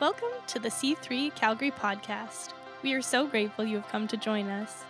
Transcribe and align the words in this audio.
Welcome 0.00 0.30
to 0.46 0.58
the 0.58 0.70
C3 0.70 1.34
Calgary 1.34 1.70
podcast. 1.70 2.54
We 2.82 2.94
are 2.94 3.02
so 3.02 3.26
grateful 3.26 3.66
you 3.66 3.76
have 3.76 3.88
come 3.88 4.08
to 4.08 4.16
join 4.16 4.48
us. 4.48 4.84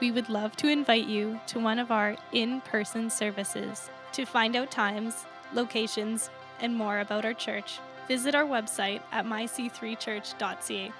We 0.00 0.10
would 0.10 0.30
love 0.30 0.56
to 0.56 0.68
invite 0.68 1.04
you 1.04 1.38
to 1.48 1.60
one 1.60 1.78
of 1.78 1.90
our 1.90 2.16
in 2.32 2.62
person 2.62 3.10
services. 3.10 3.90
To 4.12 4.24
find 4.24 4.56
out 4.56 4.70
times, 4.70 5.26
locations, 5.52 6.30
and 6.58 6.74
more 6.74 7.00
about 7.00 7.26
our 7.26 7.34
church, 7.34 7.80
visit 8.08 8.34
our 8.34 8.46
website 8.46 9.02
at 9.12 9.26
myc3church.ca 9.26 10.92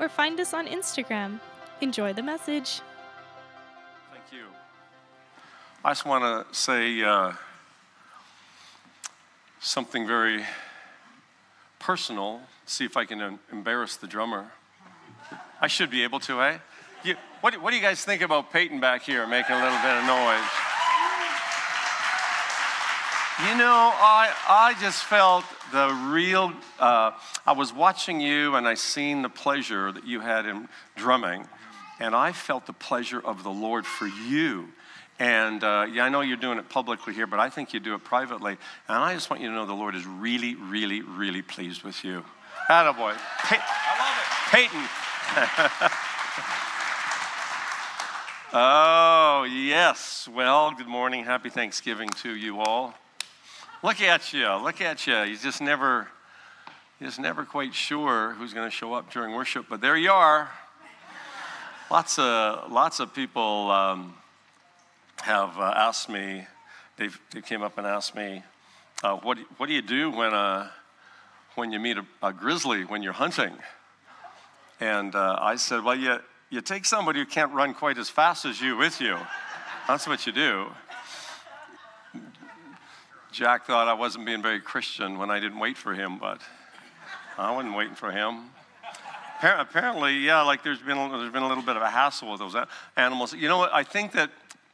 or 0.00 0.08
find 0.08 0.40
us 0.40 0.52
on 0.52 0.66
Instagram. 0.66 1.38
Enjoy 1.80 2.12
the 2.12 2.24
message. 2.24 2.80
Thank 4.10 4.24
you. 4.32 4.46
I 5.84 5.90
just 5.90 6.04
want 6.04 6.24
to 6.24 6.52
say 6.52 7.00
uh, 7.04 7.30
something 9.60 10.04
very 10.04 10.42
personal. 11.88 12.38
See 12.66 12.84
if 12.84 12.98
I 12.98 13.06
can 13.06 13.38
embarrass 13.50 13.96
the 13.96 14.06
drummer. 14.06 14.52
I 15.58 15.68
should 15.68 15.88
be 15.90 16.02
able 16.02 16.20
to, 16.20 16.42
eh? 16.42 16.58
You, 17.02 17.14
what, 17.40 17.54
what 17.62 17.70
do 17.70 17.76
you 17.76 17.82
guys 17.82 18.04
think 18.04 18.20
about 18.20 18.52
Peyton 18.52 18.78
back 18.78 19.04
here 19.04 19.26
making 19.26 19.56
a 19.56 19.62
little 19.64 19.78
bit 19.78 19.96
of 19.96 20.04
noise? 20.04 20.50
You 23.40 23.56
know, 23.56 23.90
I, 23.96 24.34
I 24.46 24.76
just 24.78 25.02
felt 25.04 25.46
the 25.72 25.88
real. 26.12 26.52
Uh, 26.78 27.12
I 27.46 27.52
was 27.52 27.72
watching 27.72 28.20
you 28.20 28.56
and 28.56 28.68
I 28.68 28.74
seen 28.74 29.22
the 29.22 29.30
pleasure 29.30 29.90
that 29.90 30.06
you 30.06 30.20
had 30.20 30.44
in 30.44 30.68
drumming, 30.94 31.46
and 31.98 32.14
I 32.14 32.32
felt 32.32 32.66
the 32.66 32.74
pleasure 32.74 33.18
of 33.18 33.44
the 33.44 33.50
Lord 33.66 33.86
for 33.86 34.06
you. 34.06 34.68
And 35.18 35.64
uh, 35.64 35.86
yeah, 35.92 36.04
I 36.04 36.08
know 36.08 36.20
you're 36.20 36.36
doing 36.36 36.58
it 36.58 36.68
publicly 36.68 37.12
here, 37.12 37.26
but 37.26 37.40
I 37.40 37.50
think 37.50 37.72
you 37.72 37.80
do 37.80 37.94
it 37.94 38.04
privately. 38.04 38.56
And 38.88 38.98
I 38.98 39.14
just 39.14 39.30
want 39.30 39.42
you 39.42 39.48
to 39.48 39.54
know 39.54 39.66
the 39.66 39.72
Lord 39.72 39.94
is 39.96 40.06
really, 40.06 40.54
really, 40.54 41.02
really 41.02 41.42
pleased 41.42 41.82
with 41.82 42.04
you. 42.04 42.24
Attaboy. 42.68 43.16
Pey- 43.44 43.58
I 43.60 43.98
love 43.98 44.16
it. 44.20 44.28
Peyton. 44.52 44.84
oh, 48.52 49.46
yes. 49.50 50.28
Well, 50.32 50.72
good 50.76 50.86
morning. 50.86 51.24
Happy 51.24 51.50
Thanksgiving 51.50 52.10
to 52.22 52.30
you 52.34 52.60
all. 52.60 52.94
Look 53.82 54.00
at 54.00 54.32
you. 54.32 54.48
Look 54.62 54.80
at 54.80 55.06
you. 55.06 55.16
You 55.22 55.36
just 55.36 55.60
never, 55.60 56.08
you're 57.00 57.08
just 57.08 57.20
never 57.20 57.44
quite 57.44 57.74
sure 57.74 58.34
who's 58.34 58.54
going 58.54 58.68
to 58.68 58.74
show 58.74 58.94
up 58.94 59.12
during 59.12 59.34
worship, 59.34 59.66
but 59.68 59.80
there 59.80 59.96
you 59.96 60.12
are. 60.12 60.48
Lots 61.90 62.18
of, 62.18 62.70
lots 62.70 63.00
of 63.00 63.14
people 63.14 63.70
um, 63.70 64.14
have 65.22 65.58
uh, 65.58 65.72
asked 65.76 66.08
me, 66.08 66.46
they've, 66.96 67.18
they 67.32 67.40
came 67.40 67.62
up 67.62 67.78
and 67.78 67.86
asked 67.86 68.14
me, 68.14 68.42
uh, 69.02 69.16
what, 69.16 69.38
what 69.56 69.66
do 69.66 69.72
you 69.72 69.82
do 69.82 70.10
when, 70.10 70.34
uh, 70.34 70.68
when 71.54 71.72
you 71.72 71.78
meet 71.78 71.96
a, 71.96 72.04
a 72.22 72.32
grizzly 72.32 72.84
when 72.84 73.02
you're 73.02 73.12
hunting? 73.12 73.52
And 74.80 75.14
uh, 75.14 75.38
I 75.40 75.56
said, 75.56 75.84
well, 75.84 75.96
you, 75.96 76.18
you 76.50 76.60
take 76.60 76.84
somebody 76.84 77.20
who 77.20 77.26
can't 77.26 77.52
run 77.52 77.74
quite 77.74 77.98
as 77.98 78.08
fast 78.08 78.44
as 78.44 78.60
you 78.60 78.76
with 78.76 79.00
you. 79.00 79.16
That's 79.86 80.06
what 80.06 80.26
you 80.26 80.32
do. 80.32 80.66
Jack 83.32 83.66
thought 83.66 83.88
I 83.88 83.94
wasn't 83.94 84.26
being 84.26 84.42
very 84.42 84.60
Christian 84.60 85.18
when 85.18 85.30
I 85.30 85.38
didn't 85.40 85.58
wait 85.58 85.76
for 85.76 85.94
him, 85.94 86.18
but 86.18 86.40
I 87.36 87.54
wasn't 87.54 87.76
waiting 87.76 87.94
for 87.94 88.10
him. 88.10 88.50
Apparently, 89.42 90.18
yeah, 90.18 90.42
like 90.42 90.64
there's 90.64 90.80
been, 90.80 90.96
there's 90.96 91.32
been 91.32 91.44
a 91.44 91.48
little 91.48 91.62
bit 91.62 91.76
of 91.76 91.82
a 91.82 91.90
hassle 91.90 92.30
with 92.30 92.40
those 92.40 92.56
animals. 92.96 93.32
You 93.34 93.46
know 93.46 93.58
what? 93.58 93.72
I 93.72 93.84
think 93.84 94.12
that 94.12 94.30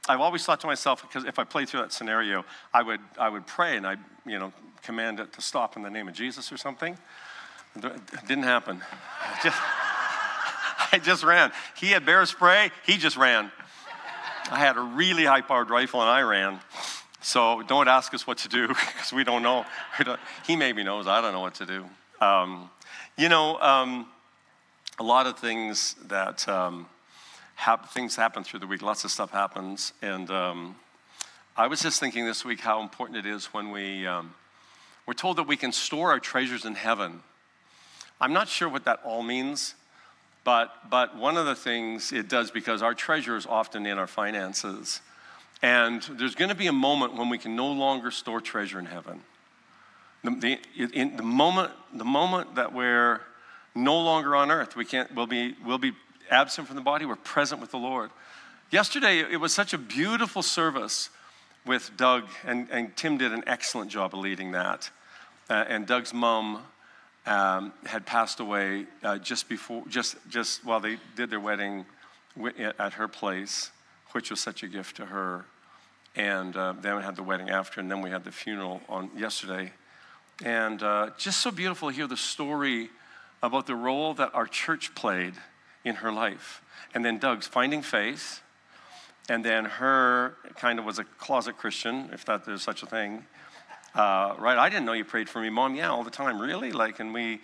I've 0.08 0.20
always 0.20 0.44
thought 0.44 0.60
to 0.60 0.66
myself, 0.66 1.02
because 1.02 1.24
if 1.24 1.38
I 1.38 1.44
played 1.44 1.69
through 1.69 1.80
that 1.80 1.92
scenario, 1.92 2.44
I 2.72 2.83
would, 2.83 3.00
I 3.19 3.28
would 3.28 3.47
pray 3.47 3.77
and 3.77 3.86
I, 3.86 3.97
you 4.27 4.38
know, 4.38 4.52
command 4.83 5.19
it 5.19 5.33
to 5.33 5.41
stop 5.41 5.77
in 5.77 5.83
the 5.83 5.91
name 5.91 6.08
of 6.08 6.14
Jesus 6.14 6.52
or 6.52 6.58
something. 6.58 6.98
It 7.77 8.02
didn't 8.28 8.44
happen. 8.44 8.82
I 9.22 9.41
just, 9.42 9.58
I 10.92 10.98
just 11.02 11.25
ran. 11.25 11.52
He 11.77 11.88
had 11.88 12.04
bear 12.04 12.25
spray, 12.26 12.70
he 12.87 12.98
just 12.98 13.16
ran. 13.16 13.50
I 14.50 14.59
had 14.59 14.76
a 14.76 14.81
really 14.81 15.25
high 15.25 15.41
powered 15.41 15.70
rifle 15.70 16.03
and 16.03 16.10
I 16.10 16.21
ran. 16.21 16.60
So 17.22 17.62
don't 17.62 17.88
ask 17.88 18.12
us 18.12 18.26
what 18.26 18.38
to 18.38 18.48
do 18.48 18.69
because 18.69 19.12
we 19.12 19.25
don't 19.25 19.42
know. 19.42 19.65
He 20.47 20.56
maybe 20.56 20.84
knows, 20.84 21.06
I 21.06 21.22
don't 21.22 21.32
know 21.32 21.41
what 21.41 21.54
to 21.54 21.66
do. 21.66 21.84
Um, 22.21 22.69
you 23.16 23.31
know, 23.31 23.59
um, 23.60 24.06
a 24.98 25.03
lot 25.03 25.26
of 25.26 25.38
things 25.38 25.97
that 26.09 26.47
um, 26.47 26.86
hap- 27.54 27.91
things 27.91 28.16
happen 28.16 28.44
through 28.44 28.60
the 28.60 28.66
week, 28.66 28.82
lots 28.82 29.04
of 29.04 29.10
stuff 29.10 29.31
happens. 29.31 29.92
And 30.03 30.31
um, 30.31 30.76
I 31.56 31.66
was 31.66 31.81
just 31.81 32.00
thinking 32.00 32.26
this 32.26 32.44
week 32.44 32.60
how 32.60 32.82
important 32.82 33.19
it 33.19 33.26
is 33.26 33.47
when 33.47 33.70
we, 33.70 34.06
um, 34.06 34.34
we're 35.06 35.15
told 35.15 35.37
that 35.38 35.47
we 35.47 35.56
can 35.56 35.72
store 35.72 36.10
our 36.10 36.20
treasures 36.20 36.65
in 36.65 36.75
heaven. 36.75 37.20
I'm 38.20 38.32
not 38.32 38.48
sure 38.48 38.69
what 38.69 38.84
that 38.84 39.00
all 39.04 39.22
means. 39.22 39.75
But, 40.44 40.91
but 40.91 41.16
one 41.16 41.38
of 41.38 41.47
the 41.47 41.54
things 41.54 42.12
it 42.12 42.28
does, 42.28 42.50
because 42.50 42.82
our 42.82 42.94
treasure 42.94 43.34
is 43.37 43.47
often 43.47 43.86
in 43.86 43.98
our 43.98 44.06
finances, 44.06 45.00
and 45.62 46.03
there's 46.03 46.34
going 46.34 46.50
to 46.50 46.54
be 46.54 46.66
a 46.66 46.72
moment 46.72 47.15
when 47.15 47.31
we 47.31 47.38
can 47.38 47.56
no 47.56 47.69
longer 47.72 48.10
store 48.10 48.42
treasure 48.42 48.78
in 48.78 48.84
heaven. 48.84 49.22
The, 50.22 50.59
the, 50.76 51.04
the, 51.16 51.22
moment, 51.22 51.72
the 51.94 52.04
moment 52.04 52.56
that 52.56 52.75
we're 52.75 53.22
no 53.75 53.98
longer 54.00 54.36
on 54.36 54.50
earth, 54.50 54.76
we 54.76 54.84
can't, 54.84 55.15
we'll, 55.15 55.26
be, 55.26 55.56
we'll 55.65 55.78
be 55.78 55.92
absent 56.30 56.66
from 56.66 56.76
the 56.76 56.82
body, 56.82 57.04
we're 57.04 57.16
present 57.16 57.60
with 57.60 57.70
the 57.70 57.78
Lord. 57.78 58.10
Yesterday, 58.70 59.20
it 59.20 59.40
was 59.40 59.52
such 59.52 59.72
a 59.72 59.78
beautiful 59.78 60.42
service 60.42 61.10
with 61.66 61.90
Doug, 61.96 62.24
and, 62.44 62.68
and 62.70 62.96
Tim 62.96 63.18
did 63.18 63.32
an 63.32 63.44
excellent 63.46 63.90
job 63.90 64.14
of 64.14 64.20
leading 64.20 64.52
that. 64.52 64.90
Uh, 65.48 65.64
and 65.68 65.86
Doug's 65.86 66.12
mom 66.12 66.62
um, 67.26 67.72
had 67.86 68.04
passed 68.06 68.40
away 68.40 68.86
uh, 69.02 69.18
just 69.18 69.48
before, 69.48 69.82
just, 69.88 70.16
just 70.28 70.64
while 70.64 70.80
they 70.80 70.98
did 71.16 71.30
their 71.30 71.40
wedding 71.40 71.86
at 72.78 72.94
her 72.94 73.08
place, 73.08 73.70
which 74.12 74.30
was 74.30 74.41
such 74.41 74.62
a 74.62 74.68
gift 74.68 74.96
to 74.96 75.06
her. 75.06 75.44
And 76.16 76.56
uh, 76.56 76.74
then 76.80 76.96
we 76.96 77.02
had 77.02 77.16
the 77.16 77.22
wedding 77.22 77.50
after, 77.50 77.80
and 77.80 77.91
then 77.91 78.02
we 78.02 78.10
had 78.10 78.24
the 78.24 78.32
funeral 78.32 78.80
on 78.88 79.10
yesterday. 79.16 79.72
And 80.44 80.82
uh, 80.82 81.10
just 81.16 81.41
so 81.41 81.50
beautiful 81.50 81.91
to 81.91 81.94
hear 81.94 82.06
the 82.06 82.16
story 82.16 82.91
about 83.42 83.66
the 83.66 83.74
role 83.74 84.14
that 84.14 84.34
our 84.34 84.46
church 84.46 84.94
played 84.94 85.34
in 85.84 85.97
her 85.97 86.12
life. 86.12 86.62
And 86.95 87.05
then 87.05 87.19
Doug's 87.19 87.47
finding 87.47 87.83
faith, 87.83 88.41
and 89.28 89.45
then 89.45 89.65
her 89.65 90.37
kind 90.56 90.78
of 90.78 90.84
was 90.84 90.99
a 90.99 91.05
closet 91.05 91.56
Christian, 91.56 92.11
if 92.12 92.25
that 92.25 92.45
there's 92.45 92.62
such 92.62 92.83
a 92.83 92.87
thing. 92.87 93.25
Uh, 93.95 94.34
right? 94.39 94.59
I 94.59 94.69
didn't 94.69 94.87
know 94.87 94.93
you 94.93 95.05
prayed 95.05 95.28
for 95.28 95.41
me, 95.41 95.50
mom. 95.50 95.75
Yeah, 95.75 95.91
all 95.91 96.03
the 96.03 96.11
time, 96.11 96.41
really. 96.41 96.72
Like, 96.72 97.00
and 97.00 97.15
we, 97.15 97.41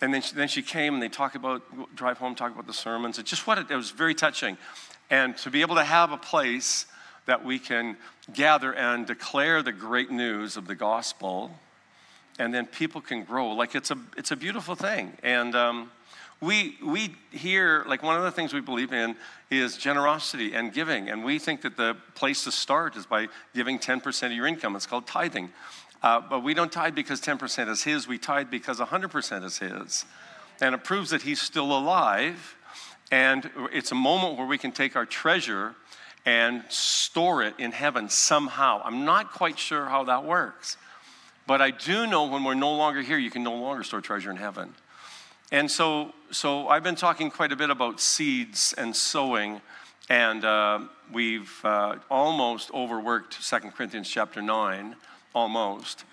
and 0.00 0.14
then 0.14 0.22
she, 0.22 0.34
then 0.34 0.48
she 0.48 0.62
came 0.62 0.94
and 0.94 1.02
they 1.02 1.08
talk 1.08 1.34
about 1.34 1.62
drive 1.96 2.18
home, 2.18 2.34
talk 2.34 2.52
about 2.52 2.66
the 2.66 2.72
sermons. 2.72 3.18
It's 3.18 3.30
just 3.30 3.46
what 3.46 3.58
it, 3.58 3.70
it 3.70 3.76
was 3.76 3.90
very 3.90 4.14
touching, 4.14 4.56
and 5.10 5.36
to 5.38 5.50
be 5.50 5.60
able 5.60 5.74
to 5.76 5.84
have 5.84 6.12
a 6.12 6.16
place 6.16 6.86
that 7.26 7.44
we 7.44 7.58
can 7.58 7.96
gather 8.32 8.72
and 8.72 9.06
declare 9.06 9.62
the 9.62 9.72
great 9.72 10.10
news 10.10 10.56
of 10.56 10.66
the 10.66 10.74
gospel, 10.74 11.50
and 12.38 12.54
then 12.54 12.66
people 12.66 13.00
can 13.00 13.24
grow. 13.24 13.52
Like 13.52 13.74
it's 13.74 13.90
a 13.90 13.98
it's 14.16 14.30
a 14.30 14.36
beautiful 14.36 14.74
thing, 14.74 15.16
and. 15.22 15.54
Um, 15.54 15.90
we, 16.40 16.76
we 16.84 17.14
here, 17.32 17.84
like 17.88 18.02
one 18.02 18.16
of 18.16 18.22
the 18.22 18.30
things 18.30 18.54
we 18.54 18.60
believe 18.60 18.92
in 18.92 19.16
is 19.50 19.76
generosity 19.76 20.54
and 20.54 20.72
giving. 20.72 21.08
And 21.08 21.24
we 21.24 21.38
think 21.38 21.62
that 21.62 21.76
the 21.76 21.96
place 22.14 22.44
to 22.44 22.52
start 22.52 22.96
is 22.96 23.06
by 23.06 23.28
giving 23.54 23.78
10% 23.78 24.26
of 24.26 24.32
your 24.32 24.46
income. 24.46 24.76
It's 24.76 24.86
called 24.86 25.06
tithing. 25.06 25.50
Uh, 26.02 26.20
but 26.20 26.44
we 26.44 26.54
don't 26.54 26.70
tithe 26.70 26.94
because 26.94 27.20
10% 27.20 27.68
is 27.68 27.82
His, 27.82 28.06
we 28.06 28.18
tithe 28.18 28.50
because 28.50 28.78
100% 28.78 29.44
is 29.44 29.58
His. 29.58 30.04
And 30.60 30.74
it 30.74 30.84
proves 30.84 31.10
that 31.10 31.22
He's 31.22 31.40
still 31.40 31.76
alive. 31.76 32.56
And 33.10 33.50
it's 33.72 33.90
a 33.90 33.96
moment 33.96 34.38
where 34.38 34.46
we 34.46 34.58
can 34.58 34.70
take 34.70 34.94
our 34.94 35.06
treasure 35.06 35.74
and 36.24 36.62
store 36.68 37.42
it 37.42 37.54
in 37.58 37.72
heaven 37.72 38.08
somehow. 38.08 38.82
I'm 38.84 39.04
not 39.04 39.32
quite 39.32 39.58
sure 39.58 39.86
how 39.86 40.04
that 40.04 40.24
works. 40.24 40.76
But 41.46 41.62
I 41.62 41.70
do 41.70 42.06
know 42.06 42.26
when 42.26 42.44
we're 42.44 42.54
no 42.54 42.74
longer 42.74 43.00
here, 43.00 43.18
you 43.18 43.30
can 43.30 43.42
no 43.42 43.54
longer 43.54 43.82
store 43.82 44.02
treasure 44.02 44.30
in 44.30 44.36
heaven. 44.36 44.74
And 45.50 45.70
so, 45.70 46.12
so 46.30 46.68
I've 46.68 46.82
been 46.82 46.96
talking 46.96 47.30
quite 47.30 47.52
a 47.52 47.56
bit 47.56 47.70
about 47.70 48.00
seeds 48.00 48.74
and 48.76 48.94
sowing, 48.94 49.60
and 50.10 50.44
uh, 50.44 50.80
we've 51.12 51.52
uh, 51.64 51.96
almost 52.10 52.70
overworked 52.72 53.42
2 53.42 53.56
Corinthians 53.70 54.08
chapter 54.08 54.42
9, 54.42 54.94
almost. 55.34 56.04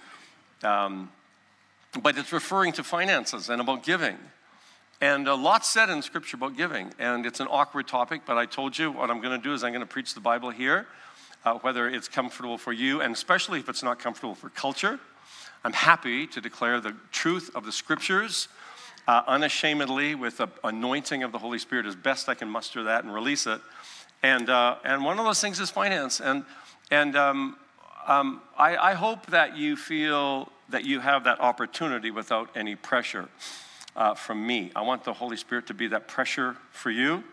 Um, 0.64 1.12
but 2.02 2.18
it's 2.18 2.32
referring 2.32 2.74
to 2.74 2.84
finances 2.84 3.50
and 3.50 3.62
about 3.62 3.84
giving. 3.84 4.18
And 5.02 5.28
a 5.28 5.36
lot 5.36 5.66
said 5.66 5.90
in 5.90 6.02
Scripture 6.02 6.38
about 6.38 6.56
giving, 6.56 6.94
and 6.98 7.26
it's 7.26 7.42
an 7.42 7.48
awkward 7.50 7.88
topic, 7.88 8.22
but 8.26 8.38
I 8.38 8.46
told 8.46 8.78
you 8.78 8.92
what 8.92 9.10
I'm 9.10 9.20
going 9.22 9.38
to 9.38 9.44
do 9.44 9.54
is 9.54 9.64
I'm 9.64 9.72
going 9.72 9.82
to 9.82 9.86
preach 9.86 10.14
the 10.14 10.22
Bible 10.22 10.50
here, 10.50 10.88
uh, 11.44 11.56
whether 11.56 11.90
it's 11.90 12.08
comfortable 12.08 12.58
for 12.58 12.72
you, 12.72 13.02
and 13.02 13.14
especially 13.14 13.60
if 13.60 13.68
it's 13.68 13.84
not 13.84 14.00
comfortable 14.00 14.36
for 14.36 14.50
culture. 14.50 15.00
I'm 15.66 15.74
happy 15.74 16.26
to 16.28 16.40
declare 16.40 16.80
the 16.80 16.96
truth 17.12 17.52
of 17.54 17.66
the 17.66 17.72
Scriptures 17.72 18.48
uh, 19.08 19.24
unashamedly 19.28 20.16
with 20.16 20.38
the 20.38 20.48
anointing 20.64 21.24
of 21.24 21.32
the 21.32 21.40
Holy 21.40 21.60
Spirit 21.60 21.86
as 21.86 21.96
best 21.96 22.30
I 22.30 22.36
can 22.36 22.50
muster 22.50 22.84
that 22.84 23.04
and 23.04 23.14
release 23.14 23.48
it. 23.48 23.62
And, 24.24 24.50
uh, 24.50 24.78
and 24.84 25.04
one 25.04 25.20
of 25.20 25.26
those 25.26 25.42
things 25.42 25.60
is 25.60 25.70
finance. 25.70 26.20
And, 26.20 26.44
and 26.92 27.16
um, 27.16 27.58
um, 28.08 28.42
I, 28.58 28.78
I 28.78 28.94
hope 28.94 29.28
that 29.28 29.58
you 29.58 29.76
feel 29.76 30.52
that 30.70 30.84
you 30.84 31.00
have 31.00 31.24
that 31.26 31.40
opportunity 31.40 32.12
without 32.12 32.50
any 32.56 32.76
pressure. 32.76 33.30
uh, 33.96 34.14
from 34.14 34.46
me. 34.46 34.72
I 34.76 34.82
want 34.82 35.04
the 35.04 35.14
Holy 35.14 35.38
Spirit 35.38 35.68
to 35.68 35.74
be 35.74 35.88
that 35.88 36.08
pressure 36.08 36.58
for 36.72 36.92
you. 36.92 37.24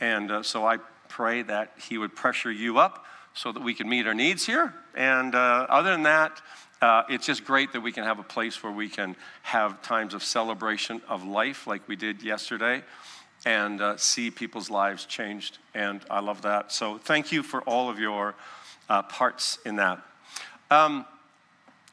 And 0.00 0.30
uh, 0.30 0.42
so 0.42 0.66
I 0.66 0.78
pray 1.08 1.42
that 1.42 1.72
He 1.88 1.98
would 1.98 2.16
pressure 2.16 2.50
you 2.50 2.78
up 2.78 3.04
so 3.34 3.52
that 3.52 3.62
we 3.62 3.74
can 3.74 3.88
meet 3.88 4.06
our 4.06 4.14
needs 4.14 4.46
here. 4.46 4.74
And 4.94 5.34
uh, 5.34 5.66
other 5.68 5.92
than 5.92 6.04
that, 6.04 6.40
uh, 6.80 7.02
it's 7.08 7.26
just 7.26 7.44
great 7.44 7.72
that 7.72 7.80
we 7.80 7.92
can 7.92 8.04
have 8.04 8.18
a 8.18 8.24
place 8.24 8.62
where 8.62 8.72
we 8.72 8.88
can 8.88 9.16
have 9.42 9.82
times 9.82 10.14
of 10.14 10.22
celebration 10.22 11.02
of 11.08 11.24
life 11.24 11.66
like 11.66 11.86
we 11.88 11.96
did 11.96 12.22
yesterday 12.22 12.82
and 13.44 13.80
uh, 13.80 13.96
see 13.96 14.30
people's 14.30 14.70
lives 14.70 15.04
changed. 15.04 15.58
And 15.74 16.00
I 16.10 16.20
love 16.20 16.42
that. 16.42 16.72
So 16.72 16.98
thank 16.98 17.32
you 17.32 17.42
for 17.42 17.60
all 17.62 17.90
of 17.90 17.98
your 17.98 18.34
uh, 18.88 19.02
parts 19.02 19.58
in 19.64 19.76
that. 19.76 20.00
Um, 20.70 21.04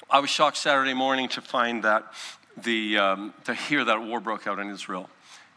I 0.10 0.20
was 0.20 0.30
shocked 0.30 0.58
Saturday 0.58 0.94
morning 0.94 1.28
to 1.30 1.42
find 1.42 1.84
that 1.84 2.14
the, 2.56 2.98
um, 2.98 3.34
to 3.44 3.54
hear 3.54 3.84
that 3.84 4.02
war 4.02 4.20
broke 4.20 4.48
out 4.48 4.60
in 4.60 4.70
Israel. 4.70 5.10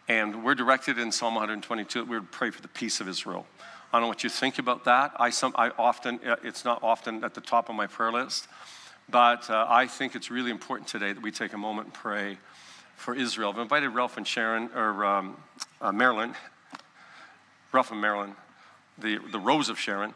And 0.09 0.45
we're 0.45 0.57
directed 0.57 0.99
in 0.99 1.13
Psalm 1.13 1.35
122 1.35 2.01
that 2.01 2.09
we 2.09 2.19
would 2.19 2.33
pray 2.33 2.51
for 2.51 2.61
the 2.61 2.69
peace 2.69 3.01
of 3.01 3.09
Israel. 3.09 3.47
I 3.93 3.97
don't 3.97 4.03
know 4.03 4.09
what 4.09 4.25
you 4.25 4.31
think 4.31 4.59
about 4.59 4.85
that. 4.85 5.13
I, 5.19 5.31
some, 5.31 5.55
I 5.57 5.71
often, 5.79 6.21
uh, 6.27 6.37
it's 6.43 6.65
not 6.65 6.83
often 6.83 7.23
at 7.25 7.35
the 7.35 7.41
top 7.41 7.69
of 7.69 7.75
my 7.77 7.87
prayer 7.87 8.13
list, 8.13 8.49
but 9.11 9.51
uh, 9.51 9.67
I 9.69 9.87
think 9.87 10.15
it's 10.15 10.31
really 10.31 10.51
important 10.51 10.89
today 10.89 11.13
that 11.13 11.23
we 11.23 11.31
take 11.31 11.53
a 11.53 11.59
moment 11.59 11.87
and 11.87 11.95
pray 11.95 12.39
for 12.97 13.15
Israel. 13.15 13.51
I've 13.51 13.59
invited 13.59 13.89
Ralph 13.91 14.17
and 14.17 14.27
Sharon, 14.27 14.71
or 14.75 15.05
um, 15.05 15.37
uh, 15.81 15.91
Marilyn, 15.91 16.35
Ralph 17.73 17.91
and 17.91 18.01
Marilyn, 18.01 18.35
the, 18.99 19.19
the 19.33 19.39
Rose 19.39 19.69
of 19.69 19.79
Sharon. 19.79 20.15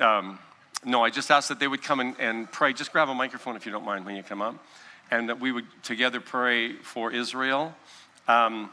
Um, 0.00 0.38
no, 0.84 1.04
I 1.04 1.10
just 1.10 1.30
asked 1.30 1.48
that 1.48 1.58
they 1.58 1.68
would 1.68 1.82
come 1.82 2.00
and, 2.00 2.14
and 2.18 2.50
pray. 2.50 2.72
Just 2.72 2.92
grab 2.92 3.08
a 3.08 3.14
microphone 3.14 3.56
if 3.56 3.66
you 3.66 3.72
don't 3.72 3.84
mind 3.84 4.06
when 4.06 4.16
you 4.16 4.22
come 4.22 4.42
up. 4.42 4.54
And 5.10 5.28
that 5.28 5.40
we 5.40 5.52
would 5.52 5.66
together 5.82 6.20
pray 6.20 6.72
for 6.74 7.12
Israel. 7.12 7.74
Um, 8.28 8.70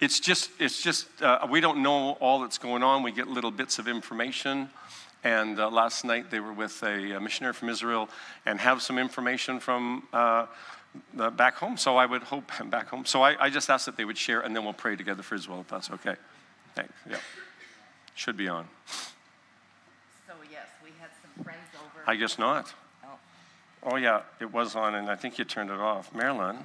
it's 0.00 0.20
just, 0.20 0.50
it's 0.58 0.82
just 0.82 1.06
uh, 1.20 1.46
we 1.50 1.60
don't 1.60 1.82
know 1.82 2.12
all 2.12 2.40
that's 2.40 2.58
going 2.58 2.82
on. 2.82 3.02
We 3.02 3.12
get 3.12 3.28
little 3.28 3.50
bits 3.50 3.78
of 3.78 3.88
information. 3.88 4.70
And 5.24 5.60
uh, 5.60 5.70
last 5.70 6.04
night 6.04 6.30
they 6.30 6.40
were 6.40 6.52
with 6.52 6.82
a, 6.82 7.12
a, 7.12 7.20
missionary 7.20 7.54
from 7.54 7.68
Israel 7.68 8.08
and 8.44 8.58
have 8.58 8.82
some 8.82 8.98
information 8.98 9.60
from 9.60 10.08
uh, 10.12 10.46
back 11.14 11.56
home. 11.56 11.76
So 11.76 11.96
I 11.96 12.06
would 12.06 12.22
hope 12.22 12.50
back 12.70 12.88
home. 12.88 13.04
So 13.04 13.22
I, 13.22 13.36
I, 13.44 13.50
just 13.50 13.70
asked 13.70 13.86
that 13.86 13.96
they 13.96 14.04
would 14.04 14.18
share, 14.18 14.40
and 14.40 14.54
then 14.54 14.64
we'll 14.64 14.72
pray 14.72 14.96
together 14.96 15.22
for 15.22 15.34
Israel 15.34 15.60
if 15.60 15.68
that's 15.68 15.90
okay. 15.90 16.16
Thanks. 16.74 16.92
Yeah, 17.08 17.16
should 18.14 18.36
be 18.36 18.48
on. 18.48 18.66
So 20.26 20.34
yes, 20.50 20.66
we 20.82 20.90
had 21.00 21.10
some 21.22 21.44
friends 21.44 21.68
over. 21.74 22.10
I 22.10 22.16
guess 22.16 22.38
not. 22.38 22.72
Oh, 23.04 23.08
oh 23.84 23.96
yeah, 23.96 24.22
it 24.40 24.52
was 24.52 24.74
on, 24.74 24.94
and 24.94 25.10
I 25.10 25.16
think 25.16 25.38
you 25.38 25.44
turned 25.44 25.70
it 25.70 25.78
off, 25.78 26.14
Marilyn. 26.14 26.58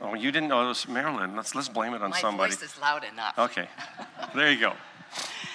Oh, 0.00 0.14
you 0.14 0.32
didn't 0.32 0.48
notice 0.48 0.88
Marilyn. 0.88 1.36
Let's 1.36 1.54
let's 1.54 1.68
blame 1.68 1.94
it 1.94 2.02
on 2.02 2.10
My 2.10 2.20
somebody. 2.20 2.50
My 2.50 2.56
voice 2.56 2.62
is 2.62 2.80
loud 2.80 3.04
enough. 3.04 3.38
Okay, 3.38 3.68
there 4.34 4.50
you 4.50 4.60
go. 4.60 4.72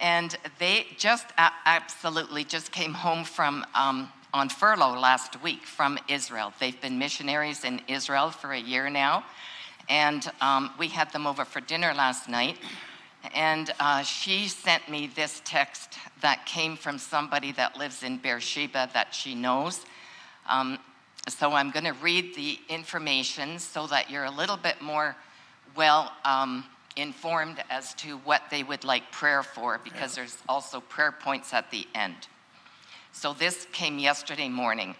And 0.00 0.36
they 0.58 0.86
just 0.98 1.26
absolutely 1.36 2.44
just 2.44 2.72
came 2.72 2.92
home 2.92 3.24
from 3.24 3.64
um, 3.74 4.10
on 4.32 4.48
furlough 4.48 4.98
last 4.98 5.40
week 5.42 5.64
from 5.64 5.98
Israel. 6.08 6.52
They've 6.58 6.80
been 6.80 6.98
missionaries 6.98 7.64
in 7.64 7.80
Israel 7.86 8.30
for 8.30 8.52
a 8.52 8.58
year 8.58 8.90
now, 8.90 9.24
and 9.88 10.28
um, 10.40 10.72
we 10.78 10.88
had 10.88 11.12
them 11.12 11.26
over 11.26 11.44
for 11.44 11.60
dinner 11.60 11.94
last 11.94 12.28
night. 12.28 12.58
And 13.34 13.72
uh, 13.80 14.02
she 14.02 14.48
sent 14.48 14.88
me 14.90 15.10
this 15.14 15.40
text 15.44 15.98
that 16.20 16.44
came 16.44 16.76
from 16.76 16.98
somebody 16.98 17.52
that 17.52 17.78
lives 17.78 18.02
in 18.02 18.18
Beersheba 18.18 18.90
that 18.92 19.14
she 19.14 19.34
knows. 19.34 19.80
Um, 20.48 20.78
so 21.28 21.52
I'm 21.52 21.70
going 21.70 21.86
to 21.86 21.94
read 21.94 22.34
the 22.34 22.58
information 22.68 23.58
so 23.58 23.86
that 23.86 24.10
you're 24.10 24.24
a 24.24 24.30
little 24.30 24.58
bit 24.58 24.82
more 24.82 25.16
well 25.74 26.12
um, 26.24 26.64
informed 26.96 27.62
as 27.70 27.94
to 27.94 28.18
what 28.18 28.42
they 28.50 28.62
would 28.62 28.84
like 28.84 29.10
prayer 29.10 29.42
for, 29.42 29.80
because 29.82 30.14
there's 30.14 30.38
also 30.48 30.80
prayer 30.80 31.12
points 31.12 31.52
at 31.52 31.70
the 31.70 31.86
end. 31.94 32.28
So 33.12 33.32
this 33.32 33.66
came 33.72 33.98
yesterday 33.98 34.48
morning. 34.48 34.96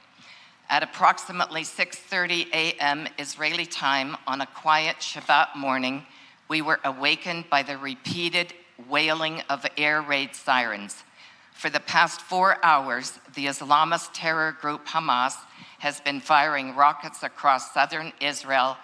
At 0.68 0.82
approximately 0.82 1.62
6:30 1.62 2.52
a.m. 2.52 3.06
Israeli 3.18 3.66
time 3.66 4.16
on 4.26 4.40
a 4.40 4.46
quiet 4.46 4.96
Shabbat 4.96 5.56
morning, 5.56 6.06
we 6.48 6.62
were 6.62 6.80
awakened 6.84 7.50
by 7.50 7.62
the 7.62 7.76
repeated 7.76 8.54
wailing 8.88 9.42
of 9.48 9.66
air 9.76 10.00
raid 10.02 10.34
sirens. 10.34 11.04
For 11.52 11.70
the 11.70 11.80
past 11.80 12.20
4 12.20 12.64
hours, 12.64 13.18
the 13.34 13.46
Islamist 13.46 14.10
terror 14.12 14.52
group 14.52 14.86
Hamas 14.86 15.36
has 15.78 16.00
been 16.00 16.20
firing 16.20 16.74
rockets 16.74 17.22
across 17.22 17.72
southern 17.72 18.12
Israel, 18.20 18.76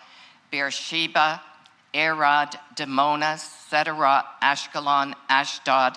Beersheba, 0.51 1.43
Arad, 1.95 2.57
Dimona, 2.77 3.37
Sderot, 3.37 4.25
Ashkelon, 4.43 5.15
Ashdod, 5.29 5.97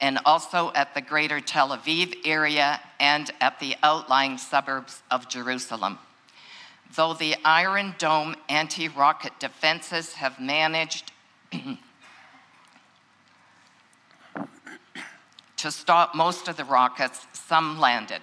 and 0.00 0.18
also 0.24 0.72
at 0.74 0.94
the 0.94 1.00
greater 1.00 1.40
Tel 1.40 1.70
Aviv 1.76 2.16
area 2.24 2.80
and 3.00 3.30
at 3.40 3.58
the 3.60 3.76
outlying 3.82 4.38
suburbs 4.38 5.02
of 5.10 5.28
Jerusalem. 5.28 5.98
Though 6.94 7.14
the 7.14 7.36
Iron 7.44 7.94
Dome 7.98 8.34
anti 8.48 8.88
rocket 8.88 9.32
defenses 9.38 10.14
have 10.14 10.40
managed 10.40 11.12
to 15.56 15.70
stop 15.70 16.14
most 16.14 16.48
of 16.48 16.56
the 16.56 16.64
rockets, 16.64 17.26
some 17.32 17.78
landed. 17.78 18.22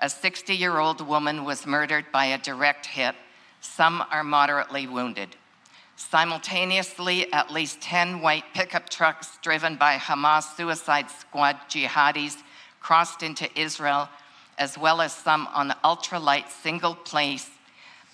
A 0.00 0.10
60 0.10 0.54
year 0.54 0.78
old 0.78 1.00
woman 1.00 1.44
was 1.44 1.66
murdered 1.66 2.06
by 2.12 2.26
a 2.26 2.38
direct 2.38 2.86
hit. 2.86 3.14
Some 3.60 4.04
are 4.10 4.24
moderately 4.24 4.86
wounded. 4.86 5.36
Simultaneously, 6.10 7.32
at 7.32 7.52
least 7.52 7.80
10 7.80 8.20
white 8.20 8.44
pickup 8.54 8.88
trucks 8.88 9.38
driven 9.42 9.76
by 9.76 9.96
Hamas 9.96 10.56
suicide 10.56 11.10
squad 11.10 11.56
jihadis 11.68 12.36
crossed 12.80 13.22
into 13.22 13.48
Israel, 13.58 14.08
as 14.58 14.76
well 14.78 15.00
as 15.00 15.12
some 15.12 15.48
on 15.48 15.70
ultralight 15.82 16.48
single 16.48 16.94
place 16.94 17.50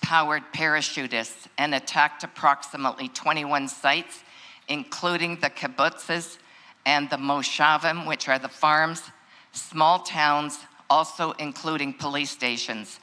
powered 0.01 0.43
parachutists, 0.53 1.47
and 1.57 1.75
attacked 1.75 2.23
approximately 2.23 3.07
21 3.09 3.67
sites, 3.67 4.23
including 4.67 5.35
the 5.35 5.49
kibbutzes 5.49 6.37
and 6.85 7.09
the 7.09 7.17
moshavim, 7.17 8.07
which 8.07 8.27
are 8.27 8.39
the 8.39 8.49
farms, 8.49 9.03
small 9.51 9.99
towns, 9.99 10.59
also 10.89 11.31
including 11.33 11.93
police 11.93 12.31
stations. 12.31 12.99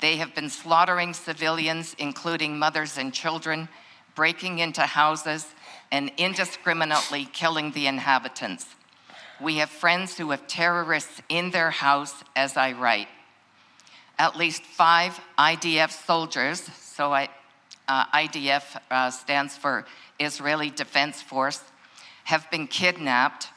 They 0.00 0.16
have 0.16 0.34
been 0.34 0.50
slaughtering 0.50 1.14
civilians, 1.14 1.94
including 1.98 2.58
mothers 2.58 2.98
and 2.98 3.14
children, 3.14 3.68
breaking 4.14 4.58
into 4.58 4.82
houses, 4.82 5.46
and 5.90 6.10
indiscriminately 6.16 7.26
killing 7.32 7.72
the 7.72 7.86
inhabitants. 7.86 8.66
We 9.40 9.56
have 9.56 9.70
friends 9.70 10.16
who 10.16 10.30
have 10.30 10.46
terrorists 10.46 11.20
in 11.28 11.50
their 11.50 11.70
house 11.70 12.14
as 12.36 12.56
I 12.56 12.72
write. 12.72 13.08
At 14.18 14.36
least 14.36 14.62
five 14.62 15.20
IDF 15.38 15.90
soldiers, 15.90 16.60
so 16.80 17.12
I, 17.12 17.28
uh, 17.88 18.06
IDF 18.06 18.80
uh, 18.90 19.10
stands 19.10 19.56
for 19.56 19.84
Israeli 20.20 20.70
Defense 20.70 21.20
Force, 21.20 21.62
have 22.24 22.50
been 22.50 22.68
kidnapped 22.68 23.48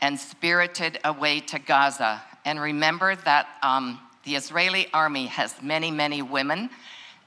and 0.00 0.18
spirited 0.18 0.98
away 1.04 1.40
to 1.40 1.58
Gaza 1.58 2.22
and 2.46 2.60
remember 2.60 3.16
that 3.16 3.48
um, 3.60 4.00
the 4.22 4.36
Israeli 4.36 4.86
army 4.94 5.26
has 5.26 5.60
many, 5.60 5.90
many 5.90 6.22
women. 6.22 6.70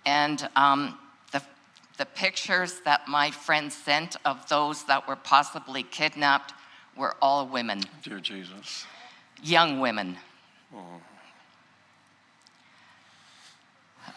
And 0.06 0.48
um, 0.56 0.98
the, 2.00 2.06
pictures 2.06 2.82
that 2.86 3.08
my 3.08 3.29
friend 3.29 3.72
sent 3.72 4.15
of 4.25 4.48
those 4.50 4.86
that 4.86 5.08
were 5.08 5.15
possibly 5.15 5.84
kidnapped 5.84 6.53
were 6.98 7.15
all 7.22 7.48
women. 7.48 7.82
Dear 8.03 8.20
Jesus. 8.20 8.86
Young 9.44 9.79
women. 9.79 10.18
Oh. 10.74 10.79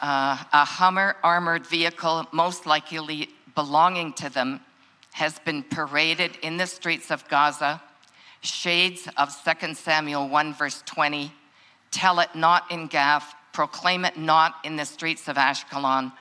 Uh, 0.00 0.38
a 0.52 0.64
Hummer 0.64 1.16
armored 1.22 1.66
vehicle, 1.66 2.26
most 2.32 2.66
likely 2.66 3.28
belonging 3.54 4.12
to 4.14 4.30
them, 4.30 4.60
has 5.12 5.38
been 5.40 5.62
paraded 5.62 6.38
in 6.42 6.56
the 6.56 6.66
streets 6.66 7.10
of 7.10 7.28
Gaza 7.28 7.82
shades 8.42 9.08
of 9.16 9.34
2 9.44 9.74
Samuel 9.74 10.28
1, 10.28 10.54
verse 10.54 10.82
20. 10.84 11.32
Tell 11.90 12.20
it 12.20 12.34
not 12.34 12.70
in 12.70 12.88
Gath, 12.88 13.34
proclaim 13.52 14.04
it 14.04 14.16
not 14.16 14.56
in 14.64 14.76
the 14.76 14.84
streets 14.84 15.28
of 15.28 15.36
Ashkelon, 15.36 16.12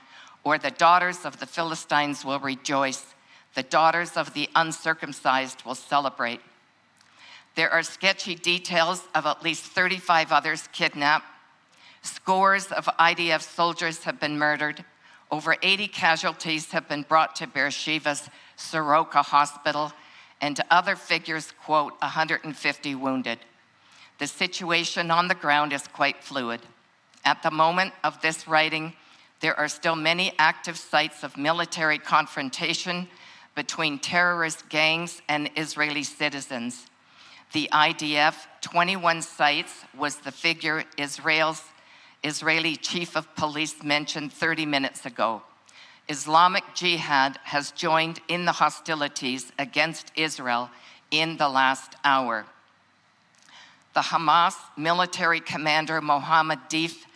or 0.44 0.58
the 0.58 0.70
daughters 0.70 1.24
of 1.24 1.38
the 1.38 1.46
Philistines 1.46 2.24
will 2.24 2.40
rejoice, 2.40 3.14
the 3.54 3.62
daughters 3.62 4.16
of 4.16 4.34
the 4.34 4.48
uncircumcised 4.54 5.64
will 5.64 5.74
celebrate. 5.74 6.40
There 7.54 7.70
are 7.70 7.82
sketchy 7.82 8.34
details 8.34 9.02
of 9.14 9.26
at 9.26 9.42
least 9.42 9.64
35 9.64 10.32
others 10.32 10.68
kidnapped. 10.72 11.26
Scores 12.00 12.72
of 12.72 12.86
IDF 12.98 13.42
soldiers 13.42 14.04
have 14.04 14.18
been 14.18 14.38
murdered. 14.38 14.84
Over 15.30 15.56
80 15.62 15.88
casualties 15.88 16.72
have 16.72 16.88
been 16.88 17.02
brought 17.02 17.36
to 17.36 17.46
Beersheba's 17.46 18.28
Soroka 18.56 19.22
Hospital 19.22 19.92
and 20.40 20.60
other 20.70 20.96
figures 20.96 21.52
quote 21.64 21.92
150 22.00 22.94
wounded. 22.96 23.38
The 24.18 24.26
situation 24.26 25.10
on 25.10 25.28
the 25.28 25.34
ground 25.34 25.72
is 25.72 25.86
quite 25.86 26.22
fluid. 26.22 26.60
At 27.24 27.42
the 27.42 27.50
moment 27.50 27.92
of 28.02 28.20
this 28.20 28.48
writing, 28.48 28.94
There 29.42 29.58
are 29.58 29.68
still 29.68 29.96
many 29.96 30.32
active 30.38 30.78
sites 30.78 31.24
of 31.24 31.36
military 31.36 31.98
confrontation 31.98 33.08
between 33.56 33.98
terrorist 33.98 34.68
gangs 34.68 35.20
and 35.28 35.50
Israeli 35.56 36.04
citizens. 36.04 36.86
The 37.52 37.68
IDF 37.72 38.36
21 38.60 39.20
sites 39.20 39.84
was 39.98 40.16
the 40.16 40.30
figure 40.30 40.84
Israel's 40.96 41.60
Israeli 42.22 42.76
chief 42.76 43.16
of 43.16 43.34
police 43.34 43.82
mentioned 43.82 44.32
30 44.32 44.64
minutes 44.64 45.04
ago. 45.06 45.42
Islamic 46.08 46.62
Jihad 46.76 47.40
has 47.42 47.72
joined 47.72 48.20
in 48.28 48.44
the 48.44 48.52
hostilities 48.52 49.50
against 49.58 50.12
Israel 50.14 50.70
in 51.10 51.36
the 51.36 51.48
last 51.48 51.96
hour. 52.04 52.46
The 53.94 54.02
Hamas 54.02 54.54
military 54.76 55.40
commander 55.40 56.00
Mohammed 56.00 56.60
Deif 56.70 57.06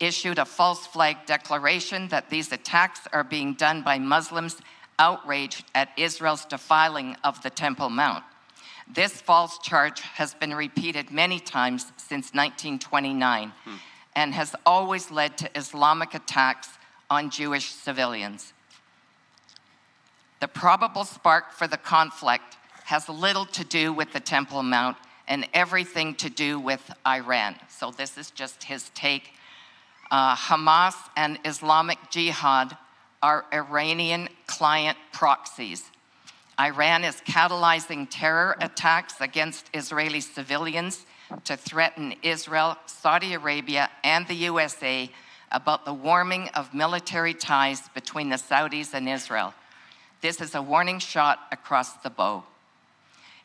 issued 0.00 0.38
a 0.38 0.44
false 0.44 0.86
flag 0.86 1.26
declaration 1.26 2.08
that 2.08 2.30
these 2.30 2.52
attacks 2.52 3.00
are 3.12 3.24
being 3.24 3.54
done 3.54 3.82
by 3.82 3.98
Muslims 3.98 4.56
outraged 4.98 5.64
at 5.74 5.90
Israel's 5.96 6.44
defiling 6.44 7.16
of 7.24 7.42
the 7.42 7.50
Temple 7.50 7.90
Mount. 7.90 8.24
This 8.92 9.20
false 9.20 9.58
charge 9.58 10.00
has 10.00 10.34
been 10.34 10.54
repeated 10.54 11.10
many 11.10 11.40
times 11.40 11.84
since 11.96 12.32
1929 12.34 13.52
hmm. 13.64 13.74
and 14.14 14.34
has 14.34 14.54
always 14.66 15.10
led 15.10 15.38
to 15.38 15.58
Islamic 15.58 16.14
attacks 16.14 16.68
on 17.10 17.30
Jewish 17.30 17.70
civilians. 17.70 18.52
The 20.40 20.48
probable 20.48 21.04
spark 21.04 21.52
for 21.52 21.66
the 21.66 21.78
conflict 21.78 22.56
has 22.84 23.08
little 23.08 23.46
to 23.46 23.64
do 23.64 23.92
with 23.92 24.12
the 24.12 24.20
Temple 24.20 24.62
Mount 24.62 24.96
and 25.26 25.48
everything 25.54 26.14
to 26.16 26.28
do 26.28 26.60
with 26.60 26.90
Iran. 27.06 27.56
So, 27.68 27.90
this 27.90 28.18
is 28.18 28.30
just 28.30 28.64
his 28.64 28.90
take. 28.94 29.32
Uh, 30.14 30.36
Hamas 30.36 30.94
and 31.16 31.40
Islamic 31.44 31.98
Jihad 32.08 32.76
are 33.20 33.46
Iranian 33.52 34.28
client 34.46 34.96
proxies. 35.10 35.90
Iran 36.56 37.02
is 37.02 37.16
catalyzing 37.22 38.06
terror 38.08 38.56
attacks 38.60 39.20
against 39.20 39.68
Israeli 39.74 40.20
civilians 40.20 41.04
to 41.42 41.56
threaten 41.56 42.14
Israel, 42.22 42.76
Saudi 42.86 43.34
Arabia, 43.34 43.90
and 44.04 44.24
the 44.28 44.34
USA 44.34 45.10
about 45.50 45.84
the 45.84 45.92
warming 45.92 46.48
of 46.50 46.72
military 46.72 47.34
ties 47.34 47.88
between 47.88 48.28
the 48.28 48.36
Saudis 48.36 48.94
and 48.94 49.08
Israel. 49.08 49.52
This 50.20 50.40
is 50.40 50.54
a 50.54 50.62
warning 50.62 51.00
shot 51.00 51.40
across 51.50 51.92
the 51.94 52.10
bow. 52.10 52.44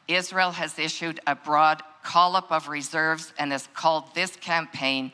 Israel 0.07 0.51
has 0.51 0.77
issued 0.77 1.19
a 1.25 1.33
broad 1.33 1.81
call 2.03 2.35
up 2.35 2.51
of 2.51 2.67
reserves 2.67 3.33
and 3.39 3.51
has 3.53 3.67
called 3.73 4.13
this 4.13 4.35
campaign 4.35 5.11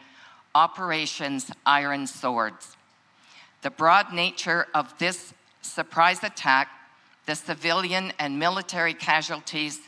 Operations 0.55 1.51
Iron 1.65 2.07
Swords. 2.07 2.77
The 3.61 3.69
broad 3.69 4.13
nature 4.13 4.67
of 4.73 4.97
this 4.97 5.33
surprise 5.61 6.23
attack, 6.23 6.69
the 7.25 7.35
civilian 7.35 8.13
and 8.19 8.39
military 8.39 8.93
casualties, 8.93 9.81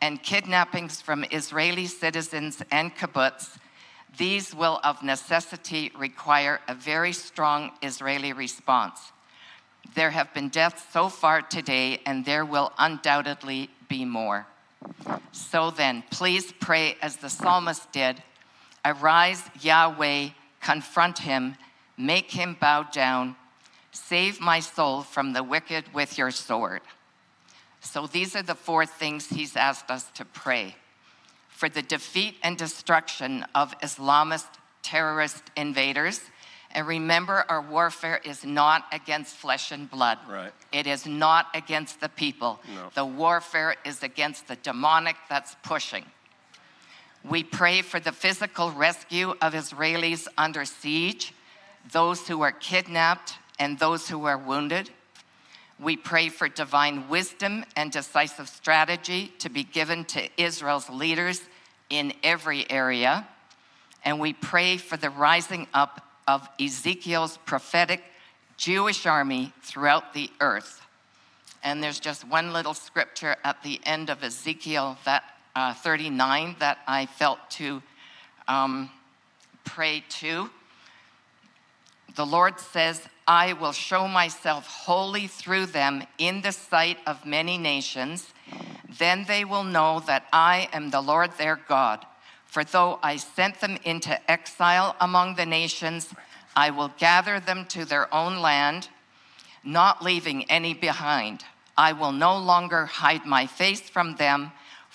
and 0.00 0.22
kidnappings 0.22 1.02
from 1.02 1.24
Israeli 1.32 1.86
citizens 1.86 2.62
and 2.70 2.94
kibbutz, 2.94 3.56
these 4.16 4.54
will 4.54 4.78
of 4.84 5.02
necessity 5.02 5.90
require 5.98 6.60
a 6.68 6.74
very 6.74 7.12
strong 7.12 7.72
Israeli 7.82 8.32
response. 8.32 9.12
There 9.96 10.10
have 10.10 10.32
been 10.34 10.50
deaths 10.50 10.84
so 10.92 11.08
far 11.08 11.42
today, 11.42 12.00
and 12.06 12.24
there 12.24 12.44
will 12.44 12.72
undoubtedly 12.78 13.70
be 13.88 14.04
more. 14.04 14.46
So 15.32 15.72
then, 15.72 16.04
please 16.10 16.52
pray 16.52 16.96
as 17.02 17.16
the 17.16 17.28
psalmist 17.28 17.90
did 17.90 18.22
Arise, 18.84 19.42
Yahweh, 19.60 20.30
confront 20.60 21.18
him 21.18 21.56
Make 21.96 22.30
him 22.32 22.56
bow 22.58 22.84
down. 22.84 23.36
Save 23.92 24.40
my 24.40 24.60
soul 24.60 25.02
from 25.02 25.34
the 25.34 25.42
wicked 25.42 25.92
with 25.92 26.16
your 26.16 26.30
sword. 26.30 26.80
So 27.80 28.06
these 28.06 28.34
are 28.34 28.42
the 28.42 28.54
four 28.54 28.86
things 28.86 29.28
he's 29.28 29.56
asked 29.56 29.90
us 29.90 30.10
to 30.14 30.24
pray 30.24 30.76
for 31.48 31.68
the 31.68 31.82
defeat 31.82 32.36
and 32.42 32.56
destruction 32.56 33.44
of 33.54 33.78
Islamist 33.80 34.46
terrorist 34.82 35.42
invaders. 35.56 36.20
And 36.70 36.86
remember, 36.86 37.44
our 37.48 37.60
warfare 37.60 38.20
is 38.24 38.44
not 38.44 38.86
against 38.90 39.36
flesh 39.36 39.70
and 39.70 39.90
blood. 39.90 40.18
Right. 40.28 40.52
It 40.72 40.86
is 40.86 41.06
not 41.06 41.48
against 41.54 42.00
the 42.00 42.08
people. 42.08 42.60
No. 42.74 42.90
The 42.94 43.04
warfare 43.04 43.76
is 43.84 44.02
against 44.02 44.48
the 44.48 44.56
demonic 44.56 45.16
that's 45.28 45.54
pushing. 45.62 46.06
We 47.28 47.44
pray 47.44 47.82
for 47.82 48.00
the 48.00 48.12
physical 48.12 48.70
rescue 48.72 49.34
of 49.40 49.54
Israelis 49.54 50.26
under 50.36 50.64
siege 50.64 51.32
those 51.90 52.28
who 52.28 52.42
are 52.42 52.52
kidnapped, 52.52 53.34
and 53.58 53.78
those 53.78 54.08
who 54.08 54.24
are 54.24 54.38
wounded. 54.38 54.90
We 55.78 55.96
pray 55.96 56.28
for 56.28 56.48
divine 56.48 57.08
wisdom 57.08 57.64
and 57.76 57.90
decisive 57.90 58.48
strategy 58.48 59.32
to 59.38 59.48
be 59.48 59.64
given 59.64 60.04
to 60.06 60.28
Israel's 60.36 60.88
leaders 60.88 61.40
in 61.90 62.12
every 62.22 62.70
area. 62.70 63.26
And 64.04 64.20
we 64.20 64.32
pray 64.32 64.76
for 64.76 64.96
the 64.96 65.10
rising 65.10 65.66
up 65.74 66.06
of 66.26 66.48
Ezekiel's 66.60 67.38
prophetic 67.38 68.02
Jewish 68.56 69.06
army 69.06 69.52
throughout 69.62 70.14
the 70.14 70.30
earth. 70.40 70.82
And 71.64 71.82
there's 71.82 72.00
just 72.00 72.26
one 72.26 72.52
little 72.52 72.74
scripture 72.74 73.36
at 73.44 73.62
the 73.62 73.80
end 73.84 74.08
of 74.08 74.22
Ezekiel 74.22 74.98
that 75.04 75.24
uh, 75.54 75.74
39 75.74 76.56
that 76.58 76.78
I 76.86 77.06
felt 77.06 77.38
to 77.52 77.82
um, 78.48 78.90
pray 79.64 80.04
to. 80.20 80.50
The 82.14 82.26
Lord 82.26 82.60
says, 82.60 83.08
I 83.26 83.52
will 83.54 83.72
show 83.72 84.08
myself 84.08 84.66
holy 84.66 85.26
through 85.26 85.66
them 85.66 86.04
in 86.18 86.42
the 86.42 86.52
sight 86.52 86.98
of 87.06 87.24
many 87.24 87.56
nations. 87.56 88.32
Then 88.98 89.24
they 89.26 89.44
will 89.44 89.64
know 89.64 90.00
that 90.06 90.26
I 90.32 90.68
am 90.72 90.90
the 90.90 91.00
Lord 91.00 91.32
their 91.38 91.56
God. 91.56 92.04
For 92.44 92.64
though 92.64 92.98
I 93.02 93.16
sent 93.16 93.60
them 93.60 93.78
into 93.84 94.30
exile 94.30 94.94
among 95.00 95.36
the 95.36 95.46
nations, 95.46 96.12
I 96.54 96.70
will 96.70 96.92
gather 96.98 97.40
them 97.40 97.64
to 97.66 97.86
their 97.86 98.12
own 98.12 98.40
land, 98.40 98.88
not 99.64 100.02
leaving 100.02 100.50
any 100.50 100.74
behind. 100.74 101.44
I 101.76 101.92
will 101.92 102.12
no 102.12 102.36
longer 102.36 102.84
hide 102.84 103.24
my 103.24 103.46
face 103.46 103.80
from 103.80 104.16
them, 104.16 104.52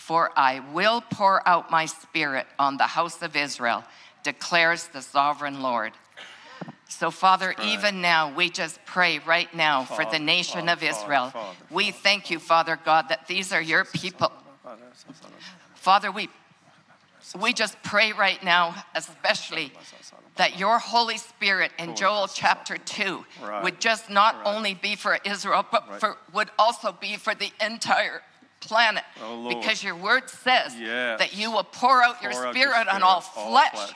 for 0.08 0.32
I 0.38 0.62
will 0.72 1.02
pour 1.02 1.46
out 1.46 1.70
my 1.70 1.86
spirit 1.86 2.48
on 2.58 2.78
the 2.78 2.86
house 2.86 3.22
of 3.22 3.36
Israel, 3.36 3.84
declares 4.24 4.88
the 4.88 5.02
sovereign 5.02 5.62
Lord. 5.62 5.92
So, 6.88 7.12
Father, 7.12 7.54
even 7.62 8.00
now, 8.02 8.34
we 8.34 8.50
just 8.50 8.80
pray 8.86 9.20
right 9.20 9.54
now 9.54 9.84
for 9.84 10.06
the 10.06 10.18
nation 10.18 10.70
of 10.70 10.82
Israel. 10.82 11.34
We 11.70 11.92
thank 11.92 12.32
you, 12.32 12.40
Father 12.40 12.80
God, 12.86 13.10
that 13.10 13.28
these 13.28 13.52
are 13.52 13.62
your 13.62 13.84
people. 13.84 14.32
Father, 15.76 16.10
we, 16.10 16.30
we 17.38 17.52
just 17.52 17.76
pray 17.84 18.14
right 18.14 18.42
now, 18.42 18.76
especially 18.96 19.74
that 20.38 20.58
your 20.58 20.80
Holy 20.80 21.18
Spirit 21.18 21.74
in 21.78 21.98
Joel 21.98 22.30
chapter 22.34 22.78
2 22.78 23.26
would 23.62 23.82
just 23.82 24.10
not 24.10 24.38
only 24.46 24.74
be 24.74 24.96
for 24.96 25.20
Israel, 25.26 25.66
but 25.70 26.00
for, 26.00 26.16
would 26.32 26.50
also 26.58 26.94
be 26.94 27.18
for 27.18 27.36
the 27.36 27.52
entire 27.60 28.22
planet. 28.60 29.04
Oh, 29.22 29.48
because 29.50 29.84
your 29.84 29.96
word 29.96 30.30
says 30.30 30.76
yes. 30.80 31.20
that 31.20 31.36
you 31.36 31.52
will 31.52 31.64
pour 31.64 32.04
out, 32.04 32.22
pour 32.22 32.32
your, 32.32 32.34
spirit 32.34 32.56
your, 32.56 32.72
spirit 32.74 32.88
on 32.88 33.04
all 33.04 33.22
flesh. 33.22 33.72
All 33.74 33.86
flesh. 33.88 33.96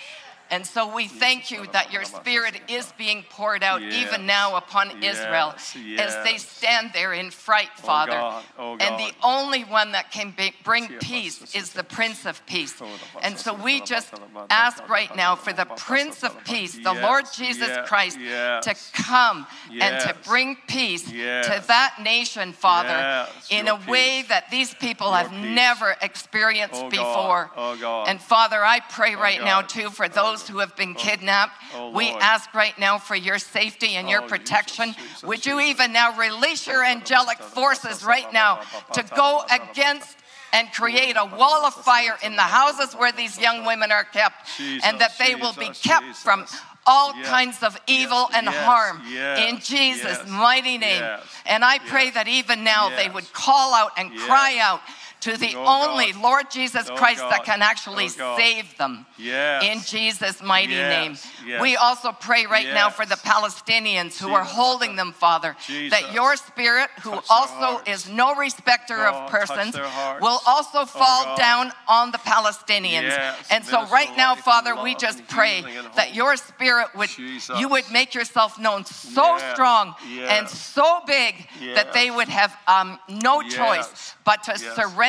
And 0.52 0.66
so 0.66 0.94
we 0.94 1.08
thank 1.08 1.50
you 1.50 1.66
that 1.72 1.94
your 1.94 2.04
spirit 2.04 2.60
is 2.68 2.92
being 2.98 3.24
poured 3.30 3.64
out 3.64 3.82
yes. 3.82 3.94
even 3.94 4.26
now 4.26 4.58
upon 4.58 4.92
yes. 5.02 5.16
Israel 5.16 5.54
yes. 5.82 6.14
as 6.14 6.24
they 6.26 6.38
stand 6.38 6.92
there 6.94 7.14
in 7.14 7.32
fright, 7.32 7.70
oh, 7.78 7.82
Father. 7.82 8.20
Oh 8.20 8.44
oh 8.60 8.78
and 8.82 9.00
the 9.00 9.14
only 9.24 9.64
one 9.64 9.94
that 9.94 10.12
can 10.12 10.36
bring 10.64 10.90
peace 11.00 11.56
is 11.56 11.72
the 11.72 11.86
Prince 11.86 12.26
of 12.26 12.46
Peace. 12.46 12.82
And 13.22 13.38
so 13.38 13.54
we 13.54 13.80
just 13.82 14.14
ask 14.50 14.88
right 14.90 15.16
now 15.16 15.36
for 15.36 15.54
the 15.54 15.66
Prince 15.66 16.22
of 16.22 16.36
Peace, 16.44 16.78
the 16.78 16.94
Lord 16.94 17.26
Jesus 17.34 17.70
Christ, 17.86 18.18
to 18.18 18.76
come 18.94 19.48
and 19.72 20.02
to 20.02 20.16
bring 20.28 20.58
peace 20.68 21.04
to 21.04 21.64
that 21.68 21.96
nation, 22.04 22.52
Father, 22.52 23.28
in 23.50 23.70
a 23.70 23.80
way 23.90 24.26
that 24.28 24.52
these 24.52 24.74
people 24.74 25.14
have 25.14 25.32
never 25.32 25.96
experienced 26.02 26.82
oh, 26.84 26.90
before. 26.90 27.52
Oh, 27.56 28.04
and 28.06 28.20
Father, 28.20 28.62
I 28.62 28.82
pray 28.82 29.16
right 29.16 29.42
now 29.42 29.62
too 29.62 29.90
for 29.90 30.10
those 30.10 30.41
those 30.42 30.50
who 30.50 30.60
have 30.60 30.76
been 30.76 30.94
kidnapped. 30.94 31.54
Oh, 31.76 31.92
we 31.92 32.10
ask 32.10 32.54
right 32.54 32.78
now 32.80 32.98
for 32.98 33.16
your 33.16 33.40
safety 33.40 33.96
and 33.96 34.10
your 34.10 34.22
protection. 34.22 34.96
Would 35.24 35.46
you 35.46 35.60
even 35.60 35.94
now 35.94 36.18
release 36.18 36.68
your 36.68 36.84
angelic 36.84 37.40
forces 37.40 38.04
right 38.04 38.32
now 38.34 38.62
to 38.94 39.04
go 39.16 39.44
against 39.52 40.18
and 40.54 40.72
create 40.74 41.16
a 41.18 41.26
wall 41.26 41.66
of 41.66 41.74
fire 41.74 42.18
in 42.24 42.36
the 42.36 42.42
houses 42.42 42.94
where 42.94 43.12
these 43.14 43.40
young 43.40 43.66
women 43.66 43.92
are 43.92 44.04
kept, 44.04 44.50
and 44.60 45.00
that 45.00 45.18
they 45.18 45.36
will 45.36 45.54
be 45.54 45.70
kept 45.70 46.18
from 46.18 46.46
all 46.86 47.16
yes. 47.16 47.28
kinds 47.28 47.64
of 47.64 47.78
evil 47.88 48.28
yes. 48.32 48.34
and 48.36 48.46
yes. 48.48 48.66
harm 48.66 49.02
in 49.38 49.60
Jesus' 49.60 50.28
mighty 50.30 50.78
name. 50.78 51.04
And 51.46 51.64
I 51.64 51.78
pray 51.80 52.10
that 52.10 52.28
even 52.28 52.64
now 52.64 52.90
they 52.90 53.08
would 53.08 53.32
call 53.32 53.74
out 53.74 53.92
and 53.98 54.14
cry 54.18 54.58
out 54.60 54.82
to 55.22 55.38
the 55.38 55.56
Oh, 55.56 55.86
only 55.86 56.12
God. 56.12 56.22
Lord 56.22 56.52
Jesus 56.52 56.90
Oh, 56.90 56.96
Christ 56.96 57.20
that 57.20 57.44
can 57.46 57.62
actually 57.62 58.10
Oh, 58.20 58.38
save 58.38 58.78
them. 58.78 59.06
Yes. 59.18 59.64
In 59.64 59.82
Jesus' 59.82 60.42
mighty 60.42 60.74
Yes. 60.74 60.90
name. 60.90 61.18
Yes. 61.46 61.62
We 61.62 61.76
also 61.76 62.12
pray 62.12 62.46
right 62.46 62.74
now 62.74 62.90
for 62.90 63.06
the 63.06 63.16
Palestinians 63.16 64.18
who 64.18 64.34
are 64.34 64.44
holding 64.44 64.96
them, 64.96 65.14
Father, 65.14 65.56
Jesus. 65.66 66.00
that 66.00 66.14
your 66.14 66.36
spirit, 66.36 66.90
who 67.04 67.12
Touch 67.12 67.26
also 67.30 67.82
is 67.86 68.10
no 68.10 68.36
respecter 68.36 68.98
God, 68.98 69.26
of 69.26 69.32
persons, 69.32 69.76
will 70.20 70.42
also 70.46 70.86
fall 70.86 71.24
God. 71.24 71.38
down 71.38 71.72
on 71.88 72.12
the 72.12 72.18
Palestinians. 72.18 73.12
And 73.50 73.64
so 73.66 73.78
Minister 73.80 73.94
right 73.94 74.18
now, 74.18 74.36
Father, 74.36 74.76
we 74.76 74.96
just 74.96 75.28
pray 75.28 75.64
that 75.96 76.16
your 76.16 76.36
spirit 76.38 76.88
would, 76.96 77.10
Jesus. 77.10 77.60
you 77.60 77.68
would 77.70 77.90
make 77.92 78.16
yourself 78.16 78.58
known 78.60 78.86
so 78.86 79.38
strong 79.54 79.96
and 80.28 80.50
so 80.50 81.02
big 81.06 81.48
that 81.76 81.94
they 81.94 82.10
would 82.10 82.30
have 82.30 82.56
um, 82.68 83.00
no 83.08 83.42
choice 83.44 84.16
but 84.24 84.44
to 84.44 84.52
Yes. 84.52 84.62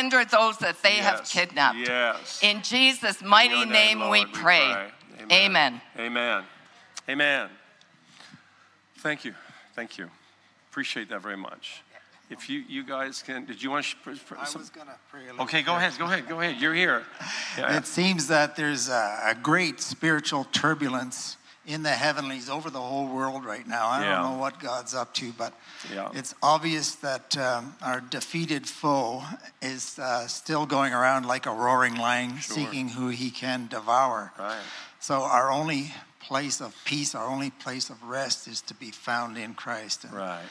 Surrender 0.02 0.28
those 0.30 0.58
that 0.58 0.82
they 0.82 0.96
have 0.96 1.24
kidnapped. 1.24 1.78
Yes. 1.78 2.40
In 2.42 2.62
Jesus' 2.62 3.22
mighty 3.22 3.54
your 3.54 3.66
name, 3.66 4.10
we 4.10 4.18
Lord, 4.18 4.32
pray. 4.32 4.88
Amen. 5.30 5.80
Amen. 5.98 6.44
Amen. 7.08 7.48
Thank 8.98 9.24
you. 9.24 9.34
Thank 9.74 9.98
you. 9.98 10.08
Appreciate 10.70 11.08
that 11.10 11.22
very 11.22 11.36
much. 11.36 11.82
If 12.30 12.48
you, 12.48 12.62
you 12.66 12.82
guys 12.82 13.22
can, 13.22 13.44
did 13.44 13.62
you 13.62 13.70
want 13.70 13.84
to? 13.84 13.90
Sh- 13.90 13.96
pr- 14.02 14.36
I 14.36 14.40
was 14.56 14.70
going 14.70 14.86
to 14.86 14.94
pray 15.10 15.24
a 15.24 15.32
little 15.32 15.42
okay, 15.42 15.60
go 15.60 15.72
bit. 15.74 15.78
ahead. 15.78 15.98
Go 15.98 16.04
ahead. 16.06 16.28
Go 16.28 16.40
ahead. 16.40 16.60
You're 16.60 16.72
here. 16.72 17.02
Yeah. 17.58 17.76
It 17.76 17.86
seems 17.86 18.28
that 18.28 18.56
there's 18.56 18.88
a, 18.88 19.20
a 19.26 19.34
great 19.34 19.80
spiritual 19.80 20.44
turbulence 20.44 21.36
in 21.66 21.82
the 21.82 21.90
heavenlies 21.90 22.48
over 22.50 22.70
the 22.70 22.80
whole 22.80 23.06
world 23.06 23.44
right 23.44 23.66
now. 23.66 23.86
I 23.86 24.02
Yeah. 24.02 24.14
don't 24.16 24.32
know 24.32 24.38
what 24.38 24.58
God's 24.58 24.94
up 24.94 25.14
to, 25.14 25.32
but 25.32 25.52
Yeah. 25.92 26.08
it's 26.12 26.34
obvious 26.42 26.96
that 26.96 27.36
um, 27.36 27.76
our 27.80 28.00
defeated 28.00 28.68
foe 28.68 29.22
is 29.60 29.98
uh, 29.98 30.26
still 30.26 30.66
going 30.66 30.92
around 30.92 31.26
like 31.26 31.46
a 31.46 31.52
roaring 31.52 31.94
lion, 31.96 32.38
Sure. 32.40 32.56
seeking 32.56 32.88
who 32.90 33.08
he 33.08 33.30
can 33.30 33.68
devour. 33.68 34.32
Right. 34.38 34.58
So 34.98 35.22
our 35.22 35.50
only 35.50 35.94
place 36.20 36.60
of 36.60 36.74
peace, 36.84 37.14
our 37.14 37.26
only 37.26 37.50
place 37.50 37.90
of 37.90 38.02
rest 38.02 38.48
is 38.48 38.60
to 38.62 38.74
be 38.74 38.90
found 38.90 39.38
in 39.38 39.54
Christ. 39.54 40.04
And 40.04 40.12
Right. 40.14 40.48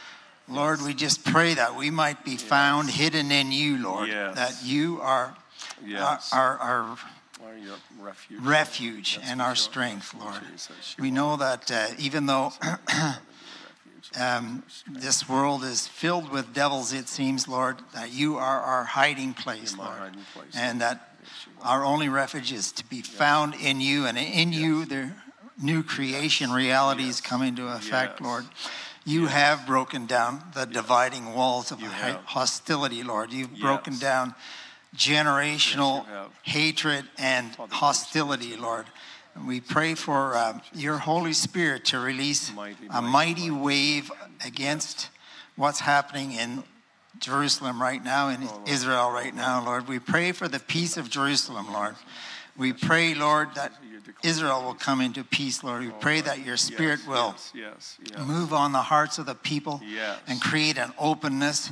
Lord, 0.47 0.81
we 0.81 0.93
just 0.93 1.23
pray 1.23 1.53
that 1.55 1.75
we 1.75 1.89
might 1.89 2.23
be 2.25 2.37
found 2.37 2.89
hidden 2.89 3.31
in 3.31 3.51
you, 3.51 3.77
Lord. 3.77 4.09
Yes. 4.09 4.35
That 4.35 4.63
you 4.63 5.01
are 5.01 5.35
Yes. 5.83 6.31
our, 6.33 6.57
our, 6.57 6.81
our 6.83 6.97
Are 7.43 7.57
your 7.57 7.77
refuge. 7.99 8.39
refuge 8.41 9.15
That's 9.17 9.29
and 9.29 9.41
our 9.41 9.55
strength, 9.55 10.13
Lord. 10.13 10.35
Jesus, 10.51 10.95
We 10.99 11.11
know 11.11 11.37
that 11.37 11.71
uh, 11.71 11.87
even 11.97 12.25
though 12.27 12.53
um, 14.19 14.63
this 14.89 15.27
world 15.27 15.63
is 15.63 15.87
filled 15.87 16.29
with 16.31 16.53
devils, 16.53 16.93
it 16.93 17.07
seems, 17.07 17.47
Lord, 17.47 17.77
that 17.93 18.11
you 18.11 18.37
are 18.37 18.59
our 18.61 18.83
hiding 18.83 19.33
place, 19.33 19.77
Lord. 19.77 19.89
hiding 19.97 20.25
place, 20.33 20.55
And 20.55 20.81
that 20.81 21.07
Yes, 21.21 21.47
our 21.63 21.83
only 21.85 22.09
refuge 22.09 22.51
is 22.51 22.71
to 22.73 22.85
be 22.85 23.01
found 23.01 23.55
in 23.55 23.79
you, 23.81 24.05
and 24.05 24.17
in 24.17 24.51
you, 24.53 24.85
the 24.85 25.11
new 25.61 25.83
creation 25.83 26.51
realities 26.51 27.21
come 27.21 27.41
into 27.41 27.67
effect, 27.67 28.21
Lord. 28.21 28.45
You 29.05 29.27
have 29.27 29.65
broken 29.65 30.05
down 30.05 30.43
the 30.53 30.65
dividing 30.65 31.33
walls 31.33 31.71
of 31.71 31.79
You 31.81 31.89
hi- 31.89 32.11
have. 32.11 32.25
hostility, 32.25 33.03
Lord. 33.03 33.31
You've 33.33 33.59
broken 33.59 33.97
down 33.97 34.35
generational 34.95 36.05
Yes, 36.07 36.27
hatred 36.43 37.05
and 37.17 37.55
hostility, 37.69 38.55
Lord. 38.55 38.85
And 39.35 39.47
we 39.47 39.61
pray 39.61 39.95
for 39.95 40.35
uh, 40.35 40.59
your 40.73 40.97
Holy 40.97 41.33
Spirit 41.33 41.85
to 41.85 41.99
release 41.99 42.53
Mighty, 42.53 42.87
a 42.89 43.01
mighty, 43.01 43.49
wave 43.49 44.11
against 44.45 45.09
what's 45.55 45.79
happening 45.79 46.33
in 46.33 46.63
Jerusalem 47.19 47.81
right 47.81 48.03
now, 48.03 48.29
in 48.29 48.49
Israel 48.65 49.11
right 49.11 49.33
now, 49.33 49.63
Lord. 49.63 49.87
We 49.87 49.99
pray 49.99 50.31
for 50.31 50.47
the 50.47 50.59
peace 50.59 50.97
of 50.97 51.09
Jerusalem, 51.09 51.71
Lord. 51.71 51.95
We 52.57 52.73
pray, 52.73 53.13
Lord, 53.13 53.55
that 53.55 53.71
Israel 54.23 54.63
will 54.63 54.73
come 54.73 55.01
into 55.01 55.23
peace, 55.23 55.63
Lord. 55.63 55.83
We 55.83 55.91
pray 55.91 56.21
that 56.21 56.45
your 56.45 56.57
Spirit 56.57 56.99
will 57.07 57.35
move 58.25 58.53
on 58.53 58.71
the 58.71 58.81
hearts 58.81 59.17
of 59.17 59.25
the 59.25 59.35
people 59.35 59.81
and 60.27 60.41
create 60.41 60.77
an 60.77 60.91
openness 60.99 61.71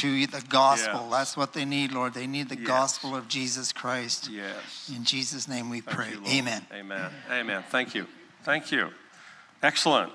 to 0.00 0.26
the 0.26 0.40
gospel. 0.48 1.00
Yes. 1.02 1.10
That's 1.10 1.36
what 1.36 1.52
they 1.52 1.64
need, 1.64 1.92
Lord. 1.92 2.14
They 2.14 2.26
need 2.26 2.48
the 2.48 2.56
Yes. 2.58 2.66
gospel 2.66 3.14
of 3.14 3.28
Jesus 3.28 3.72
Christ. 3.72 4.28
Yes. 4.30 4.90
In 4.94 5.04
Jesus' 5.04 5.46
name 5.46 5.68
we 5.70 5.80
Thank 5.80 5.96
pray. 5.96 6.10
you, 6.12 6.22
Amen. 6.26 6.66
Amen. 6.72 7.10
Amen. 7.30 7.64
Thank 7.70 7.94
you. 7.94 8.06
Thank 8.44 8.72
you. 8.72 8.90
Excellent. 9.62 10.12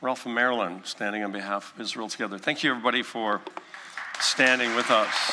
Ralph 0.00 0.26
and 0.26 0.34
Marilyn 0.34 0.84
standing 0.84 1.24
on 1.24 1.32
behalf 1.32 1.74
of 1.74 1.80
Israel 1.80 2.08
Together. 2.08 2.38
Thank 2.38 2.62
you, 2.62 2.70
everybody, 2.70 3.02
for 3.02 3.40
standing 4.20 4.74
with 4.76 4.90
us. 4.90 5.32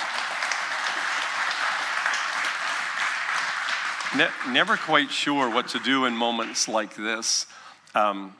Ne- 4.15 4.53
never 4.53 4.77
quite 4.77 5.11
sure 5.11 5.49
what 5.49 5.67
to 5.69 5.79
do 5.79 6.05
in 6.05 6.15
moments 6.15 6.69
like 6.69 6.95
this, 6.95 7.45
um, 7.93 8.33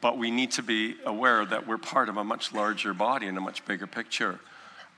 but 0.00 0.16
we 0.16 0.30
need 0.30 0.52
to 0.52 0.62
be 0.62 0.96
aware 1.04 1.44
that 1.44 1.66
we're 1.66 1.76
part 1.76 2.08
of 2.08 2.16
a 2.16 2.24
much 2.24 2.54
larger 2.54 2.94
body 2.94 3.26
and 3.26 3.36
a 3.36 3.40
much 3.40 3.64
bigger 3.66 3.86
picture. 3.86 4.40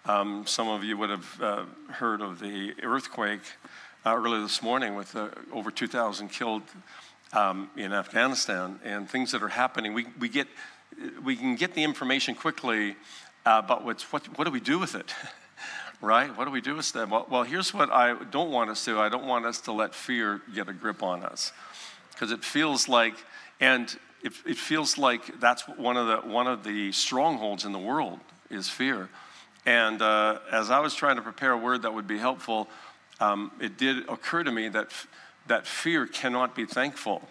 Um, 0.06 0.46
some 0.46 0.68
of 0.68 0.84
you 0.84 0.98
would 0.98 1.08
have 1.08 1.40
uh, 1.40 1.64
heard 1.88 2.20
of 2.20 2.38
the 2.38 2.74
earthquake 2.82 3.40
uh, 4.04 4.14
earlier 4.14 4.42
this 4.42 4.62
morning 4.62 4.96
with 4.96 5.16
uh, 5.16 5.30
over 5.50 5.70
2,000 5.70 6.28
killed 6.28 6.60
um, 7.32 7.70
in 7.74 7.94
Afghanistan 7.94 8.78
and 8.84 9.08
things 9.08 9.32
that 9.32 9.42
are 9.42 9.48
happening. 9.48 9.94
We, 9.94 10.06
we, 10.20 10.28
get, 10.28 10.46
we 11.24 11.36
can 11.36 11.56
get 11.56 11.72
the 11.72 11.82
information 11.82 12.34
quickly, 12.34 12.96
uh, 13.46 13.62
but 13.62 13.82
what's, 13.82 14.12
what, 14.12 14.26
what 14.36 14.44
do 14.44 14.50
we 14.50 14.60
do 14.60 14.78
with 14.78 14.94
it? 14.94 15.14
right? 16.02 16.36
What 16.36 16.44
do 16.44 16.50
we 16.50 16.60
do 16.60 16.74
with 16.74 16.92
that? 16.92 17.08
Well, 17.08 17.26
well, 17.30 17.44
here's 17.44 17.72
what 17.72 17.90
I 17.90 18.12
don't 18.24 18.50
want 18.50 18.68
us 18.68 18.84
to. 18.84 19.00
I 19.00 19.08
don't 19.08 19.26
want 19.26 19.46
us 19.46 19.62
to 19.62 19.72
let 19.72 19.94
fear 19.94 20.42
get 20.54 20.68
a 20.68 20.74
grip 20.74 21.02
on 21.02 21.22
us 21.22 21.50
because 22.12 22.30
it 22.30 22.44
feels 22.44 22.90
like, 22.90 23.14
and 23.58 23.88
it, 24.22 24.34
it 24.44 24.58
feels 24.58 24.98
like 24.98 25.40
that's 25.40 25.62
one 25.62 25.96
of 25.96 26.06
the 26.08 26.28
one 26.28 26.46
of 26.46 26.62
the 26.62 26.92
strongholds 26.92 27.64
in 27.64 27.72
the 27.72 27.78
world 27.78 28.20
is 28.50 28.68
fear. 28.68 29.08
And 29.66 30.02
uh, 30.02 30.38
as 30.50 30.70
I 30.70 30.80
was 30.80 30.94
trying 30.94 31.16
to 31.16 31.22
prepare 31.22 31.52
a 31.52 31.58
word 31.58 31.82
that 31.82 31.94
would 31.94 32.06
be 32.06 32.18
helpful, 32.18 32.68
um, 33.20 33.50
it 33.60 33.78
did 33.78 34.08
occur 34.08 34.42
to 34.44 34.52
me 34.52 34.68
that 34.68 34.88
that 35.46 35.66
fear 35.66 36.06
cannot 36.06 36.54
be 36.54 36.64
thankful, 36.64 37.22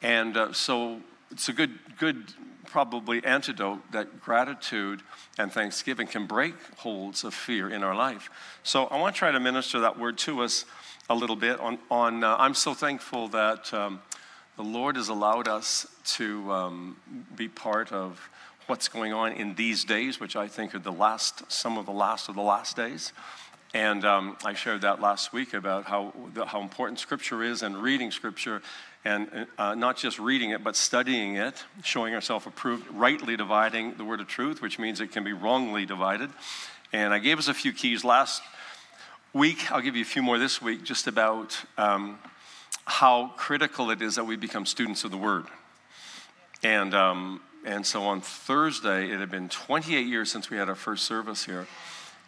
and 0.00 0.36
uh, 0.36 0.52
so 0.52 1.00
it's 1.30 1.48
a 1.48 1.52
good 1.52 1.78
good 1.98 2.32
probably 2.72 3.22
antidote 3.24 3.80
that 3.92 4.22
gratitude 4.22 5.02
and 5.38 5.52
thanksgiving 5.52 6.06
can 6.06 6.26
break 6.26 6.54
holds 6.78 7.22
of 7.22 7.34
fear 7.34 7.68
in 7.68 7.84
our 7.84 7.94
life. 7.94 8.30
So 8.62 8.86
I 8.86 8.98
want 8.98 9.14
to 9.14 9.18
try 9.18 9.30
to 9.30 9.40
minister 9.40 9.80
that 9.80 9.98
word 9.98 10.16
to 10.18 10.42
us 10.42 10.64
a 11.10 11.14
little 11.14 11.36
bit. 11.36 11.60
On, 11.60 11.78
on 11.90 12.24
uh, 12.24 12.36
I'm 12.38 12.54
so 12.54 12.72
thankful 12.72 13.28
that 13.28 13.74
um, 13.74 14.00
the 14.56 14.62
Lord 14.62 14.96
has 14.96 15.10
allowed 15.10 15.48
us 15.48 15.86
to 16.16 16.50
um, 16.50 16.96
be 17.36 17.46
part 17.46 17.92
of 17.92 18.30
what's 18.66 18.88
going 18.88 19.12
on 19.12 19.32
in 19.32 19.54
these 19.54 19.84
days, 19.84 20.20
which 20.20 20.36
I 20.36 20.48
think 20.48 20.74
are 20.74 20.78
the 20.78 20.92
last, 20.92 21.50
some 21.50 21.78
of 21.78 21.86
the 21.86 21.92
last 21.92 22.28
of 22.28 22.34
the 22.34 22.42
last 22.42 22.76
days. 22.76 23.12
And 23.74 24.04
um, 24.04 24.36
I 24.44 24.54
shared 24.54 24.82
that 24.82 25.00
last 25.00 25.32
week 25.32 25.54
about 25.54 25.84
how, 25.84 26.12
how 26.46 26.60
important 26.60 26.98
Scripture 26.98 27.42
is 27.42 27.62
and 27.62 27.76
reading 27.76 28.10
Scripture, 28.10 28.62
and 29.04 29.46
uh, 29.58 29.74
not 29.74 29.96
just 29.96 30.18
reading 30.18 30.50
it, 30.50 30.62
but 30.62 30.76
studying 30.76 31.36
it, 31.36 31.64
showing 31.82 32.14
ourselves 32.14 32.46
approved, 32.46 32.86
rightly 32.90 33.36
dividing 33.36 33.94
the 33.94 34.04
word 34.04 34.20
of 34.20 34.28
truth, 34.28 34.60
which 34.60 34.78
means 34.78 35.00
it 35.00 35.10
can 35.10 35.24
be 35.24 35.32
wrongly 35.32 35.86
divided. 35.86 36.30
And 36.92 37.14
I 37.14 37.18
gave 37.18 37.38
us 37.38 37.48
a 37.48 37.54
few 37.54 37.72
keys 37.72 38.04
last 38.04 38.42
week. 39.32 39.72
I'll 39.72 39.80
give 39.80 39.96
you 39.96 40.02
a 40.02 40.06
few 40.06 40.22
more 40.22 40.38
this 40.38 40.60
week, 40.60 40.84
just 40.84 41.06
about 41.06 41.56
um, 41.78 42.18
how 42.84 43.32
critical 43.36 43.90
it 43.90 44.02
is 44.02 44.16
that 44.16 44.24
we 44.24 44.36
become 44.36 44.66
students 44.66 45.02
of 45.04 45.10
the 45.10 45.16
Word. 45.16 45.46
And, 46.62 46.94
um, 46.94 47.40
and 47.64 47.86
so 47.86 48.02
on 48.02 48.20
Thursday, 48.20 49.10
it 49.10 49.20
had 49.20 49.30
been 49.30 49.48
28 49.48 50.06
years 50.06 50.30
since 50.30 50.50
we 50.50 50.56
had 50.56 50.68
our 50.68 50.74
first 50.74 51.04
service 51.04 51.44
here 51.44 51.66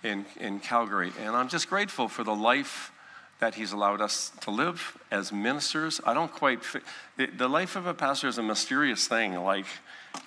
in, 0.02 0.24
in 0.38 0.60
Calgary. 0.60 1.12
And 1.20 1.34
I'm 1.34 1.48
just 1.48 1.68
grateful 1.68 2.08
for 2.08 2.22
the 2.22 2.34
life 2.34 2.92
that 3.40 3.54
He's 3.56 3.72
allowed 3.72 4.00
us 4.00 4.30
to 4.42 4.50
live 4.50 4.96
as 5.10 5.32
ministers. 5.32 6.00
I 6.06 6.14
don't 6.14 6.32
quite, 6.32 6.60
the 7.16 7.48
life 7.48 7.76
of 7.76 7.86
a 7.86 7.94
pastor 7.94 8.28
is 8.28 8.38
a 8.38 8.42
mysterious 8.42 9.08
thing, 9.08 9.34
like, 9.34 9.66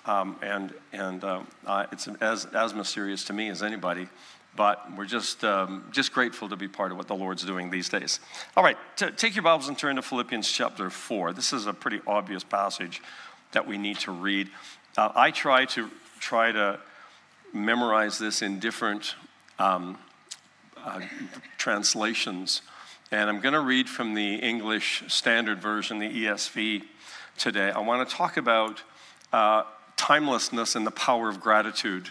um, 0.05 0.35
and, 0.41 0.73
and 0.91 1.23
um, 1.23 1.47
uh, 1.65 1.85
it's 1.91 2.07
as, 2.19 2.45
as 2.45 2.73
mysterious 2.73 3.23
to 3.25 3.33
me 3.33 3.49
as 3.49 3.63
anybody. 3.63 4.09
But 4.57 4.97
we're 4.97 5.05
just, 5.05 5.43
um, 5.43 5.87
just 5.91 6.11
grateful 6.11 6.49
to 6.49 6.55
be 6.55 6.67
part 6.67 6.91
of 6.91 6.97
what 6.97 7.07
the 7.07 7.15
Lord's 7.15 7.45
doing 7.45 7.69
these 7.69 7.89
days. 7.89 8.19
All 8.57 8.63
right, 8.63 8.77
t- 8.95 9.11
take 9.11 9.35
your 9.35 9.43
Bibles 9.43 9.67
and 9.67 9.77
turn 9.77 9.97
to 9.97 10.01
Philippians 10.01 10.51
chapter 10.51 10.89
4. 10.89 11.33
This 11.33 11.53
is 11.53 11.67
a 11.67 11.73
pretty 11.73 12.01
obvious 12.07 12.43
passage 12.43 13.01
that 13.51 13.67
we 13.67 13.77
need 13.77 13.99
to 13.99 14.11
read. 14.11 14.49
Uh, 14.97 15.11
I 15.13 15.29
try 15.29 15.65
to 15.65 15.91
try 16.19 16.51
to 16.51 16.79
memorize 17.53 18.17
this 18.17 18.41
in 18.41 18.57
different 18.57 19.13
um, 19.59 19.99
uh, 20.75 21.01
translations, 21.59 22.63
and 23.11 23.29
I'm 23.29 23.39
going 23.39 23.53
to 23.53 23.59
read 23.59 23.87
from 23.87 24.15
the 24.15 24.37
English 24.37 25.03
Standard 25.07 25.61
Version, 25.61 25.99
the 25.99 26.25
ESV, 26.25 26.81
today. 27.37 27.69
I 27.69 27.79
want 27.81 28.09
to 28.09 28.15
talk 28.15 28.37
about 28.37 28.81
uh, 29.31 29.65
timelessness 29.97 30.75
and 30.75 30.87
the 30.87 30.91
power 30.91 31.29
of 31.29 31.39
gratitude 31.39 32.09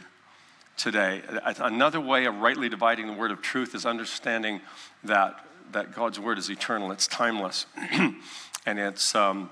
today. 0.76 1.22
Another 1.58 2.00
way 2.00 2.26
of 2.26 2.36
rightly 2.36 2.68
dividing 2.68 3.08
the 3.08 3.14
word 3.14 3.32
of 3.32 3.42
truth 3.42 3.74
is 3.74 3.84
understanding 3.84 4.60
that, 5.02 5.44
that 5.72 5.92
God's 5.92 6.20
word 6.20 6.38
is 6.38 6.48
eternal, 6.50 6.92
it's 6.92 7.08
timeless. 7.08 7.66
and 7.90 8.78
it's, 8.78 9.16
um, 9.16 9.50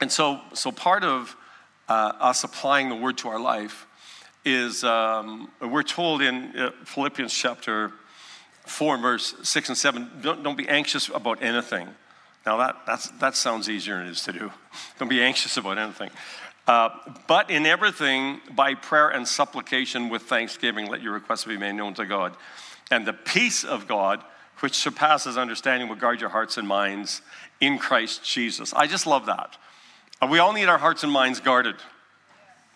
and 0.00 0.12
so, 0.12 0.40
so 0.54 0.70
part 0.70 1.02
of 1.02 1.34
uh, 1.92 2.12
us 2.20 2.42
applying 2.42 2.88
the 2.88 2.96
word 2.96 3.18
to 3.18 3.28
our 3.28 3.38
life 3.38 3.86
is 4.46 4.82
um, 4.82 5.50
we're 5.60 5.82
told 5.82 6.22
in 6.22 6.56
uh, 6.56 6.70
Philippians 6.86 7.34
chapter 7.34 7.92
4, 8.66 8.96
verse 8.96 9.34
6 9.42 9.68
and 9.68 9.78
7, 9.78 10.10
don't, 10.22 10.42
don't 10.42 10.56
be 10.56 10.68
anxious 10.68 11.10
about 11.10 11.42
anything. 11.42 11.88
Now, 12.46 12.56
that, 12.56 13.10
that 13.20 13.36
sounds 13.36 13.68
easier 13.68 13.98
than 13.98 14.06
it 14.06 14.12
is 14.12 14.22
to 14.22 14.32
do. 14.32 14.50
Don't 14.98 15.08
be 15.08 15.22
anxious 15.22 15.56
about 15.56 15.78
anything. 15.78 16.10
Uh, 16.66 16.88
but 17.28 17.50
in 17.50 17.66
everything, 17.66 18.40
by 18.50 18.74
prayer 18.74 19.10
and 19.10 19.28
supplication 19.28 20.08
with 20.08 20.22
thanksgiving, 20.22 20.88
let 20.88 21.02
your 21.02 21.12
requests 21.12 21.44
be 21.44 21.56
made 21.56 21.74
known 21.74 21.94
to 21.94 22.04
God. 22.04 22.34
And 22.90 23.06
the 23.06 23.12
peace 23.12 23.62
of 23.62 23.86
God, 23.86 24.24
which 24.58 24.74
surpasses 24.74 25.38
understanding, 25.38 25.88
will 25.88 25.94
guard 25.94 26.20
your 26.20 26.30
hearts 26.30 26.56
and 26.58 26.66
minds 26.66 27.22
in 27.60 27.78
Christ 27.78 28.24
Jesus. 28.24 28.74
I 28.74 28.88
just 28.88 29.06
love 29.06 29.26
that. 29.26 29.56
We 30.28 30.38
all 30.38 30.52
need 30.52 30.66
our 30.66 30.78
hearts 30.78 31.02
and 31.02 31.12
minds 31.12 31.40
guarded. 31.40 31.74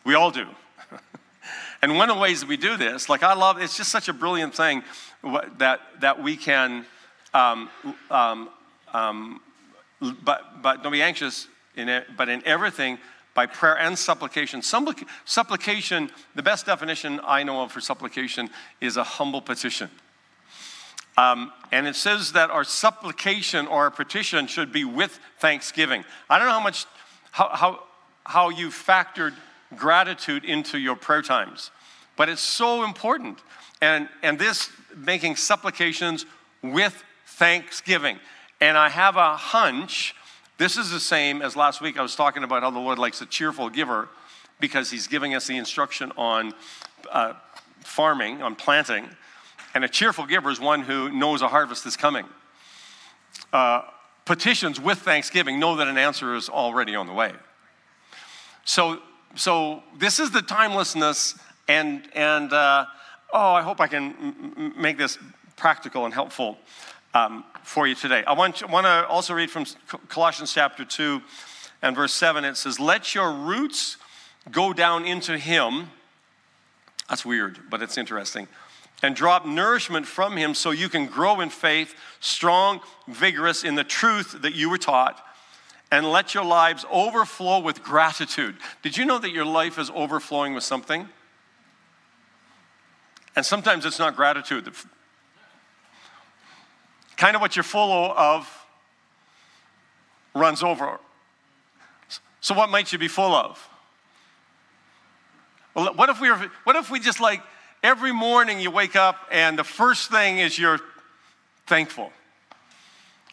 We 0.05 0.15
all 0.15 0.31
do. 0.31 0.47
and 1.83 1.97
one 1.97 2.11
of 2.11 2.17
the 2.17 2.23
ways 2.23 2.41
that 2.41 2.49
we 2.49 2.57
do 2.57 2.77
this, 2.77 3.09
like 3.09 3.23
I 3.23 3.35
love, 3.35 3.61
it's 3.61 3.77
just 3.77 3.91
such 3.91 4.09
a 4.09 4.13
brilliant 4.13 4.55
thing 4.55 4.83
that, 5.59 5.81
that 6.01 6.23
we 6.23 6.37
can, 6.37 6.85
um, 7.35 7.69
um, 8.11 8.49
um, 8.93 9.41
but, 10.25 10.63
but 10.63 10.83
don't 10.83 10.93
be 10.93 11.03
anxious 11.03 11.47
in 11.77 11.89
it, 11.89 12.07
but 12.17 12.29
in 12.29 12.43
everything, 12.45 12.99
by 13.35 13.47
prayer 13.47 13.79
and 13.79 13.97
supplication. 13.97 14.63
Supplication, 14.63 16.11
the 16.35 16.43
best 16.43 16.67
definition 16.67 17.21
I 17.23 17.43
know 17.43 17.63
of 17.63 17.71
for 17.71 17.81
supplication 17.81 18.51
is 18.81 18.97
a 18.97 19.05
humble 19.05 19.43
petition. 19.43 19.91
Um, 21.19 21.53
and 21.73 21.87
it 21.87 21.97
says 21.97 22.33
that 22.33 22.51
our 22.51 22.65
supplication 22.65 23.67
or 23.67 23.85
our 23.85 23.91
petition 23.91 24.47
should 24.47 24.73
be 24.73 24.85
with 24.85 25.19
thanksgiving. 25.39 26.05
I 26.29 26.39
don't 26.39 26.49
know 26.49 26.55
how 26.55 26.63
much, 26.63 26.87
how, 27.37 27.51
how, 27.53 27.83
how 28.25 28.49
you 28.49 28.69
factored 28.69 29.35
gratitude 29.77 30.43
into 30.43 30.79
your 30.79 30.97
prayer 30.97 31.21
times, 31.21 31.71
but 32.17 32.31
it's 32.31 32.41
so 32.41 32.83
important. 32.83 33.39
And, 33.83 34.09
and 34.23 34.39
this 34.39 34.71
making 34.97 35.37
supplications 35.37 36.25
with 36.63 37.05
thanksgiving. 37.27 38.19
And 38.63 38.79
I 38.79 38.89
have 38.89 39.17
a 39.17 39.37
hunch 39.37 40.15
this 40.59 40.79
is 40.79 40.91
the 40.91 41.01
same 41.01 41.43
as 41.43 41.55
last 41.55 41.83
week 41.83 41.99
I 41.99 42.03
was 42.03 42.17
talking 42.17 42.43
about 42.43 42.63
how 42.63 42.71
the 42.71 42.79
Lord 42.79 42.99
likes 42.99 43.21
a 43.21 43.27
cheerful 43.27 43.69
giver 43.69 44.09
because 44.59 44.91
he's 44.91 45.07
giving 45.07 45.35
us 45.35 45.47
the 45.47 45.59
instruction 45.59 46.13
on 46.17 46.55
uh, 47.13 47.35
farming, 47.81 48.41
on 48.41 48.55
planting. 48.55 49.07
And 49.75 49.85
a 49.85 49.89
cheerful 49.89 50.25
giver 50.25 50.49
is 50.49 50.59
one 50.59 50.81
who 50.81 51.11
knows 51.11 51.43
a 51.43 51.49
harvest 51.49 51.85
is 51.85 51.95
coming. 51.95 52.25
Uh, 53.53 53.83
petitions 54.27 54.79
with 54.79 54.99
thanksgiving 54.99 55.59
know 55.59 55.77
that 55.77 55.89
an 55.89 55.97
answer 55.97 56.35
is 56.35 56.51
already 56.51 56.95
on 56.95 57.07
the 57.07 57.15
way. 57.15 57.33
So, 58.65 59.01
so 59.37 59.83
this 59.97 60.19
is 60.19 60.33
the 60.33 60.43
timelessness, 60.43 61.39
and, 61.69 62.03
and 62.15 62.53
uh, 62.53 62.85
oh, 63.33 63.53
I 63.53 63.63
hope 63.63 63.81
I 63.81 63.87
can 63.87 64.03
m- 64.57 64.75
make 64.77 64.99
this 64.99 65.19
practical 65.57 66.05
and 66.05 66.13
helpful 66.13 66.59
um, 67.15 67.45
for 67.63 67.87
you 67.87 67.95
today. 67.95 68.25
I 68.27 68.35
want, 68.35 68.69
want 68.69 68.85
to 68.85 69.07
also 69.07 69.33
read 69.33 69.51
from 69.51 69.65
Colossians 70.09 70.53
chapter 70.53 70.85
2 70.85 71.23
and 71.81 71.97
verse 71.97 72.13
7. 72.13 72.45
It 72.45 72.57
says, 72.57 72.79
Let 72.81 73.15
your 73.15 73.33
roots 73.33 73.97
go 74.51 74.73
down 74.73 75.05
into 75.05 75.39
him. 75.39 75.91
That's 77.09 77.25
weird, 77.25 77.61
but 77.71 77.83
it's 77.83 77.97
interesting. 77.97 78.49
And 79.03 79.15
drop 79.15 79.45
nourishment 79.45 80.07
from 80.07 80.37
him 80.37 80.55
so 80.55 80.71
you 80.71 80.89
can 80.89 81.07
grow 81.07 81.41
in 81.41 81.51
faith, 81.51 81.95
strong, 82.21 82.81
vigorous 83.07 83.63
in 83.63 83.75
the 83.75 83.85
truth 83.85 84.41
that 84.41 84.55
you 84.55 84.71
were 84.71 84.79
taught, 84.79 85.23
and 85.93 86.11
let 86.11 86.35
your 86.35 86.45
lives 86.45 86.85
overflow 86.91 87.61
with 87.61 87.83
gratitude. 87.83 88.57
Did 88.83 88.97
you 88.97 89.05
know 89.05 89.19
that 89.19 89.31
your 89.31 89.45
life 89.45 89.79
is 89.79 89.91
overflowing 89.91 90.55
with 90.55 90.65
something? 90.65 91.09
And 93.37 93.45
sometimes 93.45 93.85
it's 93.85 93.99
not 93.99 94.17
gratitude 94.17 94.73
Kind 97.17 97.35
of 97.35 97.41
what 97.41 97.57
you're 97.57 97.63
full 97.63 98.13
of 98.13 98.67
runs 100.35 100.63
over. 100.63 101.01
So, 102.41 102.55
what 102.55 102.69
might 102.69 102.93
you 102.93 102.99
be 102.99 103.09
full 103.09 103.35
of? 103.35 103.69
Well, 105.75 105.95
what 105.95 106.11
if 106.11 106.21
we 106.21 106.31
were, 106.31 106.51
what 106.65 106.77
if 106.77 106.91
we 106.91 107.01
just 107.01 107.21
like 107.21 107.43
every 107.83 108.13
morning 108.13 108.61
you 108.61 108.71
wake 108.71 108.97
up 108.97 109.17
and 109.31 109.59
the 109.59 109.65
first 109.65 110.11
thing 110.11 110.39
is 110.39 110.59
you're 110.59 110.81
thankful? 111.67 112.13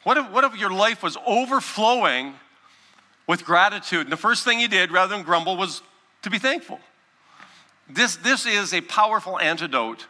What 0.04 0.18
if, 0.18 0.30
what 0.32 0.44
if 0.44 0.58
your 0.58 0.72
life 0.72 1.02
was 1.02 1.18
overflowing 1.26 2.34
with 3.28 3.46
gratitude 3.46 4.02
and 4.02 4.12
the 4.12 4.18
first 4.18 4.44
thing 4.44 4.60
you 4.60 4.68
did 4.68 4.92
rather 4.92 5.16
than 5.16 5.24
grumble 5.24 5.56
was 5.56 5.82
to 6.24 6.30
be 6.30 6.40
thankful? 6.40 6.80
This, 7.90 8.16
this 8.18 8.46
is 8.46 8.74
a 8.74 8.82
powerful 8.82 9.40
antidote 9.40 10.08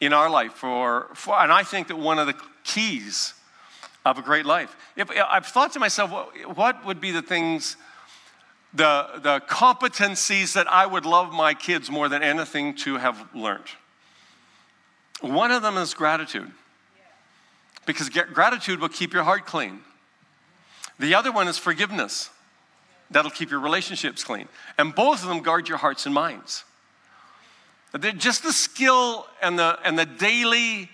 in 0.00 0.12
our 0.12 0.28
life 0.28 0.52
for, 0.52 1.08
for 1.14 1.38
and 1.38 1.52
I 1.52 1.62
think 1.62 1.88
that 1.88 1.96
one 1.96 2.18
of 2.18 2.26
the 2.26 2.36
keys 2.64 3.34
of 4.04 4.18
a 4.18 4.22
great 4.22 4.46
life. 4.46 4.76
If, 4.94 5.10
I've 5.10 5.46
thought 5.46 5.72
to 5.72 5.80
myself, 5.80 6.10
what 6.54 6.84
would 6.84 7.00
be 7.00 7.10
the 7.10 7.22
things, 7.22 7.76
the, 8.76 9.20
the 9.22 9.40
competencies 9.48 10.52
that 10.52 10.70
I 10.70 10.86
would 10.86 11.06
love 11.06 11.32
my 11.32 11.54
kids 11.54 11.90
more 11.90 12.08
than 12.08 12.22
anything 12.22 12.74
to 12.76 12.96
have 12.98 13.34
learned? 13.34 13.64
One 15.20 15.50
of 15.50 15.62
them 15.62 15.76
is 15.78 15.94
gratitude, 15.94 16.50
because 17.86 18.08
gratitude 18.10 18.80
will 18.80 18.90
keep 18.90 19.14
your 19.14 19.22
heart 19.22 19.46
clean. 19.46 19.80
The 20.98 21.14
other 21.14 21.32
one 21.32 21.48
is 21.48 21.58
forgiveness. 21.58 22.30
That'll 23.10 23.30
keep 23.30 23.50
your 23.50 23.60
relationships 23.60 24.24
clean. 24.24 24.48
And 24.78 24.94
both 24.94 25.22
of 25.22 25.28
them 25.28 25.40
guard 25.40 25.68
your 25.68 25.78
hearts 25.78 26.06
and 26.06 26.14
minds. 26.14 26.64
They're 27.92 28.12
just 28.12 28.42
the 28.42 28.52
skill 28.52 29.26
and 29.40 29.58
the, 29.58 29.78
and 29.84 29.98
the 29.98 30.04
daily 30.04 30.90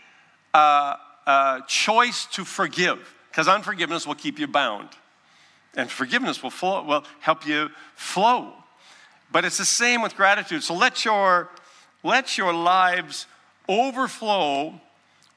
uh, 0.54 0.96
uh, 1.26 1.60
choice 1.62 2.26
to 2.32 2.44
forgive, 2.44 3.14
because 3.30 3.48
unforgiveness 3.48 4.06
will 4.06 4.14
keep 4.14 4.38
you 4.38 4.46
bound, 4.46 4.88
and 5.74 5.90
forgiveness 5.90 6.42
will, 6.42 6.50
flow, 6.50 6.84
will 6.84 7.04
help 7.20 7.46
you 7.46 7.70
flow. 7.94 8.52
But 9.30 9.44
it's 9.44 9.58
the 9.58 9.64
same 9.64 10.02
with 10.02 10.14
gratitude. 10.14 10.62
So 10.62 10.74
let 10.74 11.04
your, 11.04 11.48
let 12.02 12.36
your 12.36 12.52
lives 12.52 13.26
overflow 13.68 14.74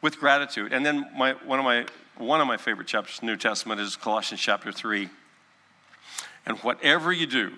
with 0.02 0.20
gratitude. 0.20 0.74
And 0.74 0.86
then 0.86 1.10
my, 1.16 1.34
one, 1.46 1.60
of 1.60 1.66
my, 1.66 1.86
one 2.18 2.42
of 2.42 2.48
my 2.48 2.58
favorite 2.58 2.88
chapters 2.88 3.20
in 3.22 3.28
the 3.28 3.32
New 3.32 3.38
Testament 3.38 3.80
is 3.80 3.96
Colossians 3.96 4.42
chapter 4.42 4.72
3. 4.72 5.10
And 6.46 6.58
whatever 6.60 7.12
you 7.12 7.26
do, 7.26 7.54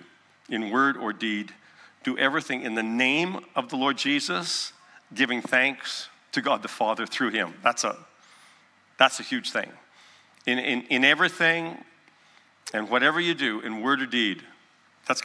in 0.48 0.70
word 0.70 0.96
or 0.96 1.12
deed, 1.12 1.52
do 2.04 2.16
everything 2.16 2.62
in 2.62 2.74
the 2.74 2.82
name 2.82 3.44
of 3.54 3.68
the 3.68 3.76
Lord 3.76 3.98
Jesus, 3.98 4.72
giving 5.12 5.42
thanks 5.42 6.08
to 6.32 6.40
God 6.40 6.62
the 6.62 6.68
Father 6.68 7.06
through 7.06 7.30
him. 7.30 7.54
That's 7.62 7.84
a, 7.84 7.96
that's 8.98 9.20
a 9.20 9.22
huge 9.22 9.50
thing. 9.50 9.70
In, 10.46 10.58
in, 10.58 10.82
in 10.82 11.04
everything 11.04 11.84
and 12.72 12.90
whatever 12.90 13.20
you 13.20 13.34
do, 13.34 13.60
in 13.60 13.82
word 13.82 14.02
or 14.02 14.06
deed, 14.06 14.42
that's 15.06 15.22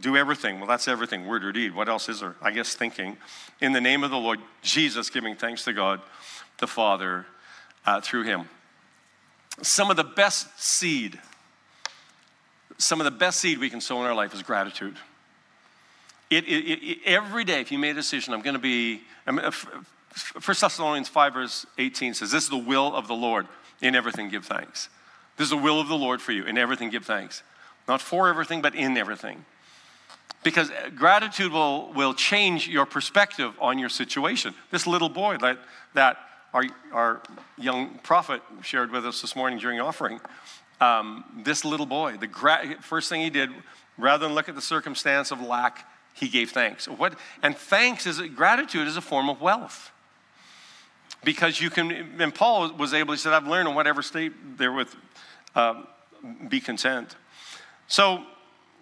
do 0.00 0.16
everything. 0.16 0.58
Well, 0.58 0.68
that's 0.68 0.88
everything, 0.88 1.26
word 1.26 1.44
or 1.44 1.52
deed. 1.52 1.74
What 1.74 1.88
else 1.88 2.08
is 2.08 2.20
there? 2.20 2.36
I 2.40 2.52
guess 2.52 2.74
thinking. 2.74 3.16
In 3.60 3.72
the 3.72 3.80
name 3.80 4.04
of 4.04 4.10
the 4.10 4.16
Lord 4.16 4.38
Jesus, 4.62 5.10
giving 5.10 5.34
thanks 5.34 5.64
to 5.64 5.72
God 5.72 6.00
the 6.58 6.66
Father 6.66 7.26
uh, 7.84 8.00
through 8.00 8.22
him. 8.22 8.48
Some 9.62 9.90
of 9.90 9.96
the 9.96 10.04
best 10.04 10.60
seed, 10.60 11.18
some 12.78 13.00
of 13.00 13.04
the 13.04 13.10
best 13.10 13.40
seed 13.40 13.58
we 13.58 13.68
can 13.68 13.80
sow 13.80 14.00
in 14.00 14.06
our 14.06 14.14
life 14.14 14.32
is 14.32 14.42
gratitude. 14.42 14.96
It, 16.30 16.44
it, 16.44 16.48
it, 16.48 16.98
every 17.04 17.44
day, 17.44 17.60
if 17.60 17.72
you 17.72 17.78
made 17.78 17.90
a 17.90 17.94
decision, 17.94 18.32
I'm 18.32 18.42
going 18.42 18.54
to 18.54 18.60
be, 18.60 19.02
I 19.26 19.32
mean, 19.32 19.44
1 19.44 19.52
Thessalonians 20.44 21.08
5, 21.08 21.34
verse 21.34 21.66
18 21.76 22.14
says, 22.14 22.30
This 22.30 22.44
is 22.44 22.50
the 22.50 22.56
will 22.56 22.94
of 22.94 23.08
the 23.08 23.14
Lord. 23.14 23.46
In 23.82 23.94
everything, 23.94 24.28
give 24.28 24.44
thanks. 24.44 24.88
This 25.40 25.46
is 25.46 25.52
the 25.52 25.56
will 25.56 25.80
of 25.80 25.88
the 25.88 25.96
Lord 25.96 26.20
for 26.20 26.32
you. 26.32 26.44
In 26.44 26.58
everything, 26.58 26.90
give 26.90 27.06
thanks. 27.06 27.42
Not 27.88 28.02
for 28.02 28.28
everything, 28.28 28.60
but 28.60 28.74
in 28.74 28.94
everything. 28.98 29.46
Because 30.42 30.70
gratitude 30.94 31.50
will, 31.50 31.90
will 31.94 32.12
change 32.12 32.68
your 32.68 32.84
perspective 32.84 33.54
on 33.58 33.78
your 33.78 33.88
situation. 33.88 34.52
This 34.70 34.86
little 34.86 35.08
boy 35.08 35.38
that, 35.38 35.56
that 35.94 36.18
our, 36.52 36.64
our 36.92 37.22
young 37.56 38.00
prophet 38.02 38.42
shared 38.60 38.90
with 38.90 39.06
us 39.06 39.22
this 39.22 39.34
morning 39.34 39.58
during 39.58 39.80
offering, 39.80 40.20
um, 40.78 41.24
this 41.42 41.64
little 41.64 41.86
boy, 41.86 42.18
the 42.18 42.26
gra- 42.26 42.76
first 42.82 43.08
thing 43.08 43.22
he 43.22 43.30
did, 43.30 43.48
rather 43.96 44.26
than 44.26 44.34
look 44.34 44.50
at 44.50 44.54
the 44.54 44.60
circumstance 44.60 45.30
of 45.30 45.40
lack, 45.40 45.88
he 46.12 46.28
gave 46.28 46.50
thanks. 46.50 46.86
What, 46.86 47.14
and 47.42 47.56
thanks 47.56 48.06
is 48.06 48.20
gratitude 48.36 48.86
is 48.86 48.98
a 48.98 49.00
form 49.00 49.30
of 49.30 49.40
wealth 49.40 49.90
because 51.24 51.60
you 51.60 51.70
can, 51.70 51.90
and 52.18 52.34
Paul 52.34 52.72
was 52.74 52.94
able, 52.94 53.12
he 53.12 53.18
said, 53.18 53.32
I've 53.32 53.46
learned 53.46 53.68
in 53.68 53.74
whatever 53.74 54.02
state 54.02 54.32
they're 54.56 54.72
with, 54.72 54.96
um, 55.54 55.86
be 56.48 56.60
content. 56.60 57.16
So 57.86 58.24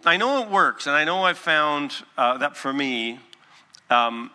I 0.04 0.16
know 0.16 0.42
it 0.42 0.50
works, 0.50 0.87
and 0.87 0.94
I 0.94 1.04
know 1.04 1.24
I've 1.24 1.38
found 1.38 1.92
uh, 2.16 2.38
that 2.38 2.57
for 2.57 2.72
me, 2.72 3.20
um, 3.90 4.31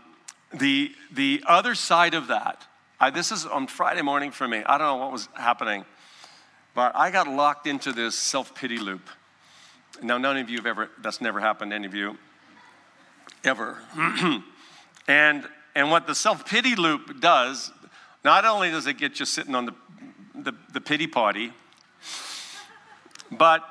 the, 0.53 0.91
the 1.11 1.43
other 1.47 1.75
side 1.75 2.13
of 2.13 2.27
that, 2.27 2.65
I, 2.99 3.09
this 3.09 3.31
is 3.31 3.45
on 3.45 3.67
Friday 3.67 4.01
morning 4.01 4.31
for 4.31 4.47
me. 4.47 4.63
I 4.65 4.77
don't 4.77 4.87
know 4.87 4.97
what 4.97 5.11
was 5.11 5.27
happening, 5.33 5.85
but 6.73 6.95
I 6.95 7.11
got 7.11 7.27
locked 7.27 7.67
into 7.67 7.91
this 7.91 8.15
self 8.15 8.55
pity 8.55 8.77
loop. 8.77 9.09
Now, 10.01 10.17
none 10.17 10.37
of 10.37 10.49
you 10.49 10.57
have 10.57 10.65
ever, 10.65 10.89
that's 11.01 11.21
never 11.21 11.39
happened 11.39 11.71
to 11.71 11.75
any 11.75 11.85
of 11.85 11.93
you, 11.93 12.17
ever. 13.43 13.77
and, 15.07 15.47
and 15.75 15.91
what 15.91 16.07
the 16.07 16.15
self 16.15 16.47
pity 16.47 16.75
loop 16.75 17.19
does, 17.19 17.71
not 18.23 18.45
only 18.45 18.71
does 18.71 18.87
it 18.87 18.97
get 18.97 19.19
you 19.19 19.25
sitting 19.25 19.55
on 19.55 19.65
the, 19.65 19.73
the, 20.35 20.53
the 20.71 20.81
pity 20.81 21.07
potty, 21.07 21.53
but 23.37 23.63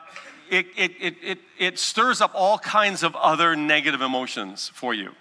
it, 0.51 0.67
it, 0.77 0.93
it, 1.01 1.15
it, 1.23 1.39
it 1.59 1.79
stirs 1.79 2.21
up 2.21 2.33
all 2.35 2.59
kinds 2.59 3.03
of 3.03 3.17
other 3.17 3.57
negative 3.57 4.03
emotions 4.03 4.71
for 4.75 4.93
you. 4.93 5.13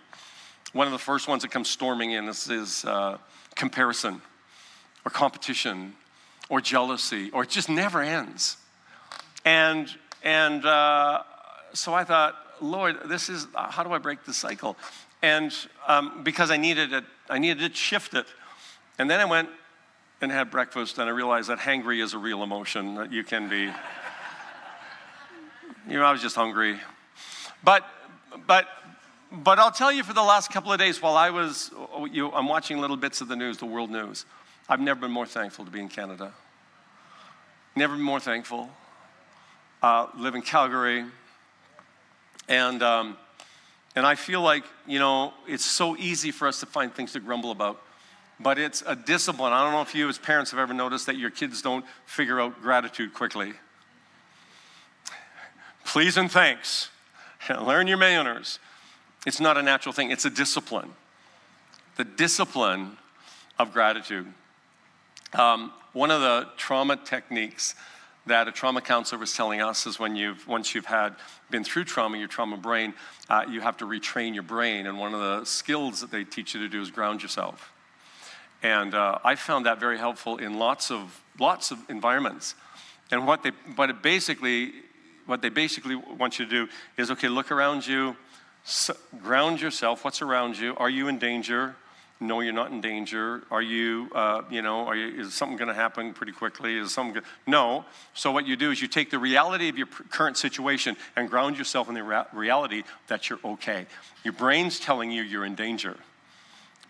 One 0.73 0.87
of 0.87 0.93
the 0.93 0.99
first 0.99 1.27
ones 1.27 1.41
that 1.43 1.51
comes 1.51 1.69
storming 1.69 2.11
in 2.11 2.27
is, 2.27 2.49
is 2.49 2.85
uh, 2.85 3.17
comparison 3.55 4.21
or 5.05 5.11
competition 5.11 5.93
or 6.49 6.61
jealousy, 6.61 7.31
or 7.31 7.43
it 7.43 7.49
just 7.49 7.69
never 7.69 8.01
ends. 8.01 8.57
And, 9.45 9.89
and 10.23 10.65
uh, 10.65 11.23
so 11.73 11.93
I 11.93 12.03
thought, 12.03 12.35
Lord, 12.61 12.97
this 13.05 13.29
is, 13.29 13.47
how 13.55 13.83
do 13.83 13.91
I 13.93 13.97
break 13.97 14.25
the 14.25 14.33
cycle? 14.33 14.77
And 15.21 15.53
um, 15.87 16.23
because 16.23 16.51
I 16.51 16.57
needed 16.57 16.93
it, 16.93 17.05
I 17.29 17.39
needed 17.39 17.71
to 17.71 17.77
shift 17.77 18.13
it. 18.13 18.25
And 18.99 19.09
then 19.09 19.19
I 19.19 19.25
went 19.25 19.49
and 20.19 20.31
had 20.31 20.51
breakfast, 20.51 20.99
and 20.99 21.09
I 21.09 21.11
realized 21.13 21.49
that 21.49 21.57
hangry 21.57 22.03
is 22.03 22.13
a 22.13 22.17
real 22.17 22.43
emotion 22.43 22.95
that 22.95 23.11
you 23.11 23.23
can 23.23 23.49
be 23.49 23.71
you 25.87 25.97
know, 25.97 26.03
I 26.03 26.11
was 26.11 26.21
just 26.21 26.35
hungry. 26.35 26.79
But, 27.63 27.85
but, 28.47 28.67
but 29.31 29.59
I'll 29.59 29.71
tell 29.71 29.91
you 29.91 30.03
for 30.03 30.13
the 30.13 30.23
last 30.23 30.51
couple 30.51 30.71
of 30.71 30.79
days 30.79 31.01
while 31.01 31.15
I 31.15 31.29
was, 31.29 31.71
you 32.11 32.23
know, 32.23 32.31
I'm 32.31 32.47
watching 32.47 32.79
little 32.79 32.97
bits 32.97 33.21
of 33.21 33.27
the 33.27 33.35
news, 33.35 33.57
the 33.57 33.65
world 33.65 33.89
news, 33.89 34.25
I've 34.69 34.79
never 34.79 35.01
been 35.01 35.11
more 35.11 35.25
thankful 35.25 35.65
to 35.65 35.71
be 35.71 35.79
in 35.79 35.89
Canada. 35.89 36.33
Never 37.75 37.95
been 37.95 38.03
more 38.03 38.19
thankful. 38.19 38.69
Uh, 39.81 40.07
live 40.17 40.35
in 40.35 40.41
Calgary. 40.41 41.05
And, 42.47 42.83
um, 42.83 43.17
and 43.95 44.05
I 44.05 44.15
feel 44.15 44.41
like, 44.41 44.63
you 44.87 44.99
know, 44.99 45.33
it's 45.47 45.65
so 45.65 45.97
easy 45.97 46.31
for 46.31 46.47
us 46.47 46.59
to 46.59 46.65
find 46.65 46.93
things 46.93 47.13
to 47.13 47.19
grumble 47.19 47.51
about. 47.51 47.81
But 48.39 48.57
it's 48.57 48.83
a 48.85 48.95
discipline. 48.95 49.53
I 49.53 49.63
don't 49.63 49.73
know 49.73 49.81
if 49.81 49.93
you, 49.93 50.09
as 50.09 50.17
parents, 50.17 50.51
have 50.51 50.59
ever 50.59 50.73
noticed 50.73 51.05
that 51.05 51.17
your 51.17 51.29
kids 51.29 51.61
don't 51.61 51.85
figure 52.05 52.39
out 52.39 52.61
gratitude 52.61 53.13
quickly 53.13 53.53
please 55.91 56.15
and 56.15 56.31
thanks. 56.31 56.89
Learn 57.49 57.85
your 57.85 57.97
manners. 57.97 58.59
It's 59.25 59.41
not 59.41 59.57
a 59.57 59.61
natural 59.61 59.91
thing, 59.91 60.09
it's 60.09 60.23
a 60.23 60.29
discipline. 60.29 60.93
The 61.97 62.05
discipline 62.05 62.95
of 63.59 63.73
gratitude. 63.73 64.25
Um, 65.33 65.73
one 65.91 66.09
of 66.09 66.21
the 66.21 66.47
trauma 66.55 66.95
techniques 66.95 67.75
that 68.25 68.47
a 68.47 68.53
trauma 68.53 68.79
counselor 68.79 69.19
was 69.19 69.35
telling 69.35 69.61
us 69.61 69.85
is 69.85 69.99
when 69.99 70.15
you've 70.15 70.47
once 70.47 70.73
you've 70.73 70.85
had 70.85 71.13
been 71.49 71.65
through 71.65 71.83
trauma, 71.83 72.17
your 72.17 72.29
trauma 72.29 72.55
brain, 72.55 72.93
uh, 73.29 73.43
you 73.49 73.59
have 73.59 73.75
to 73.77 73.85
retrain 73.85 74.33
your 74.33 74.43
brain. 74.43 74.87
And 74.87 74.97
one 74.97 75.13
of 75.13 75.19
the 75.19 75.43
skills 75.43 75.99
that 75.99 76.09
they 76.09 76.23
teach 76.23 76.53
you 76.53 76.61
to 76.61 76.69
do 76.69 76.81
is 76.81 76.89
ground 76.89 77.21
yourself. 77.21 77.73
And 78.63 78.95
uh, 78.95 79.19
I 79.25 79.35
found 79.35 79.65
that 79.65 79.79
very 79.79 79.97
helpful 79.97 80.37
in 80.37 80.57
lots 80.57 80.89
of 80.89 81.21
lots 81.37 81.69
of 81.69 81.79
environments. 81.89 82.55
And 83.11 83.27
what 83.27 83.43
they, 83.43 83.51
but 83.75 83.89
it 83.89 84.01
basically 84.01 84.71
what 85.31 85.41
they 85.41 85.49
basically 85.49 85.95
want 85.95 86.37
you 86.37 86.45
to 86.45 86.51
do 86.51 86.71
is 86.97 87.09
okay, 87.09 87.29
look 87.29 87.51
around 87.51 87.87
you, 87.87 88.17
ground 89.23 89.61
yourself. 89.61 90.03
What's 90.03 90.21
around 90.21 90.57
you? 90.57 90.75
Are 90.75 90.89
you 90.89 91.07
in 91.07 91.19
danger? 91.19 91.77
No, 92.19 92.41
you're 92.41 92.53
not 92.53 92.69
in 92.71 92.81
danger. 92.81 93.41
Are 93.49 93.61
you, 93.61 94.11
uh, 94.13 94.41
you 94.51 94.61
know, 94.61 94.85
are 94.85 94.95
you, 94.95 95.21
is 95.21 95.33
something 95.33 95.57
going 95.57 95.69
to 95.69 95.73
happen 95.73 96.13
pretty 96.13 96.33
quickly? 96.33 96.77
Is 96.77 96.93
something 96.93 97.23
no? 97.47 97.85
So 98.13 98.31
what 98.33 98.45
you 98.45 98.57
do 98.57 98.71
is 98.71 98.81
you 98.81 98.89
take 98.89 99.09
the 99.09 99.19
reality 99.19 99.69
of 99.69 99.77
your 99.77 99.87
current 99.87 100.35
situation 100.35 100.97
and 101.15 101.29
ground 101.29 101.57
yourself 101.57 101.87
in 101.87 101.95
the 101.95 102.03
rea- 102.03 102.25
reality 102.33 102.83
that 103.07 103.29
you're 103.29 103.39
okay. 103.45 103.87
Your 104.25 104.33
brain's 104.33 104.81
telling 104.81 105.11
you 105.11 105.23
you're 105.23 105.45
in 105.45 105.55
danger. 105.55 105.95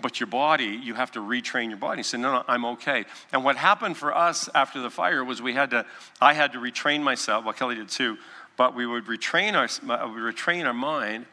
But 0.01 0.19
your 0.19 0.27
body, 0.27 0.79
you 0.81 0.93
have 0.93 1.11
to 1.11 1.19
retrain 1.19 1.69
your 1.69 1.77
body. 1.77 2.03
Say, 2.03 2.17
no, 2.17 2.31
no, 2.31 2.43
I'm 2.47 2.65
okay. 2.65 3.05
And 3.31 3.43
what 3.43 3.55
happened 3.55 3.97
for 3.97 4.15
us 4.15 4.49
after 4.55 4.81
the 4.81 4.89
fire 4.89 5.23
was 5.23 5.41
we 5.41 5.53
had 5.53 5.71
to, 5.71 5.85
I 6.19 6.33
had 6.33 6.53
to 6.53 6.59
retrain 6.59 7.03
myself. 7.03 7.45
Well, 7.45 7.53
Kelly 7.53 7.75
did 7.75 7.89
too. 7.89 8.17
But 8.57 8.75
we 8.75 8.85
would 8.85 9.05
retrain 9.05 9.53
our, 9.53 9.67
we 10.07 10.21
retrain 10.21 10.65
our 10.65 10.73
mind. 10.73 11.25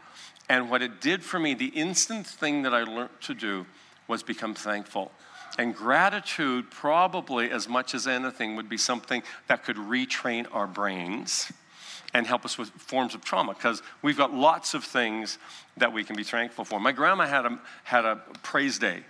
And 0.48 0.70
what 0.70 0.82
it 0.82 1.00
did 1.00 1.22
for 1.22 1.38
me, 1.38 1.54
the 1.54 1.66
instant 1.66 2.26
thing 2.26 2.62
that 2.62 2.74
I 2.74 2.82
learned 2.84 3.20
to 3.22 3.34
do 3.34 3.66
was 4.06 4.22
become 4.22 4.54
thankful. 4.54 5.12
And 5.58 5.74
gratitude, 5.74 6.70
probably 6.70 7.50
as 7.50 7.68
much 7.68 7.94
as 7.94 8.06
anything, 8.06 8.56
would 8.56 8.68
be 8.68 8.78
something 8.78 9.22
that 9.48 9.64
could 9.64 9.76
retrain 9.76 10.46
our 10.52 10.66
brains 10.66 11.52
and 12.14 12.26
help 12.26 12.44
us 12.44 12.56
with 12.56 12.70
forms 12.70 13.14
of 13.14 13.22
trauma 13.22 13.54
because 13.54 13.82
we've 14.02 14.16
got 14.16 14.32
lots 14.32 14.74
of 14.74 14.84
things 14.84 15.38
that 15.76 15.92
we 15.92 16.04
can 16.04 16.16
be 16.16 16.24
thankful 16.24 16.64
for. 16.64 16.80
My 16.80 16.92
grandma 16.92 17.26
had 17.26 17.44
a, 17.44 17.58
had 17.84 18.04
a 18.04 18.16
praise 18.42 18.78
day. 18.78 19.02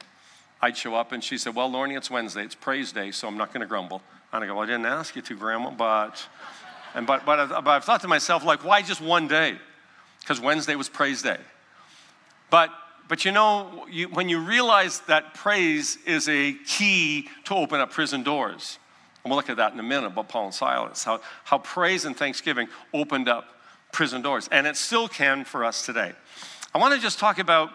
I'd 0.60 0.76
show 0.76 0.94
up 0.96 1.12
and 1.12 1.22
she 1.22 1.38
said, 1.38 1.54
Well, 1.54 1.70
Lorne, 1.70 1.92
it's 1.92 2.10
Wednesday, 2.10 2.44
it's 2.44 2.54
praise 2.54 2.90
day, 2.90 3.12
so 3.12 3.28
I'm 3.28 3.36
not 3.36 3.52
going 3.52 3.60
to 3.60 3.66
grumble. 3.66 4.02
And 4.32 4.44
I 4.44 4.46
go, 4.46 4.54
well, 4.54 4.64
I 4.64 4.66
didn't 4.66 4.86
ask 4.86 5.16
you 5.16 5.22
to, 5.22 5.36
Grandma, 5.36 5.70
but, 5.70 6.26
and, 6.94 7.06
but, 7.06 7.24
but, 7.24 7.38
I've, 7.38 7.48
but 7.48 7.68
I've 7.68 7.84
thought 7.84 8.02
to 8.02 8.08
myself, 8.08 8.44
like, 8.44 8.62
why 8.64 8.82
just 8.82 9.00
one 9.00 9.26
day? 9.26 9.56
Because 10.20 10.40
Wednesday 10.40 10.74
was 10.74 10.88
praise 10.88 11.22
day. 11.22 11.38
But, 12.50 12.70
but 13.08 13.24
you 13.24 13.32
know, 13.32 13.86
you, 13.90 14.08
when 14.08 14.28
you 14.28 14.40
realize 14.40 15.00
that 15.00 15.32
praise 15.32 15.96
is 16.04 16.28
a 16.28 16.52
key 16.66 17.28
to 17.44 17.54
open 17.54 17.80
up 17.80 17.90
prison 17.90 18.22
doors, 18.22 18.78
and 19.28 19.30
we'll 19.30 19.36
look 19.36 19.50
at 19.50 19.58
that 19.58 19.74
in 19.74 19.78
a 19.78 19.82
minute 19.82 20.06
about 20.06 20.30
Paul 20.30 20.46
and 20.46 20.54
Silas, 20.54 21.04
how, 21.04 21.20
how 21.44 21.58
praise 21.58 22.06
and 22.06 22.16
thanksgiving 22.16 22.66
opened 22.94 23.28
up 23.28 23.44
prison 23.92 24.22
doors. 24.22 24.48
And 24.50 24.66
it 24.66 24.74
still 24.74 25.06
can 25.06 25.44
for 25.44 25.66
us 25.66 25.84
today. 25.84 26.12
I 26.74 26.78
want 26.78 26.94
to 26.94 27.00
just 27.00 27.18
talk 27.18 27.38
about 27.38 27.68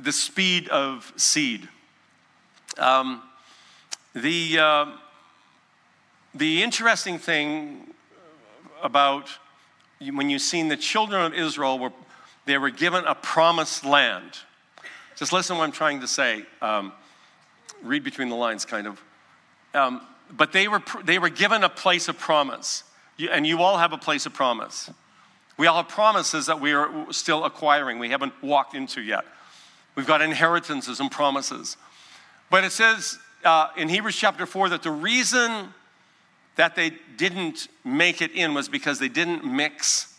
the 0.00 0.10
speed 0.10 0.68
of 0.68 1.12
seed. 1.16 1.68
Um, 2.76 3.22
the, 4.16 4.58
uh, 4.58 4.86
the 6.34 6.64
interesting 6.64 7.18
thing 7.18 7.94
about 8.82 9.28
when 10.00 10.28
you've 10.28 10.42
seen 10.42 10.66
the 10.66 10.76
children 10.76 11.24
of 11.24 11.34
Israel 11.34 11.78
were 11.78 11.92
they 12.46 12.58
were 12.58 12.70
given 12.70 13.04
a 13.04 13.14
promised 13.14 13.84
land. 13.84 14.38
Just 15.14 15.32
listen 15.32 15.54
to 15.54 15.60
what 15.60 15.66
I'm 15.66 15.72
trying 15.72 16.00
to 16.00 16.08
say. 16.08 16.44
Um, 16.60 16.92
read 17.80 18.02
between 18.02 18.28
the 18.28 18.34
lines, 18.34 18.64
kind 18.64 18.88
of. 18.88 19.00
Um, 19.72 20.00
but 20.30 20.52
they 20.52 20.68
were, 20.68 20.82
they 21.04 21.18
were 21.18 21.28
given 21.28 21.64
a 21.64 21.68
place 21.68 22.08
of 22.08 22.18
promise. 22.18 22.84
And 23.30 23.46
you 23.46 23.62
all 23.62 23.78
have 23.78 23.92
a 23.92 23.98
place 23.98 24.26
of 24.26 24.34
promise. 24.34 24.90
We 25.56 25.66
all 25.66 25.76
have 25.76 25.88
promises 25.88 26.46
that 26.46 26.60
we 26.60 26.72
are 26.72 27.12
still 27.12 27.44
acquiring, 27.44 27.98
we 27.98 28.10
haven't 28.10 28.34
walked 28.42 28.74
into 28.74 29.00
yet. 29.00 29.24
We've 29.94 30.06
got 30.06 30.20
inheritances 30.20 31.00
and 31.00 31.10
promises. 31.10 31.78
But 32.50 32.64
it 32.64 32.72
says 32.72 33.18
uh, 33.44 33.68
in 33.76 33.88
Hebrews 33.88 34.16
chapter 34.16 34.44
4 34.44 34.68
that 34.70 34.82
the 34.82 34.90
reason 34.90 35.72
that 36.56 36.74
they 36.74 36.92
didn't 37.16 37.68
make 37.84 38.20
it 38.20 38.32
in 38.32 38.54
was 38.54 38.68
because 38.68 38.98
they 38.98 39.08
didn't 39.08 39.44
mix 39.44 40.14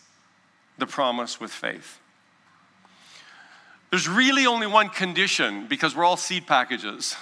the 0.77 0.87
promise 0.87 1.39
with 1.39 1.51
faith. 1.51 1.99
There's 3.89 4.07
really 4.07 4.45
only 4.45 4.67
one 4.67 4.89
condition 4.89 5.67
because 5.67 5.95
we're 5.95 6.03
all 6.03 6.17
seed 6.17 6.45
packages. 6.45 7.15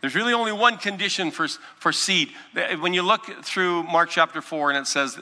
There's 0.00 0.14
really 0.14 0.32
only 0.32 0.52
one 0.52 0.76
condition 0.76 1.30
for, 1.30 1.48
for 1.48 1.92
seed. 1.92 2.30
When 2.80 2.94
you 2.94 3.02
look 3.02 3.26
through 3.44 3.82
Mark 3.84 4.10
chapter 4.10 4.40
4 4.40 4.70
and 4.70 4.78
it 4.78 4.86
says 4.86 5.18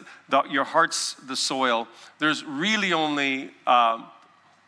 your 0.50 0.64
heart's 0.64 1.14
the 1.14 1.36
soil, 1.36 1.88
there's 2.18 2.44
really 2.44 2.92
only 2.92 3.52
uh, 3.66 4.02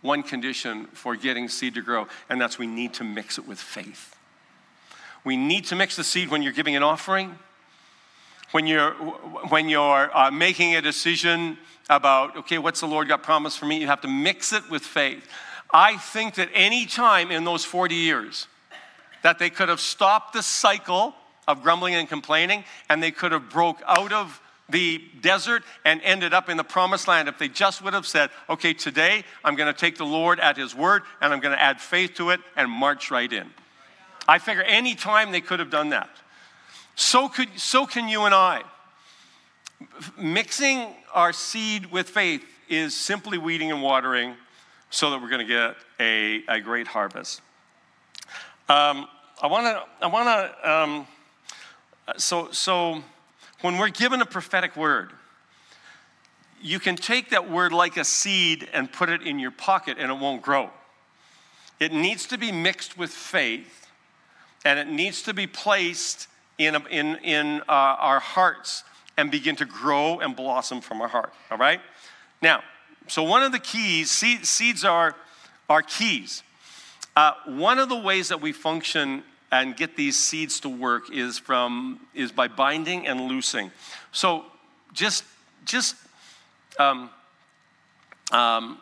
one 0.01 0.23
condition 0.23 0.87
for 0.93 1.15
getting 1.15 1.49
seed 1.49 1.75
to 1.75 1.83
grow, 1.83 2.07
and 2.31 2.41
that's 2.41 2.59
we 2.59 2.67
need 2.67 2.95
to 2.95 3.05
mix 3.05 3.37
it 3.39 3.47
with 3.47 3.59
faith. 3.59 4.17
We 5.25 5.37
need 5.37 5.67
to 5.67 5.77
mix 5.77 5.97
the 5.97 6.05
seed 6.05 6.31
when 6.31 6.43
you're 6.43 6.53
giving 6.53 6.77
an 6.77 6.83
offering, 6.83 7.39
when 8.53 8.67
you're, 8.67 8.93
when 8.93 9.69
you're 9.69 10.17
uh, 10.17 10.31
making 10.31 10.75
a 10.77 10.81
decision 10.81 11.59
about, 11.91 12.37
okay, 12.37 12.57
what's 12.57 12.81
the 12.81 12.87
Lord 12.87 13.09
got 13.09 13.23
promised 13.23 13.59
for 13.59 13.67
me? 13.67 13.79
You 13.79 13.89
have 13.89 14.01
to 14.03 14.09
mix 14.09 14.55
it 14.55 14.71
with 14.71 14.83
faith. 14.83 15.29
I 15.71 15.99
think 15.99 16.37
that 16.37 16.49
any 16.55 16.87
time 16.87 17.31
in 17.31 17.45
those 17.45 17.65
40 17.65 17.95
years, 17.95 18.47
that 19.29 19.39
they 19.39 19.51
could 19.51 19.69
have 19.69 19.79
stopped 19.79 20.33
the 20.33 20.43
cycle 20.43 21.15
of 21.47 21.63
grumbling 21.63 21.95
and 21.95 22.09
complaining 22.09 22.65
and 22.89 23.03
they 23.03 23.11
could 23.11 23.31
have 23.31 23.51
broke 23.51 23.83
out 23.87 24.11
of 24.11 24.41
the 24.71 25.05
desert 25.21 25.63
and 25.85 26.01
ended 26.01 26.33
up 26.33 26.49
in 26.49 26.57
the 26.57 26.65
promised 26.65 27.07
land 27.07 27.29
if 27.29 27.37
they 27.37 27.47
just 27.47 27.83
would 27.83 27.93
have 27.93 28.07
said, 28.07 28.31
okay, 28.49 28.73
today 28.73 29.23
I'm 29.45 29.55
going 29.55 29.71
to 29.71 29.79
take 29.79 29.99
the 29.99 30.07
Lord 30.07 30.41
at 30.41 30.57
his 30.57 30.75
word 30.75 31.03
and 31.21 31.31
I'm 31.31 31.41
going 31.41 31.55
to 31.55 31.63
add 31.63 31.79
faith 31.79 32.15
to 32.15 32.31
it 32.31 32.41
and 32.57 32.71
march 32.71 33.11
right 33.11 33.31
in. 33.31 33.51
I 34.27 34.39
figure 34.39 34.63
any 34.63 34.95
time 34.95 35.31
they 35.31 35.43
could 35.43 35.59
have 35.59 35.69
done 35.69 35.91
that. 35.91 36.09
So, 36.97 37.29
could, 37.29 37.51
so 37.61 37.85
can 37.85 38.09
you 38.09 38.23
and 38.23 38.35
I. 38.35 38.63
Mixing 40.17 40.87
our 41.13 41.35
seed 41.35 41.93
with 41.93 42.09
faith 42.09 42.47
is 42.67 42.97
simply 42.97 43.37
weeding 43.37 43.71
and 43.73 43.83
watering 43.83 44.37
so 44.89 45.11
that 45.11 45.21
we're 45.21 45.29
going 45.29 45.47
to 45.47 45.53
get 45.53 45.77
a, 46.01 46.45
a 46.49 46.61
great 46.61 46.87
harvest. 46.87 47.43
Um, 48.69 49.07
I 49.41 49.47
want 49.47 49.67
to, 49.67 50.05
I 50.05 50.09
want 50.09 50.27
to, 50.27 50.71
um, 50.71 51.07
so, 52.17 52.51
so 52.51 53.05
when 53.61 53.79
we're 53.79 53.89
given 53.89 54.21
a 54.21 54.27
prophetic 54.27 54.77
word, 54.77 55.13
you 56.61 56.81
can 56.81 56.97
take 56.97 57.31
that 57.31 57.49
word 57.49 57.73
like 57.73 57.97
a 57.97 58.05
seed 58.05 58.69
and 58.73 58.91
put 58.91 59.09
it 59.09 59.23
in 59.23 59.39
your 59.39 59.53
pocket 59.53 59.97
and 60.01 60.11
it 60.11 60.19
won't 60.19 60.43
grow. 60.43 60.71
It 61.79 61.93
needs 61.93 62.27
to 62.27 62.39
be 62.39 62.51
mixed 62.51 62.99
with 62.99 63.11
faith 63.11 63.87
and 64.65 64.77
it 64.77 64.89
needs 64.89 65.23
to 65.23 65.35
be 65.35 65.47
placed 65.47 66.27
in, 66.59 66.75
in, 66.91 67.17
in 67.23 67.61
uh, 67.61 67.63
our 67.69 68.19
hearts 68.19 68.83
and 69.17 69.31
begin 69.31 69.55
to 69.57 69.65
grow 69.65 70.19
and 70.19 70.35
blossom 70.35 70.81
from 70.81 71.01
our 71.01 71.09
heart. 71.09 71.33
All 71.53 71.59
right? 71.59 71.81
Now, 72.43 72.65
so 73.07 73.23
one 73.23 73.45
of 73.45 73.53
the 73.53 73.61
keys, 73.61 74.11
seed, 74.11 74.45
seeds 74.45 74.85
are, 74.85 75.15
are 75.69 75.83
keys. 75.83 76.43
Uh, 77.15 77.35
one 77.47 77.79
of 77.79 77.89
the 77.89 77.97
ways 77.97 78.29
that 78.29 78.41
we 78.41 78.53
function 78.53 79.25
and 79.51 79.77
get 79.77 79.97
these 79.97 80.19
seeds 80.19 80.61
to 80.61 80.69
work 80.69 81.11
is 81.13 81.39
from 81.39 82.01
is 82.15 82.33
by 82.33 82.49
binding 82.49 83.07
and 83.07 83.23
loosing. 83.23 83.71
So 84.13 84.45
just 84.93 85.25
just 85.65 85.97
um, 86.79 87.11
um, 88.31 88.79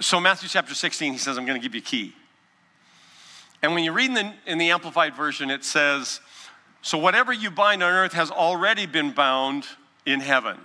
so 0.00 0.20
Matthew 0.20 0.48
chapter 0.48 0.74
16, 0.74 1.12
he 1.12 1.18
says, 1.18 1.36
I'm 1.36 1.46
going 1.46 1.60
to 1.60 1.62
give 1.62 1.74
you 1.74 1.80
a 1.80 1.84
key. 1.84 2.14
And 3.62 3.74
when 3.74 3.84
you 3.84 3.92
read 3.92 4.08
in 4.08 4.14
the, 4.14 4.32
in 4.46 4.58
the 4.58 4.70
Amplified 4.70 5.14
Version, 5.14 5.50
it 5.50 5.64
says, 5.64 6.20
So 6.82 6.96
whatever 6.96 7.32
you 7.32 7.50
bind 7.50 7.82
on 7.82 7.92
earth 7.92 8.14
has 8.14 8.30
already 8.30 8.86
been 8.86 9.12
bound 9.12 9.64
in 10.06 10.20
heaven. 10.20 10.56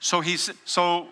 So 0.00 0.20
he's 0.20 0.50
so 0.64 1.08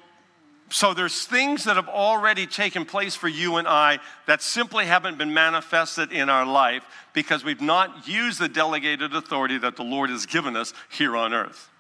so 0.68 0.94
there's 0.94 1.26
things 1.26 1.64
that 1.64 1.76
have 1.76 1.88
already 1.88 2.46
taken 2.46 2.85
place 2.85 3.14
for 3.14 3.29
you 3.29 3.57
and 3.57 3.68
I 3.68 4.00
that 4.26 4.42
simply 4.42 4.87
haven't 4.87 5.16
been 5.16 5.33
manifested 5.33 6.12
in 6.12 6.29
our 6.29 6.44
life 6.44 6.83
because 7.12 7.44
we've 7.44 7.61
not 7.61 8.09
used 8.09 8.40
the 8.40 8.48
delegated 8.48 9.14
authority 9.14 9.59
that 9.59 9.76
the 9.76 9.85
Lord 9.85 10.11
has 10.11 10.26
given 10.26 10.57
us 10.57 10.72
here 10.90 11.16
on 11.16 11.33
earth. 11.33 11.70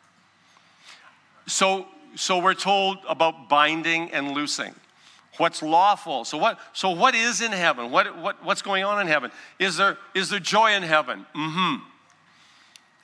So 1.46 1.86
so 2.16 2.38
we're 2.38 2.54
told 2.54 2.98
about 3.08 3.48
binding 3.48 4.10
and 4.10 4.32
loosing. 4.32 4.74
What's 5.36 5.62
lawful? 5.62 6.24
So 6.24 6.38
what, 6.38 6.58
so 6.72 6.90
what 6.90 7.14
is 7.14 7.42
in 7.42 7.52
heaven? 7.52 7.90
What, 7.90 8.16
what, 8.18 8.42
what's 8.42 8.62
going 8.62 8.84
on 8.84 9.00
in 9.02 9.06
heaven? 9.06 9.30
Is 9.58 9.76
there, 9.76 9.98
is 10.14 10.30
there 10.30 10.40
joy 10.40 10.72
in 10.72 10.82
heaven? 10.82 11.26
Mm-hmm. 11.34 11.84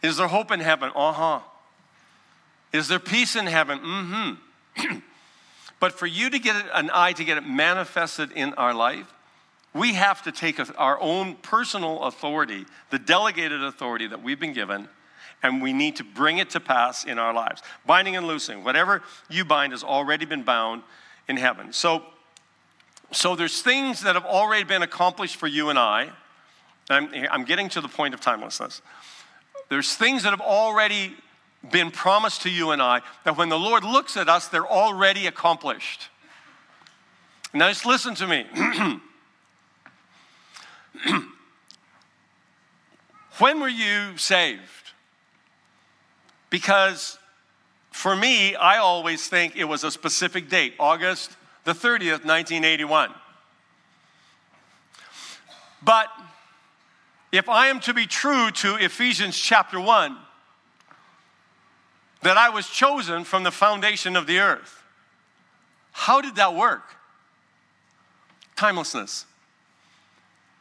Is 0.03 0.17
there 0.17 0.29
hope 0.29 0.51
in 0.51 0.61
heaven? 0.61 0.91
Uh-huh. 0.95 1.41
Is 2.73 2.89
there 2.89 2.99
peace 2.99 3.37
in 3.37 3.47
heaven? 3.47 3.79
Mm-hmm. 3.81 4.99
but 5.83 5.93
for 5.93 6.07
you 6.07 6.31
to 6.31 6.39
get 6.39 6.55
an 6.75 6.93
eye 6.95 7.13
to 7.13 7.25
get 7.25 7.39
it 7.39 7.45
manifested 7.45 8.31
in 8.31 8.55
our 8.55 8.73
life, 8.73 9.13
we 9.75 9.95
have 9.95 10.23
to 10.23 10.31
take 10.31 10.61
our 10.79 11.01
own 11.01 11.35
personal 11.35 12.05
authority, 12.05 12.67
the 12.91 13.01
delegated 13.01 13.65
authority 13.65 14.07
that 14.07 14.23
we've 14.23 14.39
been 14.39 14.53
given, 14.53 14.89
and 15.43 15.61
we 15.61 15.73
need 15.73 15.97
to 15.97 16.05
bring 16.05 16.39
it 16.39 16.51
to 16.51 16.61
pass 16.61 17.03
in 17.03 17.19
our 17.19 17.35
lives. 17.35 17.63
Binding 17.85 18.15
and 18.15 18.29
loosing, 18.29 18.63
whatever 18.63 19.03
you 19.29 19.45
bind 19.45 19.73
has 19.73 19.83
already 19.83 20.25
been 20.25 20.45
bound 20.45 20.85
in 21.27 21.37
heaven. 21.37 21.73
So, 21.73 22.05
so 23.11 23.35
there's 23.35 23.61
things 23.61 24.03
that 24.03 24.15
have 24.15 24.25
already 24.25 24.63
been 24.63 24.83
accomplished 24.83 25.35
for 25.35 25.49
you 25.49 25.69
and 25.69 25.81
I. 25.81 26.11
I'm, 26.91 27.09
I'm 27.29 27.45
getting 27.45 27.69
to 27.71 27.81
the 27.81 27.89
point 27.89 28.15
of 28.15 28.21
timelessness. 28.21 28.83
There's 29.69 29.97
things 29.97 30.23
that 30.23 30.31
have 30.31 30.41
already 30.41 31.17
been 31.71 31.91
promised 31.91 32.43
to 32.43 32.51
you 32.51 32.71
and 32.71 32.83
I 32.83 33.03
that 33.25 33.37
when 33.37 33.49
the 33.49 33.59
Lord 33.59 33.85
looks 33.85 34.17
at 34.17 34.29
us, 34.29 34.49
they're 34.49 34.67
already 34.67 35.27
accomplished. 35.27 36.09
Now, 37.55 37.69
just 37.69 37.87
listen 37.87 38.15
to 38.17 38.27
me. 38.27 38.47
when 43.39 43.61
were 43.61 43.69
you 43.69 44.17
saved? 44.17 44.61
Because 46.51 47.19
for 47.91 48.17
me, 48.17 48.57
I 48.57 48.79
always 48.79 49.29
think 49.29 49.57
it 49.57 49.65
was 49.65 49.85
a 49.85 49.91
specific 49.91 50.49
date, 50.49 50.75
August 50.79 51.37
the 51.65 51.73
30th, 51.73 52.25
1981. 52.25 53.11
But 55.85 56.09
if 57.31 57.49
I 57.49 57.69
am 57.69 57.81
to 57.81 57.95
be 57.95 58.07
true 58.07 58.51
to 58.51 58.77
Ephesians 58.77 59.37
chapter 59.37 59.81
1, 59.81 60.17
that 62.23 62.37
I 62.37 62.49
was 62.49 62.69
chosen 62.69 63.25
from 63.25 63.43
the 63.43 63.51
foundation 63.51 64.17
of 64.17 64.27
the 64.27 64.39
earth, 64.39 64.83
how 65.93 66.21
did 66.21 66.37
that 66.37 66.55
work? 66.55 66.83
Timelessness. 68.57 69.27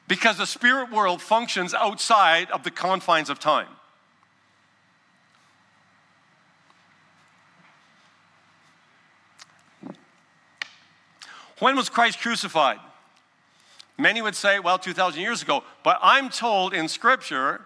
Because 0.08 0.38
the 0.38 0.45
spirit 0.45 0.91
world 0.91 1.21
functions 1.21 1.74
outside 1.74 2.52
of 2.52 2.63
the 2.63 2.71
confines 2.71 3.30
of 3.30 3.39
time. 3.39 3.67
When 11.60 11.76
was 11.76 11.89
Christ 11.89 12.19
crucified? 12.19 12.80
Many 13.97 14.24
would 14.24 14.36
say, 14.36 14.58
well, 14.58 14.80
2,000 14.80 15.21
years 15.21 15.43
ago. 15.43 15.63
But 15.84 16.00
I'm 16.02 16.30
told 16.30 16.74
in 16.74 16.88
Scripture 16.88 17.62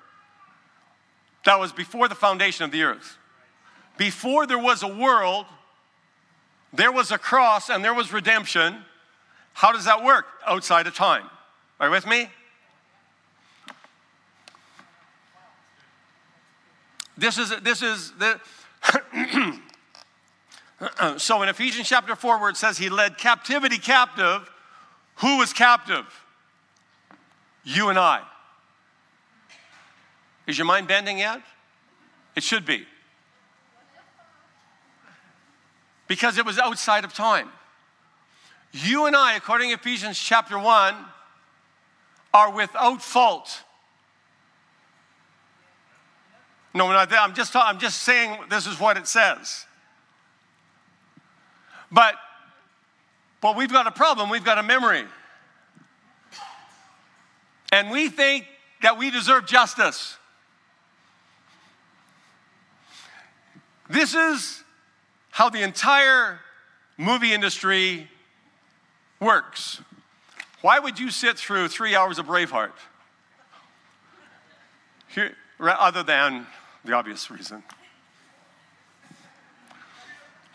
that 1.45 1.57
was 1.57 1.71
before 1.71 2.09
the 2.09 2.15
foundation 2.15 2.65
of 2.65 2.71
the 2.71 2.83
earth. 2.83 3.17
Before 3.97 4.45
there 4.45 4.59
was 4.59 4.83
a 4.83 4.87
world, 4.87 5.45
there 6.73 6.91
was 6.91 7.11
a 7.11 7.17
cross 7.17 7.69
and 7.69 7.83
there 7.83 7.93
was 7.93 8.11
redemption. 8.11 8.77
How 9.53 9.71
does 9.71 9.85
that 9.85 10.03
work? 10.03 10.25
Outside 10.45 10.87
of 10.87 10.95
time. 10.95 11.29
Are 11.79 11.87
you 11.87 11.91
with 11.91 12.05
me? 12.05 12.29
This 17.17 17.37
is, 17.37 17.53
this 17.61 17.81
is 17.81 18.11
the. 18.19 18.39
so 21.17 21.41
in 21.41 21.49
Ephesians 21.49 21.87
chapter 21.87 22.15
4, 22.15 22.39
where 22.39 22.49
it 22.49 22.57
says 22.57 22.77
he 22.77 22.89
led 22.89 23.17
captivity 23.17 23.77
captive, 23.77 24.49
who 25.15 25.37
was 25.37 25.53
captive? 25.53 26.05
You 27.63 27.89
and 27.89 27.97
I. 27.97 28.21
Is 30.45 30.57
your 30.57 30.67
mind 30.67 30.87
bending 30.87 31.17
yet? 31.19 31.41
It 32.35 32.43
should 32.43 32.65
be. 32.65 32.85
Because 36.07 36.37
it 36.37 36.45
was 36.45 36.59
outside 36.59 37.03
of 37.03 37.13
time. 37.13 37.49
You 38.71 39.05
and 39.05 39.15
I, 39.15 39.35
according 39.35 39.69
to 39.69 39.75
Ephesians 39.75 40.19
chapter 40.19 40.59
1, 40.59 40.95
are 42.33 42.51
without 42.51 43.01
fault. 43.01 43.63
No, 46.73 46.87
I'm 46.91 47.33
just, 47.33 47.55
I'm 47.55 47.79
just 47.79 48.01
saying 48.01 48.37
this 48.49 48.67
is 48.67 48.77
what 48.77 48.97
it 48.97 49.07
says. 49.07 49.65
But, 51.89 52.15
but 53.39 53.55
we've 53.55 53.71
got 53.71 53.87
a 53.87 53.91
problem. 53.91 54.29
We've 54.29 54.43
got 54.43 54.57
a 54.57 54.63
memory. 54.63 55.05
And 57.71 57.89
we 57.91 58.09
think 58.09 58.45
that 58.81 58.97
we 58.97 59.09
deserve 59.09 59.47
justice. 59.47 60.17
This 63.89 64.13
is 64.13 64.64
how 65.35 65.49
the 65.49 65.61
entire 65.61 66.39
movie 66.97 67.33
industry 67.33 68.09
works. 69.19 69.81
Why 70.61 70.79
would 70.79 70.97
you 70.97 71.11
sit 71.11 71.37
through 71.37 71.67
three 71.67 71.93
hours 71.93 72.19
of 72.19 72.25
Braveheart? 72.25 72.71
Here, 75.09 75.35
other 75.59 76.03
than 76.03 76.47
the 76.85 76.93
obvious 76.93 77.29
reason. 77.29 77.63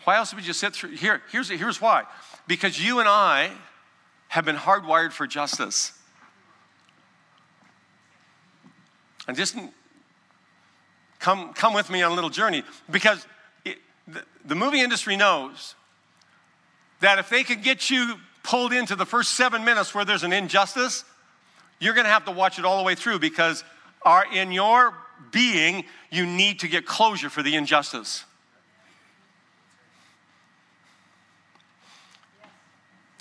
Why 0.05 0.17
else 0.17 0.33
would 0.33 0.47
you 0.47 0.53
sit 0.53 0.73
through? 0.73 0.95
Here, 0.95 1.21
here's, 1.31 1.49
here's 1.49 1.79
why. 1.79 2.05
Because 2.47 2.83
you 2.83 2.99
and 2.99 3.07
I 3.07 3.51
have 4.29 4.45
been 4.45 4.55
hardwired 4.55 5.11
for 5.11 5.27
justice. 5.27 5.93
And 9.27 9.37
just 9.37 9.55
come, 11.19 11.53
come 11.53 11.75
with 11.75 11.91
me 11.91 12.01
on 12.01 12.13
a 12.13 12.15
little 12.15 12.31
journey 12.31 12.63
because 12.89 13.27
the, 14.45 14.55
movie 14.55 14.81
industry 14.81 15.15
knows 15.15 15.75
that 16.99 17.19
if 17.19 17.29
they 17.29 17.43
can 17.43 17.61
get 17.61 17.89
you 17.89 18.15
pulled 18.43 18.73
into 18.73 18.95
the 18.95 19.05
first 19.05 19.33
seven 19.33 19.63
minutes 19.63 19.93
where 19.93 20.05
there's 20.05 20.23
an 20.23 20.33
injustice, 20.33 21.03
you're 21.79 21.93
going 21.93 22.05
to 22.05 22.11
have 22.11 22.25
to 22.25 22.31
watch 22.31 22.59
it 22.59 22.65
all 22.65 22.77
the 22.77 22.83
way 22.83 22.95
through 22.95 23.19
because 23.19 23.63
in 24.33 24.51
your 24.51 24.93
being 25.31 25.85
you 26.09 26.25
need 26.25 26.59
to 26.59 26.67
get 26.67 26.85
closure 26.85 27.29
for 27.29 27.43
the 27.43 27.55
injustice. 27.55 28.25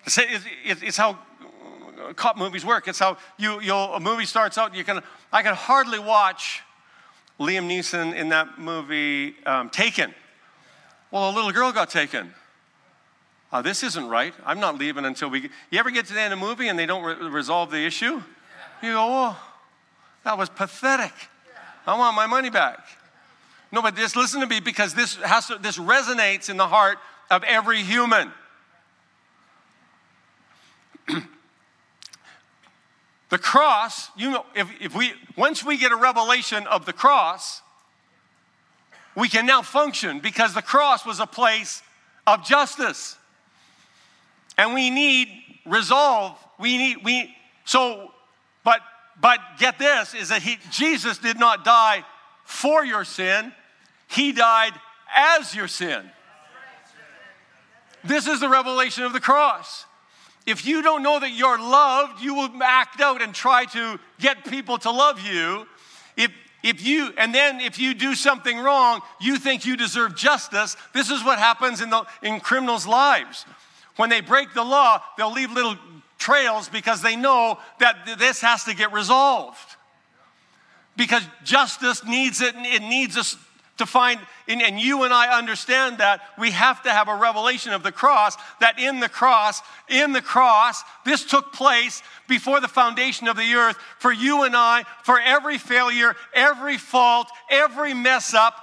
It's, 0.06 0.82
it's 0.82 0.96
how 0.96 1.18
cop 2.16 2.36
movies 2.36 2.64
work. 2.64 2.88
It's 2.88 2.98
how 2.98 3.18
you, 3.38 3.60
you'll, 3.60 3.94
a 3.94 4.00
movie 4.00 4.24
starts 4.24 4.58
out, 4.58 4.74
you 4.74 4.84
can, 4.84 5.02
I 5.32 5.42
can 5.42 5.54
hardly 5.54 5.98
watch 5.98 6.62
Liam 7.38 7.68
Neeson 7.68 8.14
in 8.14 8.30
that 8.30 8.58
movie 8.58 9.34
um, 9.46 9.70
Taken. 9.70 10.14
Well, 11.10 11.30
a 11.30 11.32
little 11.34 11.50
girl 11.50 11.72
got 11.72 11.90
taken. 11.90 12.32
Uh, 13.52 13.62
this 13.62 13.82
isn't 13.82 14.08
right. 14.08 14.32
I'm 14.46 14.60
not 14.60 14.78
leaving 14.78 15.04
until 15.04 15.28
we. 15.28 15.50
You 15.70 15.78
ever 15.78 15.90
get 15.90 16.06
to 16.06 16.14
the 16.14 16.20
end 16.20 16.32
of 16.32 16.38
a 16.38 16.42
movie 16.42 16.68
and 16.68 16.78
they 16.78 16.86
don't 16.86 17.02
re- 17.02 17.28
resolve 17.28 17.72
the 17.72 17.84
issue? 17.84 18.22
You 18.82 18.92
go, 18.92 19.06
oh, 19.08 19.36
that 20.24 20.38
was 20.38 20.48
pathetic. 20.48 21.12
I 21.86 21.98
want 21.98 22.14
my 22.14 22.26
money 22.26 22.50
back. 22.50 22.78
No, 23.72 23.82
but 23.82 23.96
just 23.96 24.14
listen 24.16 24.40
to 24.40 24.46
me 24.46 24.60
because 24.60 24.94
this 24.94 25.16
has 25.16 25.48
to, 25.48 25.58
this 25.58 25.78
resonates 25.78 26.48
in 26.48 26.56
the 26.56 26.68
heart 26.68 26.98
of 27.30 27.42
every 27.44 27.82
human. 27.82 28.30
the 33.30 33.38
cross, 33.38 34.10
you 34.16 34.30
know, 34.30 34.46
if, 34.54 34.68
if 34.80 34.94
we 34.94 35.12
once 35.36 35.64
we 35.64 35.76
get 35.76 35.90
a 35.92 35.96
revelation 35.96 36.66
of 36.66 36.86
the 36.86 36.92
cross, 36.92 37.62
we 39.14 39.28
can 39.28 39.46
now 39.46 39.62
function 39.62 40.20
because 40.20 40.54
the 40.54 40.62
cross 40.62 41.04
was 41.04 41.20
a 41.20 41.26
place 41.26 41.82
of 42.26 42.44
justice. 42.44 43.16
And 44.56 44.74
we 44.74 44.90
need 44.90 45.28
resolve. 45.66 46.36
We 46.58 46.76
need 46.76 46.98
we 47.04 47.34
so 47.64 48.12
but 48.64 48.80
but 49.20 49.40
get 49.58 49.78
this 49.78 50.14
is 50.14 50.28
that 50.28 50.42
he 50.42 50.58
Jesus 50.70 51.18
did 51.18 51.38
not 51.38 51.64
die 51.64 52.04
for 52.44 52.84
your 52.84 53.04
sin. 53.04 53.52
He 54.08 54.32
died 54.32 54.72
as 55.14 55.54
your 55.54 55.68
sin. 55.68 56.10
This 58.04 58.26
is 58.26 58.40
the 58.40 58.48
revelation 58.48 59.04
of 59.04 59.12
the 59.12 59.20
cross. 59.20 59.86
If 60.46 60.66
you 60.66 60.82
don't 60.82 61.02
know 61.02 61.20
that 61.20 61.32
you're 61.32 61.58
loved, 61.58 62.22
you 62.22 62.34
will 62.34 62.50
act 62.62 63.00
out 63.00 63.22
and 63.22 63.34
try 63.34 63.66
to 63.66 64.00
get 64.18 64.44
people 64.44 64.78
to 64.78 64.90
love 64.90 65.20
you. 65.20 65.66
If, 66.16 66.30
if 66.62 66.84
you, 66.84 67.12
and 67.16 67.34
then 67.34 67.60
if 67.60 67.78
you 67.78 67.94
do 67.94 68.14
something 68.14 68.58
wrong, 68.58 69.00
you 69.20 69.38
think 69.38 69.64
you 69.64 69.76
deserve 69.76 70.16
justice. 70.16 70.76
This 70.92 71.10
is 71.10 71.24
what 71.24 71.38
happens 71.38 71.80
in, 71.80 71.90
the, 71.90 72.04
in 72.22 72.40
criminals' 72.40 72.86
lives. 72.86 73.46
When 73.96 74.10
they 74.10 74.20
break 74.20 74.52
the 74.54 74.64
law, 74.64 75.02
they'll 75.16 75.32
leave 75.32 75.52
little 75.52 75.76
trails 76.18 76.68
because 76.68 77.02
they 77.02 77.16
know 77.16 77.58
that 77.78 78.18
this 78.18 78.40
has 78.42 78.64
to 78.64 78.74
get 78.74 78.92
resolved. 78.92 79.76
Because 80.96 81.22
justice 81.44 82.04
needs 82.04 82.40
it, 82.40 82.54
and 82.54 82.66
it 82.66 82.82
needs 82.82 83.16
us 83.16 83.36
to 83.80 83.86
find, 83.86 84.20
and 84.46 84.80
you 84.80 85.02
and 85.02 85.12
I 85.12 85.36
understand 85.36 85.98
that, 85.98 86.20
we 86.38 86.52
have 86.52 86.82
to 86.84 86.90
have 86.90 87.08
a 87.08 87.16
revelation 87.16 87.72
of 87.72 87.82
the 87.82 87.90
cross, 87.92 88.36
that 88.60 88.78
in 88.78 89.00
the 89.00 89.08
cross, 89.08 89.60
in 89.88 90.12
the 90.12 90.22
cross, 90.22 90.82
this 91.04 91.24
took 91.24 91.52
place 91.52 92.02
before 92.28 92.60
the 92.60 92.68
foundation 92.68 93.26
of 93.26 93.36
the 93.36 93.54
earth 93.54 93.76
for 93.98 94.12
you 94.12 94.44
and 94.44 94.54
I, 94.54 94.84
for 95.02 95.20
every 95.20 95.58
failure, 95.58 96.14
every 96.32 96.78
fault, 96.78 97.28
every 97.50 97.92
mess 97.92 98.32
up. 98.32 98.54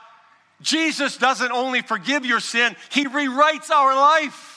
Jesus 0.61 1.17
doesn't 1.17 1.51
only 1.51 1.81
forgive 1.81 2.25
your 2.25 2.39
sin, 2.39 2.75
He 2.89 3.05
rewrites 3.05 3.69
our 3.69 3.95
life. 3.95 4.53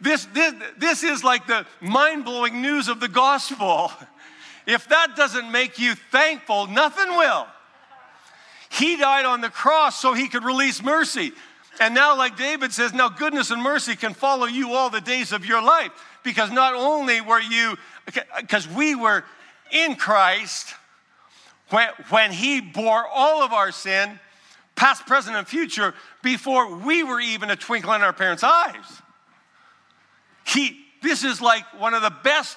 This, 0.00 0.26
this, 0.26 0.54
this 0.76 1.02
is 1.02 1.24
like 1.24 1.46
the 1.46 1.64
mind 1.80 2.26
blowing 2.26 2.60
news 2.60 2.88
of 2.88 3.00
the 3.00 3.08
gospel. 3.08 3.90
If 4.66 4.88
that 4.88 5.14
doesn't 5.16 5.50
make 5.50 5.78
you 5.78 5.94
thankful, 5.94 6.66
nothing 6.66 7.16
will. 7.16 7.46
He 8.76 8.96
died 8.96 9.24
on 9.24 9.40
the 9.40 9.48
cross 9.48 9.98
so 9.98 10.12
he 10.12 10.28
could 10.28 10.44
release 10.44 10.82
mercy. 10.82 11.32
And 11.80 11.94
now, 11.94 12.16
like 12.16 12.36
David 12.36 12.72
says, 12.72 12.92
now 12.92 13.08
goodness 13.08 13.50
and 13.50 13.62
mercy 13.62 13.96
can 13.96 14.12
follow 14.12 14.46
you 14.46 14.72
all 14.72 14.90
the 14.90 15.00
days 15.00 15.32
of 15.32 15.46
your 15.46 15.62
life. 15.62 15.90
Because 16.22 16.50
not 16.50 16.74
only 16.74 17.20
were 17.20 17.40
you, 17.40 17.76
because 18.40 18.68
we 18.68 18.94
were 18.94 19.24
in 19.70 19.96
Christ 19.96 20.74
when, 21.70 21.88
when 22.10 22.32
he 22.32 22.60
bore 22.60 23.06
all 23.06 23.42
of 23.42 23.52
our 23.52 23.72
sin, 23.72 24.18
past, 24.74 25.06
present, 25.06 25.36
and 25.36 25.46
future, 25.46 25.94
before 26.22 26.76
we 26.76 27.02
were 27.02 27.20
even 27.20 27.50
a 27.50 27.56
twinkle 27.56 27.92
in 27.94 28.02
our 28.02 28.12
parents' 28.12 28.44
eyes. 28.44 29.02
He, 30.46 30.78
this 31.02 31.24
is 31.24 31.40
like 31.40 31.64
one 31.80 31.94
of 31.94 32.02
the 32.02 32.12
best 32.22 32.56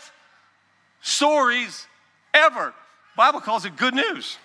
stories 1.01 1.87
ever. 2.33 2.73
Bible 3.15 3.39
calls 3.39 3.65
it 3.65 3.77
good 3.77 3.93
news. 3.93 4.37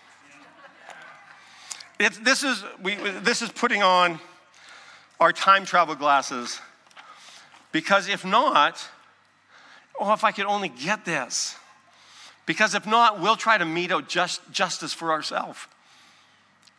It's, 1.98 2.18
this, 2.18 2.42
is, 2.42 2.64
we, 2.82 2.96
this 2.96 3.42
is 3.42 3.50
putting 3.50 3.82
on 3.82 4.18
our 5.20 5.32
time 5.32 5.64
travel 5.64 5.94
glasses 5.94 6.60
because 7.72 8.08
if 8.08 8.24
not, 8.24 8.88
oh, 9.98 10.12
if 10.12 10.24
I 10.24 10.32
could 10.32 10.46
only 10.46 10.68
get 10.68 11.04
this. 11.04 11.56
Because 12.46 12.74
if 12.74 12.86
not, 12.86 13.20
we'll 13.20 13.36
try 13.36 13.58
to 13.58 13.64
mete 13.64 13.90
out 13.90 14.08
just, 14.08 14.40
justice 14.50 14.92
for 14.92 15.12
ourselves. 15.12 15.66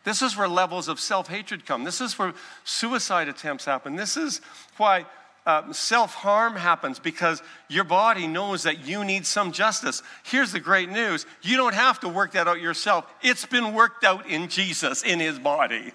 This 0.04 0.22
is 0.22 0.36
where 0.36 0.48
levels 0.48 0.86
of 0.86 1.00
self 1.00 1.26
hatred 1.28 1.66
come. 1.66 1.82
This 1.82 2.00
is 2.00 2.16
where 2.18 2.32
suicide 2.64 3.28
attempts 3.28 3.64
happen. 3.64 3.96
This 3.96 4.16
is 4.16 4.40
why 4.76 5.04
uh, 5.46 5.72
self 5.72 6.12
harm 6.12 6.56
happens 6.56 6.98
because 6.98 7.40
your 7.68 7.84
body 7.84 8.26
knows 8.26 8.64
that 8.64 8.84
you 8.84 9.04
need 9.04 9.24
some 9.24 9.52
justice. 9.52 10.02
Here's 10.24 10.52
the 10.52 10.60
great 10.60 10.90
news 10.90 11.24
you 11.40 11.56
don't 11.56 11.74
have 11.74 12.00
to 12.00 12.08
work 12.08 12.32
that 12.32 12.48
out 12.48 12.60
yourself, 12.60 13.06
it's 13.22 13.46
been 13.46 13.72
worked 13.72 14.04
out 14.04 14.28
in 14.28 14.48
Jesus, 14.48 15.02
in 15.04 15.20
his 15.20 15.38
body. 15.38 15.92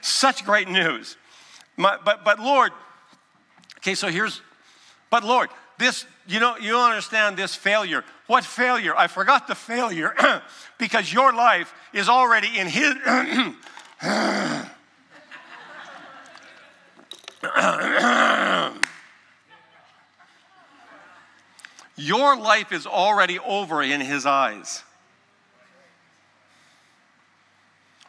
Such 0.00 0.44
great 0.44 0.68
news. 0.68 1.16
My, 1.76 1.98
but, 2.04 2.24
but 2.24 2.38
Lord, 2.38 2.70
okay, 3.78 3.94
so 3.94 4.08
here's, 4.08 4.40
but 5.10 5.24
Lord, 5.24 5.48
this, 5.78 6.06
you 6.28 6.38
know, 6.38 6.56
you 6.56 6.76
understand 6.76 7.36
this 7.36 7.54
failure. 7.56 8.04
What 8.28 8.44
failure? 8.44 8.96
I 8.96 9.08
forgot 9.08 9.48
the 9.48 9.56
failure 9.56 10.14
because 10.78 11.12
your 11.12 11.32
life 11.32 11.74
is 11.92 12.08
already 12.08 12.56
in 12.56 12.68
his. 12.68 12.94
Your 21.96 22.36
life 22.36 22.72
is 22.72 22.86
already 22.86 23.38
over 23.38 23.82
in 23.82 24.00
His 24.00 24.26
eyes. 24.26 24.82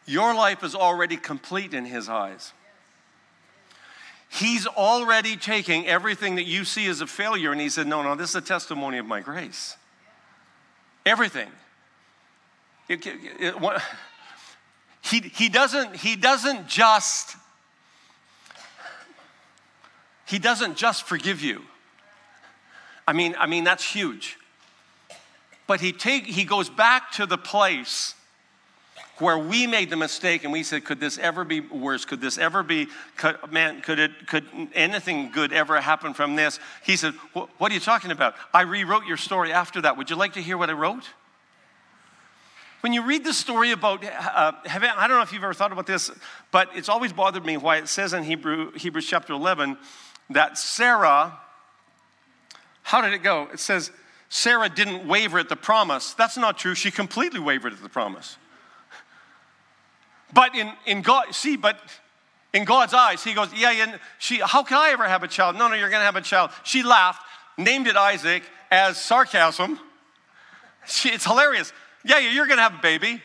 Your 0.08 0.34
life 0.34 0.64
is 0.64 0.76
already 0.76 1.18
complete 1.18 1.74
in 1.74 1.86
His 1.86 2.10
eyes. 2.10 2.54
He's 4.30 4.68
already 4.68 5.38
taking 5.38 5.88
everything 5.88 6.36
that 6.36 6.46
you 6.46 6.66
see 6.66 6.88
as 6.88 7.02
a 7.02 7.08
failure 7.08 7.52
and 7.52 7.62
He 7.62 7.70
said, 7.70 7.88
No, 7.88 8.04
no, 8.04 8.16
this 8.16 8.32
is 8.32 8.36
a 8.36 8.42
testimony 8.42 8.98
of 8.98 9.06
my 9.06 9.22
grace. 9.22 9.78
Everything. 11.06 11.50
It, 12.88 13.06
it, 13.06 13.20
it, 13.40 13.82
he, 15.02 15.20
he, 15.20 15.50
doesn't, 15.50 15.96
he 15.96 16.16
doesn't 16.16 16.68
just 16.68 17.38
he 20.26 20.40
doesn't 20.40 20.76
just 20.76 21.04
forgive 21.04 21.42
you. 21.42 21.62
I 23.08 23.14
mean, 23.14 23.36
I 23.38 23.46
mean 23.46 23.64
that's 23.64 23.84
huge. 23.84 24.38
But 25.68 25.82
he 25.82 25.92
take 25.92 26.26
he 26.26 26.44
goes 26.44 26.70
back 26.70 27.12
to 27.14 27.26
the 27.26 27.38
place 27.38 28.16
where 29.20 29.38
we 29.38 29.66
made 29.66 29.90
the 29.90 29.96
mistake 29.96 30.44
and 30.44 30.52
we 30.52 30.64
said, 30.64 30.84
could 30.84 31.00
this 31.00 31.18
ever 31.18 31.44
be 31.44 31.62
worse? 31.62 32.04
Could 32.04 32.20
this 32.20 32.38
ever 32.38 32.64
be, 32.64 32.88
could, 33.16 33.38
man, 33.50 33.82
could 33.82 34.00
it, 34.00 34.28
could 34.28 34.46
anything 34.74 35.32
good 35.32 35.54
ever 35.54 35.80
happen 35.80 36.14
from 36.14 36.36
this? 36.36 36.60
He 36.84 36.98
said, 36.98 37.14
what 37.34 37.72
are 37.72 37.74
you 37.74 37.80
talking 37.80 38.12
about? 38.12 38.36
I 38.54 38.64
rewrote 38.64 39.06
your 39.06 39.18
story 39.18 39.54
after 39.54 39.82
that. 39.82 39.96
Would 39.98 40.10
you 40.10 40.16
like 40.18 40.34
to 40.34 40.42
hear 40.42 40.58
what 40.58 40.70
I 40.70 40.74
wrote? 40.74 41.10
When 42.82 42.94
you 42.94 43.04
read 43.04 43.24
the 43.24 43.34
story 43.34 43.72
about 43.72 44.04
uh, 44.04 44.52
heaven, 44.66 44.90
I 44.96 45.08
don't 45.08 45.18
know 45.18 45.24
if 45.24 45.32
you've 45.32 45.44
ever 45.44 45.54
thought 45.54 45.72
about 45.72 45.88
this, 45.88 46.12
but 46.52 46.70
it's 46.76 46.90
always 46.90 47.14
bothered 47.14 47.46
me 47.46 47.58
why 47.58 47.78
it 47.78 47.88
says 47.88 48.14
in 48.14 48.24
Hebrew, 48.24 48.72
Hebrews 48.74 49.08
chapter 49.08 49.34
11 49.34 49.78
that 50.30 50.58
Sarah, 50.58 51.38
how 52.84 53.02
did 53.02 53.14
it 53.14 53.24
go? 53.24 53.48
It 53.54 53.60
says 53.60 53.92
Sarah 54.30 54.70
didn't 54.70 55.08
waver 55.08 55.40
at 55.40 55.50
the 55.50 55.56
promise. 55.56 56.14
That's 56.14 56.38
not 56.38 56.58
true. 56.58 56.76
She 56.76 56.92
completely 56.92 57.40
wavered 57.40 57.74
at 57.74 57.82
the 57.82 57.90
promise. 57.90 58.38
But 60.34 60.56
in, 60.56 60.72
in 60.86 61.02
God, 61.02 61.34
see, 61.34 61.56
but 61.56 61.80
in 62.54 62.66
God's 62.66 62.94
eyes, 62.94 63.24
he 63.24 63.34
goes, 63.34 63.50
Yeah, 63.54 63.72
yeah, 63.72 63.98
she, 64.18 64.40
how 64.40 64.64
can 64.64 64.78
I 64.78 64.90
ever 64.90 65.08
have 65.08 65.24
a 65.24 65.28
child? 65.28 65.56
No, 65.56 65.68
no, 65.68 65.76
you're 65.76 65.90
to 65.90 66.06
have 66.06 66.16
a 66.16 66.22
child. 66.22 66.52
She 66.64 66.84
laughed, 66.84 67.22
named 67.58 67.88
it 67.88 67.96
Isaac 67.96 68.44
as 68.72 68.98
sarcasm. 68.98 69.80
She, 70.88 71.10
it's 71.10 71.26
hilarious. 71.26 71.74
Yeah, 72.04 72.20
yeah, 72.20 72.30
you're 72.30 72.46
to 72.46 72.58
have 72.58 72.76
a 72.76 72.82
baby. 72.82 73.20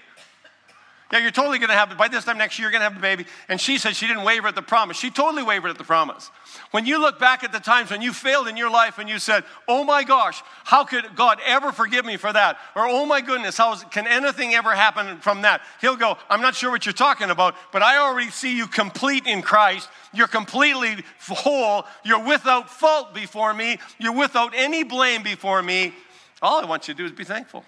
Yeah, 1.13 1.19
you're 1.19 1.33
totally 1.33 1.59
going 1.59 1.71
to 1.71 1.75
have, 1.75 1.91
it 1.91 1.99
by 1.99 2.07
this 2.07 2.25
time 2.25 2.39
next 2.39 2.57
year, 2.59 2.67
you're 2.67 2.71
going 2.71 2.83
to 2.83 2.89
have 2.89 2.97
a 2.97 3.01
baby. 3.01 3.27
And 3.49 3.61
she 3.61 3.79
said 3.79 3.97
she 3.97 4.07
didn't 4.07 4.23
waver 4.23 4.47
at 4.47 4.55
the 4.55 4.63
promise. 4.63 4.97
She 4.97 5.11
totally 5.11 5.43
wavered 5.43 5.71
at 5.71 5.79
the 5.79 5.85
promise. 5.85 6.31
When 6.71 6.87
you 6.87 7.01
look 7.01 7.19
back 7.19 7.43
at 7.43 7.51
the 7.51 7.59
times 7.59 7.91
when 7.91 8.01
you 8.01 8.13
failed 8.13 8.47
in 8.47 8.57
your 8.57 8.71
life 8.71 8.99
and 8.99 9.09
you 9.09 9.19
said, 9.19 9.43
oh 9.67 9.83
my 9.83 10.05
gosh, 10.05 10.41
how 10.63 10.85
could 10.85 11.17
God 11.17 11.41
ever 11.45 11.73
forgive 11.73 12.05
me 12.05 12.17
for 12.17 12.33
that? 12.33 12.59
Or 12.77 12.87
oh 12.87 13.07
my 13.07 13.21
goodness, 13.21 13.57
how 13.57 13.73
is, 13.73 13.83
can 13.91 14.07
anything 14.07 14.55
ever 14.55 14.73
happen 14.73 15.19
from 15.19 15.43
that? 15.43 15.63
He'll 15.81 15.97
go, 15.97 16.17
I'm 16.29 16.43
not 16.43 16.55
sure 16.55 16.71
what 16.71 16.87
you're 16.87 16.93
talking 16.93 17.31
about, 17.31 17.57
but 17.73 17.83
I 17.83 17.99
already 17.99 18.31
see 18.31 18.57
you 18.57 18.69
complete 18.69 19.27
in 19.27 19.43
Christ. 19.43 19.89
You're 20.15 20.29
completely 20.29 21.05
whole. 21.29 21.87
You're 22.05 22.25
without 22.25 22.71
fault 22.71 23.15
before 23.15 23.53
me. 23.53 23.79
You're 23.99 24.17
without 24.17 24.53
any 24.55 24.85
blame 24.85 25.25
before 25.25 25.61
me. 25.61 25.93
All 26.41 26.63
I 26.63 26.67
want 26.67 26.87
you 26.87 26.95
to 26.95 26.99
do 26.99 27.05
is 27.05 27.13
be 27.13 27.25
thankful. 27.25 27.65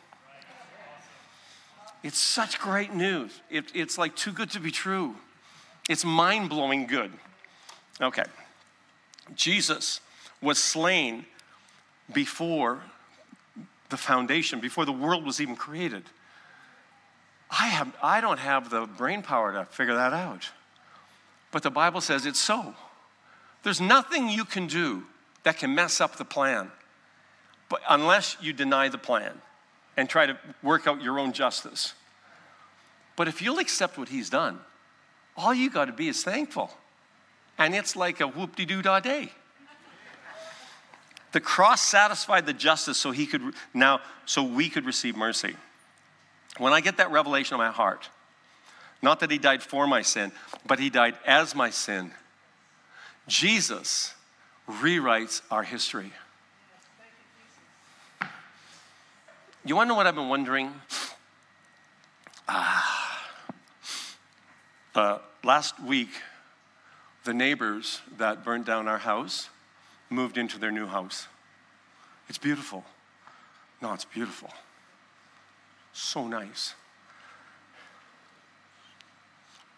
It's 2.03 2.19
such 2.19 2.59
great 2.59 2.93
news. 2.93 3.41
It, 3.51 3.67
it's 3.75 3.97
like 3.97 4.17
too 4.17 4.33
good 4.33 4.51
to 4.51 4.61
be 4.61 4.71
true. 4.71 5.17
It's 5.89 6.05
mind 6.05 6.49
blowing 6.49 6.87
good. 6.87 7.13
Okay. 8.01 8.25
Jesus 9.35 10.01
was 10.41 10.59
slain 10.59 11.27
before 12.13 12.83
the 13.91 13.97
foundation, 13.97 14.59
before 14.59 14.85
the 14.85 14.93
world 14.93 15.25
was 15.25 15.41
even 15.41 15.55
created. 15.55 16.03
I, 17.51 17.67
have, 17.69 17.95
I 18.03 18.21
don't 18.21 18.39
have 18.39 18.71
the 18.71 18.87
brain 18.87 19.23
power 19.23 19.53
to 19.53 19.67
figure 19.67 19.95
that 19.95 20.13
out. 20.13 20.51
But 21.51 21.63
the 21.63 21.71
Bible 21.71 22.01
says 22.01 22.27
it's 22.27 22.41
so. 22.41 22.75
There's 23.63 23.81
nothing 23.81 24.29
you 24.29 24.45
can 24.45 24.67
do 24.67 25.05
that 25.45 25.59
can 25.59 25.75
mess 25.75 26.01
up 26.01 26.17
the 26.17 26.25
plan, 26.25 26.71
but 27.69 27.81
unless 27.89 28.37
you 28.41 28.53
deny 28.53 28.89
the 28.89 28.99
plan 28.99 29.41
and 29.97 30.09
try 30.09 30.27
to 30.27 30.39
work 30.63 30.87
out 30.87 31.03
your 31.03 31.19
own 31.19 31.33
justice. 31.33 31.95
But 33.17 33.29
if 33.29 33.43
you'll 33.43 33.59
accept 33.59 33.99
what 33.99 34.09
he's 34.09 34.31
done, 34.31 34.59
all 35.37 35.53
you 35.53 35.71
got 35.71 35.87
to 35.87 35.93
be 35.93 36.09
is 36.09 36.23
thankful. 36.23 36.71
And 37.59 37.75
it's 37.75 37.95
like 37.95 38.21
a 38.21 38.27
whoop 38.27 38.57
de 38.57 38.65
doo 38.65 38.83
da 38.83 39.01
day. 39.01 39.33
The 41.33 41.41
cross 41.41 41.81
satisfied 41.83 42.47
the 42.47 42.53
justice 42.53 42.99
so 42.99 43.11
he 43.11 43.27
could 43.27 43.55
now 43.73 44.01
so 44.27 44.43
we 44.43 44.69
could 44.69 44.85
receive 44.85 45.17
mercy. 45.17 45.57
When 46.59 46.73
I 46.73 46.81
get 46.81 46.99
that 46.99 47.11
revelation 47.11 47.55
of 47.55 47.59
my 47.59 47.71
heart, 47.71 48.11
not 49.01 49.21
that 49.21 49.31
he 49.31 49.39
died 49.39 49.63
for 49.63 49.87
my 49.87 50.03
sin, 50.03 50.33
but 50.67 50.79
he 50.79 50.91
died 50.91 51.17
as 51.27 51.55
my 51.55 51.71
sin, 51.71 52.13
Jesus 53.27 54.15
rewrites 54.69 55.41
our 55.51 55.63
history. 55.63 56.13
You 59.65 59.77
want 59.77 59.87
to 59.87 59.89
know 59.91 59.95
what 59.95 60.09
I've 60.09 60.17
been 60.17 60.29
wondering? 60.29 60.73
Ah. 62.49 63.29
Uh, 64.93 65.19
last 65.45 65.81
week, 65.81 66.11
the 67.23 67.33
neighbors 67.33 68.01
that 68.19 68.45
burnt 68.45 68.67
down 68.67 68.89
our 68.89 68.99
house 68.99 69.51
moved 70.11 70.37
into 70.37 70.59
their 70.59 70.73
new 70.73 70.87
house. 70.87 71.29
It's 72.29 72.39
beautiful. 72.39 72.85
No, 73.81 73.93
it's 73.93 74.05
beautiful. 74.05 74.51
So 75.93 76.27
nice. 76.27 76.75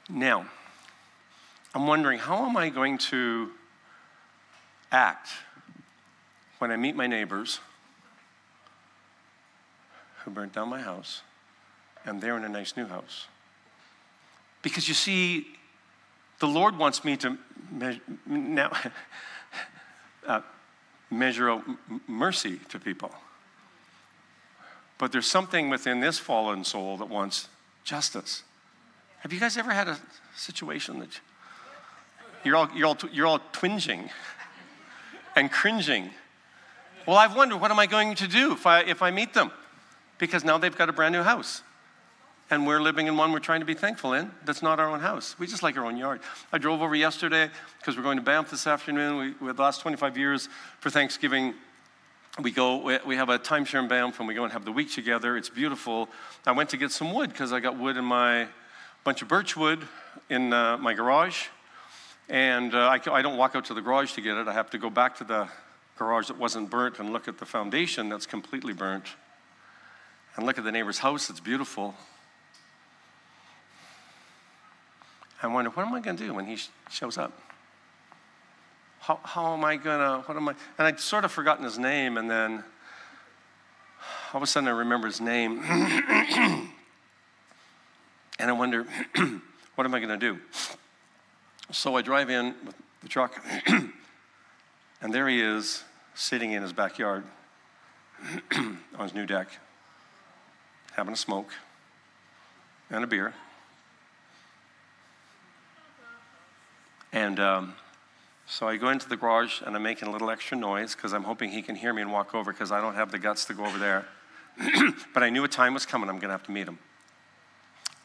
Now, 0.08 0.46
I'm 1.74 1.86
wondering 1.86 2.18
how 2.18 2.46
am 2.46 2.56
I 2.56 2.70
going 2.70 2.96
to 2.98 3.50
act 4.90 5.28
when 6.58 6.70
I 6.70 6.76
meet 6.76 6.96
my 6.96 7.06
neighbors 7.06 7.60
who 10.24 10.30
burnt 10.30 10.52
down 10.52 10.68
my 10.68 10.80
house 10.80 11.22
and 12.04 12.20
they're 12.20 12.36
in 12.36 12.44
a 12.44 12.48
nice 12.48 12.76
new 12.76 12.86
house? 12.86 13.26
Because 14.62 14.88
you 14.88 14.94
see, 14.94 15.46
the 16.38 16.48
Lord 16.48 16.78
wants 16.78 17.04
me 17.04 17.16
to 17.18 17.38
me- 17.70 18.00
now 18.26 18.70
uh, 20.26 20.40
measure 21.10 21.62
mercy 22.06 22.60
to 22.70 22.78
people. 22.78 23.14
But 24.98 25.12
there's 25.12 25.26
something 25.26 25.68
within 25.68 26.00
this 26.00 26.18
fallen 26.18 26.64
soul 26.64 26.96
that 26.98 27.08
wants 27.08 27.48
justice. 27.84 28.42
Have 29.20 29.32
you 29.32 29.40
guys 29.40 29.56
ever 29.56 29.72
had 29.72 29.88
a 29.88 29.98
situation 30.36 30.98
that 31.00 31.20
you're 32.44 32.56
all, 32.56 32.68
you're 32.74 32.86
all, 32.86 32.98
you're 33.12 33.26
all 33.26 33.40
twinging 33.52 34.10
and 35.36 35.50
cringing? 35.50 36.10
Well, 37.06 37.16
I've 37.16 37.36
wondered, 37.36 37.60
what 37.60 37.70
am 37.70 37.78
I 37.78 37.86
going 37.86 38.14
to 38.16 38.28
do 38.28 38.52
if 38.52 38.66
I, 38.66 38.80
if 38.80 39.02
I 39.02 39.10
meet 39.10 39.34
them? 39.34 39.50
Because 40.18 40.44
now 40.44 40.58
they've 40.58 40.76
got 40.76 40.88
a 40.88 40.92
brand 40.92 41.12
new 41.12 41.22
house. 41.22 41.62
And 42.50 42.66
we're 42.66 42.80
living 42.80 43.06
in 43.06 43.16
one 43.16 43.32
we're 43.32 43.38
trying 43.38 43.60
to 43.60 43.66
be 43.66 43.74
thankful 43.74 44.12
in. 44.12 44.30
That's 44.44 44.62
not 44.62 44.78
our 44.78 44.88
own 44.88 45.00
house. 45.00 45.34
We 45.38 45.46
just 45.46 45.62
like 45.62 45.76
our 45.78 45.86
own 45.86 45.96
yard. 45.96 46.20
I 46.52 46.58
drove 46.58 46.82
over 46.82 46.94
yesterday 46.94 47.50
because 47.78 47.96
we're 47.96 48.02
going 48.02 48.18
to 48.18 48.22
Banff 48.22 48.50
this 48.50 48.66
afternoon. 48.66 49.36
We, 49.40 49.46
we 49.46 49.52
the 49.52 49.62
last 49.62 49.80
25 49.80 50.18
years 50.18 50.48
for 50.78 50.90
Thanksgiving, 50.90 51.54
we 52.42 52.50
go, 52.50 52.76
we, 52.76 52.98
we 53.06 53.16
have 53.16 53.30
a 53.30 53.38
timeshare 53.38 53.80
in 53.80 53.88
Banff 53.88 54.18
and 54.18 54.28
we 54.28 54.34
go 54.34 54.44
and 54.44 54.52
have 54.52 54.64
the 54.64 54.72
week 54.72 54.92
together. 54.92 55.36
It's 55.36 55.48
beautiful. 55.48 56.08
I 56.44 56.52
went 56.52 56.68
to 56.70 56.76
get 56.76 56.90
some 56.90 57.14
wood 57.14 57.30
because 57.30 57.52
I 57.52 57.60
got 57.60 57.78
wood 57.78 57.96
in 57.96 58.04
my 58.04 58.48
bunch 59.04 59.22
of 59.22 59.28
birch 59.28 59.56
wood 59.56 59.86
in 60.28 60.52
uh, 60.52 60.76
my 60.76 60.94
garage. 60.94 61.46
And 62.28 62.74
uh, 62.74 62.88
I, 62.88 63.00
I 63.10 63.22
don't 63.22 63.36
walk 63.36 63.54
out 63.54 63.66
to 63.66 63.74
the 63.74 63.82
garage 63.82 64.12
to 64.14 64.20
get 64.20 64.36
it. 64.36 64.48
I 64.48 64.52
have 64.52 64.70
to 64.70 64.78
go 64.78 64.90
back 64.90 65.16
to 65.18 65.24
the 65.24 65.48
garage 65.96 66.28
that 66.28 66.38
wasn't 66.38 66.70
burnt 66.70 66.98
and 66.98 67.12
look 67.12 67.28
at 67.28 67.38
the 67.38 67.46
foundation 67.46 68.08
that's 68.08 68.26
completely 68.26 68.72
burnt. 68.72 69.06
And 70.36 70.46
look 70.46 70.58
at 70.58 70.64
the 70.64 70.72
neighbor's 70.72 70.98
house, 70.98 71.30
it's 71.30 71.40
beautiful. 71.40 71.94
I 75.42 75.46
wonder, 75.46 75.70
what 75.70 75.86
am 75.86 75.94
I 75.94 76.00
going 76.00 76.16
to 76.16 76.26
do 76.26 76.32
when 76.34 76.46
he 76.46 76.56
sh- 76.56 76.70
shows 76.90 77.18
up? 77.18 77.38
How, 79.00 79.20
how 79.22 79.52
am 79.52 79.64
I 79.64 79.76
going 79.76 80.00
to, 80.00 80.26
what 80.26 80.36
am 80.36 80.48
I, 80.48 80.54
and 80.78 80.86
I'd 80.86 80.98
sort 80.98 81.24
of 81.24 81.32
forgotten 81.32 81.64
his 81.64 81.78
name, 81.78 82.16
and 82.16 82.30
then 82.30 82.64
all 84.32 84.38
of 84.38 84.42
a 84.42 84.46
sudden 84.46 84.68
I 84.68 84.72
remember 84.72 85.06
his 85.06 85.20
name. 85.20 85.58
and 85.62 86.70
I 88.40 88.52
wonder, 88.52 88.84
what 89.74 89.84
am 89.84 89.94
I 89.94 90.00
going 90.00 90.08
to 90.08 90.16
do? 90.16 90.38
So 91.70 91.96
I 91.96 92.02
drive 92.02 92.30
in 92.30 92.54
with 92.64 92.74
the 93.02 93.08
truck, 93.08 93.44
and 93.66 95.12
there 95.12 95.28
he 95.28 95.40
is, 95.40 95.84
sitting 96.14 96.52
in 96.52 96.62
his 96.62 96.72
backyard 96.72 97.24
on 98.56 98.78
his 99.00 99.14
new 99.14 99.26
deck, 99.26 99.48
having 100.94 101.12
a 101.12 101.16
smoke 101.16 101.52
and 102.90 103.04
a 103.04 103.06
beer. 103.06 103.34
And 107.12 107.38
um, 107.38 107.74
so 108.46 108.68
I 108.68 108.76
go 108.76 108.88
into 108.88 109.08
the 109.08 109.16
garage 109.16 109.62
and 109.64 109.76
I'm 109.76 109.82
making 109.82 110.08
a 110.08 110.10
little 110.10 110.30
extra 110.30 110.56
noise 110.56 110.94
because 110.94 111.12
I'm 111.12 111.24
hoping 111.24 111.50
he 111.50 111.62
can 111.62 111.76
hear 111.76 111.92
me 111.92 112.02
and 112.02 112.12
walk 112.12 112.34
over 112.34 112.52
because 112.52 112.72
I 112.72 112.80
don't 112.80 112.94
have 112.94 113.12
the 113.12 113.18
guts 113.18 113.44
to 113.46 113.54
go 113.54 113.64
over 113.64 113.78
there. 113.78 114.06
but 115.14 115.22
I 115.22 115.30
knew 115.30 115.44
a 115.44 115.48
time 115.48 115.74
was 115.74 115.86
coming, 115.86 116.08
I'm 116.08 116.16
going 116.16 116.28
to 116.28 116.32
have 116.32 116.44
to 116.44 116.52
meet 116.52 116.68
him. 116.68 116.78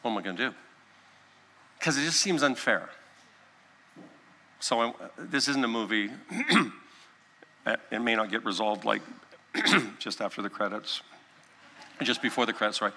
What 0.02 0.12
am 0.12 0.18
I 0.18 0.22
going 0.22 0.36
to 0.36 0.50
do? 0.50 0.54
Because 1.78 1.98
it 1.98 2.02
just 2.02 2.20
seems 2.20 2.42
unfair. 2.42 2.88
So 4.58 4.80
I, 4.80 4.92
this 5.18 5.48
isn't 5.48 5.64
a 5.64 5.68
movie. 5.68 6.10
it 7.66 8.00
may 8.00 8.14
not 8.14 8.30
get 8.30 8.44
resolved 8.44 8.84
like 8.84 9.02
just 9.98 10.20
after 10.20 10.42
the 10.42 10.50
credits, 10.50 11.02
just 12.02 12.22
before 12.22 12.46
the 12.46 12.52
credits, 12.52 12.80
right? 12.80 12.92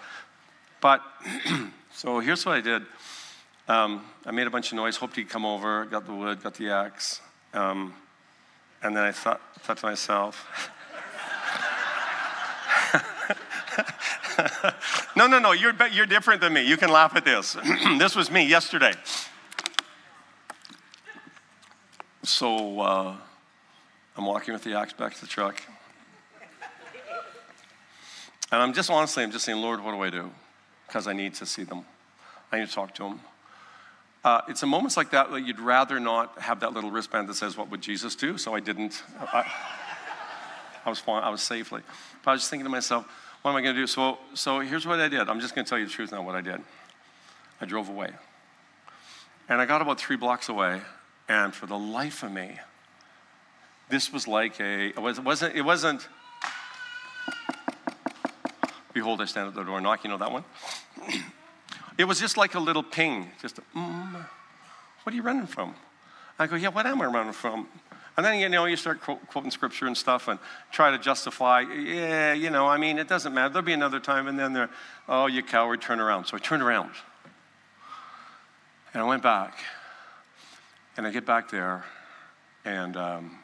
But 0.82 1.02
so 1.94 2.20
here's 2.20 2.46
what 2.46 2.56
I 2.56 2.62
did. 2.62 2.84
Um, 3.68 4.06
I 4.26 4.32
made 4.32 4.48
a 4.48 4.50
bunch 4.50 4.72
of 4.72 4.76
noise, 4.76 4.98
hoped 4.98 5.16
he'd 5.16 5.30
come 5.30 5.46
over, 5.46 5.86
got 5.86 6.06
the 6.06 6.14
wood, 6.14 6.44
got 6.44 6.56
the 6.56 6.70
axe. 6.70 7.22
Um, 7.54 7.94
and 8.82 8.96
then 8.96 9.04
I 9.04 9.12
thought, 9.12 9.42
thought 9.60 9.78
to 9.78 9.86
myself, 9.86 10.70
no, 15.16 15.28
no, 15.28 15.40
no, 15.40 15.54
you're, 15.54 15.74
you're 15.92 16.06
different 16.06 16.42
than 16.42 16.54
me. 16.54 16.68
You 16.68 16.76
can 16.76 16.90
laugh 16.90 17.16
at 17.16 17.24
this. 17.24 17.54
this 17.98 18.16
was 18.16 18.30
me 18.30 18.46
yesterday. 18.46 18.94
So 22.24 22.80
uh, 22.80 23.16
I'm 24.18 24.26
walking 24.26 24.54
with 24.54 24.64
the 24.64 24.78
axe 24.78 24.94
back 24.94 25.14
to 25.16 25.22
the 25.22 25.28
truck. 25.28 25.62
And 28.54 28.62
I'm 28.62 28.72
just 28.72 28.92
honestly, 28.92 29.24
I'm 29.24 29.32
just 29.32 29.46
saying, 29.46 29.60
Lord, 29.60 29.84
what 29.84 29.94
do 29.94 30.02
I 30.04 30.12
do? 30.12 30.30
Because 30.86 31.08
I 31.08 31.14
need 31.14 31.34
to 31.36 31.46
see 31.48 31.64
them. 31.64 31.86
I 32.52 32.60
need 32.60 32.68
to 32.68 32.72
talk 32.72 32.94
to 32.94 33.02
them. 33.02 33.20
Uh, 34.24 34.42
it's 34.48 34.62
in 34.62 34.70
moments 34.70 34.96
like 34.96 35.10
that 35.10 35.32
that 35.32 35.42
you'd 35.42 35.60
rather 35.60 36.00
not 36.00 36.38
have 36.38 36.60
that 36.60 36.72
little 36.72 36.92
wristband 36.92 37.28
that 37.30 37.34
says, 37.34 37.58
What 37.58 37.72
would 37.72 37.82
Jesus 37.82 38.16
do? 38.16 38.38
So 38.38 38.54
I 38.54 38.60
didn't. 38.60 39.02
I, 39.20 39.52
I 40.86 40.90
was 40.90 41.00
fine, 41.00 41.24
I 41.24 41.32
was 41.32 41.42
safely. 41.42 41.82
But 42.24 42.30
I 42.30 42.34
was 42.34 42.42
just 42.42 42.52
thinking 42.52 42.66
to 42.66 42.70
myself, 42.70 43.08
What 43.42 43.50
am 43.50 43.58
I 43.58 43.62
going 43.64 43.74
to 43.74 43.82
do? 43.82 43.88
So, 43.88 44.20
so 44.36 44.60
here's 44.60 44.86
what 44.86 45.00
I 45.00 45.08
did. 45.08 45.30
I'm 45.30 45.40
just 45.40 45.56
going 45.56 45.66
to 45.66 45.70
tell 45.70 45.80
you 45.80 45.86
the 45.86 45.92
truth 45.92 46.12
now 46.12 46.22
what 46.22 46.36
I 46.36 46.42
did. 46.42 46.62
I 47.60 47.66
drove 47.66 47.90
away. 47.90 48.12
And 49.50 49.60
I 49.62 49.66
got 49.66 49.82
about 49.82 50.00
three 50.00 50.16
blocks 50.16 50.48
away, 50.48 50.80
and 51.28 51.56
for 51.56 51.66
the 51.66 51.80
life 51.80 52.22
of 52.22 52.32
me, 52.32 52.60
this 53.90 54.14
was 54.14 54.28
like 54.28 54.60
a, 54.60 54.90
it 54.90 55.00
wasn't, 55.00 55.56
it 55.56 55.64
wasn't, 55.64 56.08
behold, 58.94 59.22
I 59.22 59.26
stand 59.26 59.48
at 59.48 59.56
the 59.56 59.64
door 59.64 59.78
and 59.78 59.84
knock, 59.84 60.04
you 60.04 60.10
know 60.10 60.18
that 60.18 60.32
one? 60.32 60.44
It 61.96 62.06
was 62.06 62.20
just 62.20 62.38
like 62.38 62.56
a 62.56 62.60
little 62.60 62.82
ping, 62.82 63.30
just, 63.40 63.60
a, 63.60 63.62
mm, 63.76 64.26
what 65.04 65.14
are 65.14 65.16
you 65.16 65.22
running 65.22 65.46
from? 65.46 65.76
I 66.40 66.48
go, 66.48 66.56
yeah, 66.56 66.70
what 66.70 66.88
am 66.88 67.00
I 67.04 67.06
running 67.06 67.34
from? 67.34 67.68
And 68.18 68.26
then, 68.26 68.40
you 68.40 68.50
know, 68.50 68.66
you 68.66 68.76
start 68.78 69.00
quoting 69.02 69.52
scripture 69.52 69.86
and 69.86 69.96
stuff 69.96 70.28
and 70.28 70.40
try 70.72 70.90
to 70.90 70.98
justify, 70.98 71.62
yeah, 71.62 72.34
you 72.34 72.50
know, 72.50 72.68
I 72.68 72.78
mean, 72.78 72.98
it 72.98 73.08
doesn't 73.08 73.32
matter. 73.32 73.50
There'll 73.50 73.66
be 73.66 73.74
another 73.74 74.00
time. 74.00 74.28
And 74.28 74.40
then 74.40 74.54
they're, 74.54 74.72
oh, 75.08 75.28
you 75.28 75.44
coward, 75.44 75.82
turn 75.82 76.00
around. 76.00 76.26
So 76.26 76.36
I 76.38 76.40
turned 76.40 76.64
around. 76.64 76.92
And 78.94 79.04
I 79.04 79.06
went 79.06 79.22
back. 79.22 79.60
And 80.96 81.08
I 81.08 81.12
get 81.12 81.26
back 81.26 81.50
there, 81.50 81.86
and 82.66 82.96
um, 82.96 83.40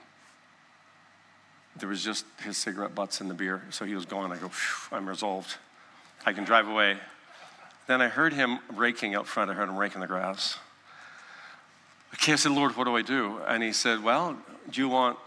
there 1.79 1.89
was 1.89 2.03
just 2.03 2.25
his 2.43 2.57
cigarette 2.57 2.95
butts 2.95 3.21
in 3.21 3.27
the 3.27 3.33
beer. 3.33 3.63
So 3.69 3.85
he 3.85 3.95
was 3.95 4.05
gone. 4.05 4.31
I 4.31 4.37
go, 4.37 4.51
I'm 4.91 5.07
resolved. 5.07 5.55
I 6.25 6.33
can 6.33 6.43
drive 6.43 6.67
away. 6.67 6.97
Then 7.87 8.01
I 8.01 8.07
heard 8.07 8.33
him 8.33 8.59
raking 8.73 9.15
out 9.15 9.27
front. 9.27 9.49
I 9.49 9.53
heard 9.53 9.69
him 9.69 9.77
raking 9.77 10.01
the 10.01 10.07
grass. 10.07 10.57
Okay, 12.15 12.33
I 12.33 12.35
said, 12.35 12.51
Lord, 12.51 12.75
what 12.75 12.85
do 12.85 12.95
I 12.95 13.01
do? 13.01 13.39
And 13.47 13.63
he 13.63 13.71
said, 13.71 14.03
Well, 14.03 14.37
do 14.69 14.81
you 14.81 14.89
want 14.89 15.17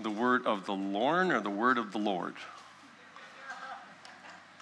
the 0.00 0.10
word 0.10 0.46
of 0.46 0.66
the 0.66 0.72
Lord 0.72 1.30
or 1.30 1.40
the 1.40 1.50
word 1.50 1.78
of 1.78 1.92
the 1.92 1.98
Lord? 1.98 2.34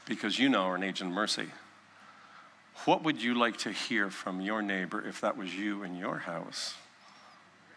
because 0.08 0.38
you 0.38 0.48
know 0.48 0.62
are 0.62 0.74
an 0.74 0.82
agent 0.82 1.10
of 1.10 1.14
mercy. 1.14 1.46
What 2.86 3.04
would 3.04 3.22
you 3.22 3.34
like 3.34 3.58
to 3.58 3.70
hear 3.70 4.10
from 4.10 4.40
your 4.40 4.62
neighbor 4.62 5.06
if 5.06 5.20
that 5.20 5.36
was 5.36 5.54
you 5.54 5.82
in 5.82 5.96
your 5.96 6.18
house? 6.18 6.74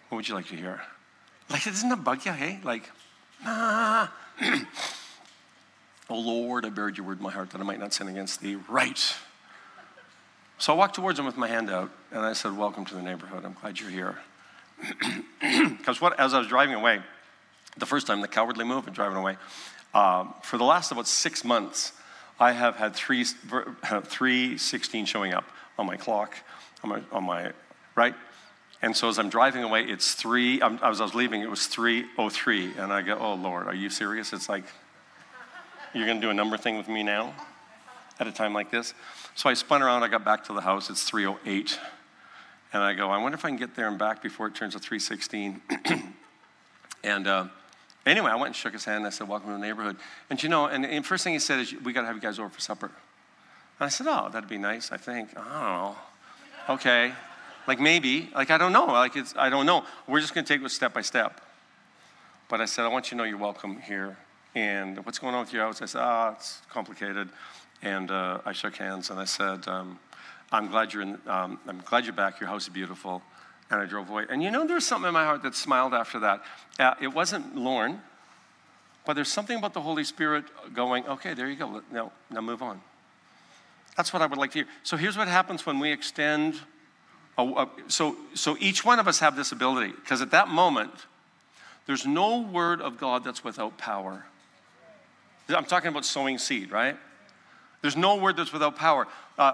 What 0.09 0.17
would 0.17 0.27
you 0.27 0.35
like 0.35 0.47
to 0.47 0.55
hear? 0.55 0.81
Like, 1.49 1.65
doesn't 1.65 1.89
that 1.89 2.03
bug 2.03 2.25
you, 2.25 2.31
hey? 2.31 2.59
Like, 2.63 2.89
ah. 3.45 4.11
oh 6.09 6.19
Lord, 6.19 6.65
I 6.65 6.69
buried 6.69 6.97
your 6.97 7.05
word 7.05 7.17
in 7.17 7.23
my 7.23 7.31
heart 7.31 7.51
that 7.51 7.61
I 7.61 7.63
might 7.63 7.79
not 7.79 7.93
sin 7.93 8.07
against 8.07 8.41
thee. 8.41 8.57
Right. 8.69 9.15
So 10.57 10.73
I 10.73 10.75
walked 10.75 10.95
towards 10.95 11.17
him 11.17 11.25
with 11.25 11.37
my 11.37 11.47
hand 11.47 11.69
out 11.69 11.89
and 12.11 12.21
I 12.21 12.33
said, 12.33 12.55
Welcome 12.55 12.85
to 12.85 12.95
the 12.95 13.01
neighborhood. 13.01 13.43
I'm 13.45 13.55
glad 13.59 13.79
you're 13.79 13.89
here. 13.89 14.17
Because 15.77 15.99
as 16.19 16.35
I 16.35 16.39
was 16.39 16.47
driving 16.47 16.75
away, 16.75 17.01
the 17.75 17.87
first 17.87 18.05
time, 18.05 18.21
the 18.21 18.27
cowardly 18.27 18.63
move 18.63 18.87
of 18.87 18.93
driving 18.93 19.17
away, 19.17 19.37
um, 19.95 20.35
for 20.43 20.59
the 20.59 20.63
last 20.63 20.91
about 20.91 21.07
six 21.07 21.43
months, 21.43 21.91
I 22.39 22.51
have 22.51 22.75
had 22.75 22.95
three, 22.95 23.23
three 24.03 24.57
16 24.57 25.05
showing 25.05 25.33
up 25.33 25.45
on 25.79 25.87
my 25.87 25.97
clock, 25.97 26.35
on 26.83 26.91
my, 26.91 27.01
on 27.11 27.23
my 27.23 27.51
right? 27.95 28.13
And 28.81 28.95
so 28.95 29.09
as 29.09 29.19
I'm 29.19 29.29
driving 29.29 29.63
away, 29.63 29.83
it's 29.83 30.13
three, 30.13 30.61
as 30.61 31.01
I 31.01 31.03
was 31.03 31.13
leaving, 31.13 31.41
it 31.41 31.49
was 31.49 31.67
303. 31.67 32.73
And 32.77 32.91
I 32.91 33.01
go, 33.01 33.15
oh 33.19 33.35
Lord, 33.35 33.67
are 33.67 33.75
you 33.75 33.89
serious? 33.89 34.33
It's 34.33 34.49
like, 34.49 34.63
you're 35.93 36.05
going 36.05 36.19
to 36.19 36.25
do 36.25 36.31
a 36.31 36.33
number 36.33 36.57
thing 36.57 36.77
with 36.77 36.87
me 36.87 37.03
now 37.03 37.33
at 38.19 38.27
a 38.27 38.31
time 38.31 38.53
like 38.53 38.71
this? 38.71 38.93
So 39.35 39.49
I 39.49 39.53
spun 39.53 39.81
around, 39.81 40.03
I 40.03 40.07
got 40.07 40.25
back 40.25 40.45
to 40.45 40.53
the 40.53 40.61
house, 40.61 40.89
it's 40.89 41.03
308. 41.03 41.79
And 42.73 42.81
I 42.81 42.93
go, 42.93 43.09
I 43.09 43.21
wonder 43.21 43.37
if 43.37 43.45
I 43.45 43.49
can 43.49 43.57
get 43.57 43.75
there 43.75 43.87
and 43.87 43.99
back 43.99 44.23
before 44.23 44.47
it 44.47 44.55
turns 44.55 44.73
to 44.73 44.79
316. 44.79 45.61
and 47.03 47.27
uh, 47.27 47.47
anyway, 48.05 48.31
I 48.31 48.35
went 48.35 48.47
and 48.47 48.55
shook 48.55 48.73
his 48.73 48.85
hand 48.85 48.97
and 48.97 49.07
I 49.07 49.09
said, 49.09 49.27
Welcome 49.27 49.49
to 49.49 49.53
the 49.53 49.59
neighborhood. 49.59 49.97
And 50.29 50.41
you 50.41 50.49
know, 50.49 50.67
and 50.67 50.85
the 50.85 51.01
first 51.01 51.23
thing 51.23 51.33
he 51.33 51.39
said 51.39 51.59
is, 51.59 51.73
We 51.73 51.91
got 51.91 52.01
to 52.01 52.07
have 52.07 52.15
you 52.15 52.21
guys 52.21 52.39
over 52.39 52.49
for 52.49 52.61
supper. 52.61 52.85
And 52.87 53.85
I 53.85 53.89
said, 53.89 54.07
Oh, 54.09 54.29
that'd 54.31 54.49
be 54.49 54.57
nice, 54.57 54.91
I 54.91 54.97
think. 54.97 55.37
I 55.37 55.41
don't 55.41 55.51
know. 55.53 55.95
Okay. 56.75 57.11
Like 57.67 57.79
maybe. 57.79 58.29
Like 58.33 58.51
I 58.51 58.57
don't 58.57 58.73
know. 58.73 58.85
Like 58.85 59.15
it's, 59.15 59.33
I 59.37 59.49
don't 59.49 59.65
know. 59.65 59.85
We're 60.07 60.21
just 60.21 60.33
going 60.33 60.45
to 60.45 60.53
take 60.53 60.63
it 60.63 60.69
step 60.69 60.93
by 60.93 61.01
step. 61.01 61.41
But 62.49 62.61
I 62.61 62.65
said, 62.65 62.85
I 62.85 62.89
want 62.89 63.05
you 63.05 63.09
to 63.11 63.15
know 63.15 63.23
you're 63.23 63.37
welcome 63.37 63.79
here. 63.79 64.17
And 64.55 65.05
what's 65.05 65.19
going 65.19 65.33
on 65.33 65.41
with 65.41 65.53
your 65.53 65.63
house? 65.63 65.81
I 65.81 65.85
said, 65.85 66.01
Ah, 66.01 66.29
oh, 66.29 66.33
it's 66.33 66.61
complicated. 66.69 67.29
And 67.81 68.11
uh, 68.11 68.39
I 68.45 68.51
shook 68.51 68.75
hands 68.75 69.09
and 69.09 69.19
I 69.19 69.25
said, 69.25 69.67
um, 69.67 69.99
I'm 70.51 70.67
glad 70.67 70.93
you're 70.93 71.03
in, 71.03 71.17
um, 71.27 71.59
I'm 71.67 71.81
glad 71.85 72.05
you're 72.05 72.13
back. 72.13 72.39
Your 72.39 72.49
house 72.49 72.63
is 72.63 72.69
beautiful. 72.69 73.21
And 73.69 73.81
I 73.81 73.85
drove 73.85 74.09
away. 74.09 74.25
And 74.29 74.43
you 74.43 74.51
know, 74.51 74.67
there's 74.67 74.85
something 74.85 75.07
in 75.07 75.13
my 75.13 75.23
heart 75.23 75.43
that 75.43 75.55
smiled 75.55 75.93
after 75.93 76.19
that. 76.19 76.43
Uh, 76.77 76.93
it 77.01 77.07
wasn't 77.07 77.55
Lorne, 77.55 78.01
but 79.05 79.13
there's 79.13 79.31
something 79.31 79.57
about 79.57 79.73
the 79.73 79.81
Holy 79.81 80.03
Spirit 80.03 80.45
going, 80.73 81.07
okay, 81.07 81.33
there 81.33 81.47
you 81.47 81.55
go. 81.55 81.81
Now, 81.91 82.11
now 82.29 82.41
move 82.41 82.61
on. 82.61 82.81
That's 83.95 84.13
what 84.13 84.21
I 84.21 84.25
would 84.25 84.37
like 84.37 84.51
to 84.51 84.59
hear. 84.59 84.67
So 84.83 84.97
here's 84.97 85.17
what 85.17 85.27
happens 85.27 85.65
when 85.65 85.79
we 85.79 85.91
extend. 85.91 86.59
So, 87.87 88.15
so 88.33 88.57
each 88.59 88.85
one 88.85 88.99
of 88.99 89.07
us 89.07 89.19
have 89.19 89.35
this 89.35 89.51
ability, 89.51 89.93
because 89.93 90.21
at 90.21 90.31
that 90.31 90.47
moment, 90.47 90.91
there's 91.87 92.05
no 92.05 92.41
word 92.41 92.81
of 92.81 92.97
God 92.97 93.23
that's 93.23 93.43
without 93.43 93.77
power. 93.77 94.25
I'm 95.49 95.65
talking 95.65 95.89
about 95.89 96.05
sowing 96.05 96.37
seed, 96.37 96.71
right? 96.71 96.95
There's 97.81 97.97
no 97.97 98.17
word 98.17 98.37
that's 98.37 98.53
without 98.53 98.75
power. 98.75 99.07
Uh, 99.37 99.53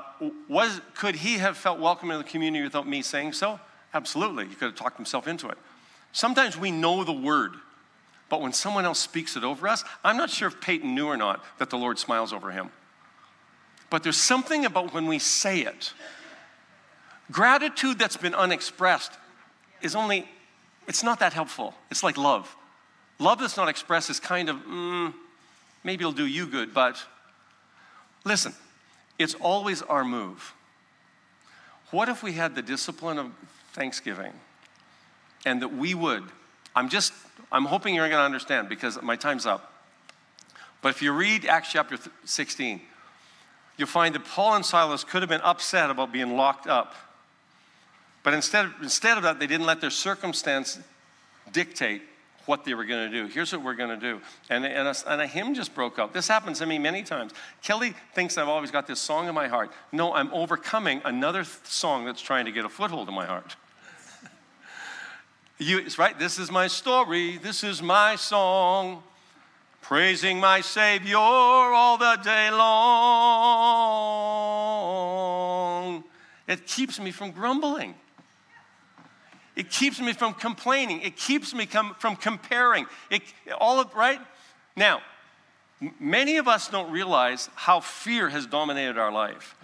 was, 0.50 0.82
could 0.96 1.16
he 1.16 1.36
have 1.38 1.56
felt 1.58 1.80
welcome 1.80 2.12
in 2.12 2.18
the 2.18 2.26
community 2.26 2.64
without 2.64 2.88
me 2.88 3.02
saying 3.02 3.34
so? 3.34 3.60
Absolutely. 3.94 4.48
He 4.48 4.56
could 4.56 4.66
have 4.66 4.76
talked 4.76 4.98
himself 4.98 5.28
into 5.28 5.48
it. 5.48 5.58
Sometimes 6.12 6.58
we 6.58 6.72
know 6.72 7.04
the 7.06 7.14
word, 7.14 7.54
but 8.28 8.42
when 8.42 8.52
someone 8.52 8.84
else 8.84 9.00
speaks 9.00 9.38
it 9.38 9.46
over 9.46 9.68
us, 9.68 9.84
I'm 10.04 10.18
not 10.18 10.30
sure 10.30 10.50
if 10.50 10.60
Peyton 10.60 10.94
knew 10.94 11.08
or 11.08 11.16
not 11.16 11.44
that 11.60 11.70
the 11.70 11.78
Lord 11.78 11.98
smiles 11.98 12.34
over 12.34 12.52
him. 12.52 12.70
But 13.90 14.04
there's 14.04 14.18
something 14.18 14.66
about 14.66 14.94
when 14.94 15.08
we 15.08 15.20
say 15.20 15.62
it. 15.62 15.94
Gratitude 17.32 18.00
that's 18.00 18.18
been 18.18 18.36
unexpressed 18.36 19.12
is 19.82 19.96
only, 19.96 20.28
it's 20.88 21.04
not 21.04 21.20
that 21.20 21.34
helpful. 21.34 21.74
It's 21.92 22.04
like 22.04 22.18
love. 22.18 22.56
Love 23.20 23.40
that's 23.40 23.58
not 23.58 23.68
expressed 23.68 24.10
is 24.10 24.20
kind 24.20 24.50
of, 24.50 24.58
mm, 24.58 25.14
maybe 25.84 26.04
it'll 26.04 26.12
do 26.12 26.26
you 26.26 26.48
good, 26.48 26.74
but 26.74 27.04
Listen, 28.28 28.54
it's 29.18 29.36
always 29.36 29.82
our 29.82 30.04
move. 30.04 30.54
What 31.92 32.10
if 32.10 32.22
we 32.22 32.34
had 32.34 32.56
the 32.56 32.62
discipline 32.62 33.18
of 33.18 33.32
thanksgiving 33.72 34.34
and 35.46 35.62
that 35.62 35.70
we 35.70 35.94
would? 35.94 36.24
I'm 36.76 36.90
just, 36.90 37.14
I'm 37.54 37.64
hoping 37.64 37.96
you're 37.96 38.10
going 38.10 38.20
to 38.20 38.26
understand 38.26 38.68
because 38.68 39.02
my 39.02 39.16
time's 39.16 39.46
up. 39.46 39.72
But 40.82 40.90
if 40.90 41.02
you 41.02 41.14
read 41.14 41.46
Acts 41.46 41.72
chapter 41.72 41.98
16, 42.26 42.82
you'll 43.78 43.88
find 43.88 44.14
that 44.14 44.26
Paul 44.26 44.56
and 44.56 44.66
Silas 44.66 45.06
could 45.06 45.22
have 45.22 45.30
been 45.30 45.42
upset 45.42 45.90
about 45.90 46.12
being 46.12 46.36
locked 46.36 46.68
up. 46.68 46.96
But 48.28 48.34
instead, 48.34 48.68
instead 48.82 49.16
of 49.16 49.24
that, 49.24 49.40
they 49.40 49.48
didn't 49.48 49.68
let 49.68 49.80
their 49.80 49.90
circumstance 49.90 50.80
dictate 51.54 52.02
what 52.46 52.66
they 52.66 52.74
were 52.74 52.84
going 52.84 53.10
to 53.10 53.22
do. 53.22 53.28
Here's 53.28 53.54
what 53.54 53.64
we're 53.64 53.76
going 53.76 53.98
to 53.98 54.06
do. 54.06 54.20
And, 54.50 54.66
and, 54.66 54.86
a, 54.86 54.94
and 55.08 55.22
a 55.22 55.28
hymn 55.28 55.54
just 55.54 55.74
broke 55.74 55.98
out. 55.98 56.14
This 56.14 56.28
happens 56.28 56.60
to 56.60 56.66
me 56.66 56.78
many 56.78 57.04
times. 57.04 57.32
Kelly 57.64 57.94
thinks 58.16 58.38
I've 58.38 58.50
always 58.50 58.70
got 58.70 58.86
this 58.86 59.00
song 59.00 59.30
in 59.30 59.34
my 59.34 59.48
heart. 59.48 59.72
No, 59.94 60.14
I'm 60.14 60.30
overcoming 60.34 61.02
another 61.06 61.46
th- 61.46 61.56
song 61.64 62.04
that's 62.04 62.22
trying 62.22 62.44
to 62.44 62.52
get 62.52 62.66
a 62.66 62.70
foothold 62.70 63.08
in 63.08 63.14
my 63.14 63.26
heart. 63.26 63.56
you, 65.58 65.78
it's 65.78 65.98
right. 65.98 66.20
This 66.20 66.38
is 66.38 66.52
my 66.52 66.68
story. 66.68 67.38
This 67.38 67.64
is 67.64 67.82
my 67.82 68.18
song. 68.18 69.04
Praising 69.82 70.38
my 70.38 70.60
Savior 70.60 71.16
all 71.16 71.98
the 71.98 72.18
day 72.26 72.52
long. 72.52 72.84
It 76.46 76.68
keeps 76.68 77.00
me 77.00 77.12
from 77.12 77.32
grumbling. 77.32 77.96
It 79.58 79.72
keeps 79.72 80.00
me 80.00 80.14
from 80.14 80.36
complaining. 80.36 81.02
It 81.02 81.18
keeps 81.18 81.52
me 81.52 81.66
com- 81.66 81.96
from 81.98 82.16
comparing. 82.16 82.86
It, 83.10 83.24
all 83.60 83.80
of, 83.80 83.94
right? 83.96 84.22
Now, 84.76 85.02
many 86.00 86.38
of 86.38 86.48
us 86.48 86.68
don't 86.70 86.92
realize 86.92 87.50
how 87.56 87.80
fear 87.80 88.30
has 88.30 88.46
dominated 88.46 89.00
our 89.00 89.12
life. 89.12 89.56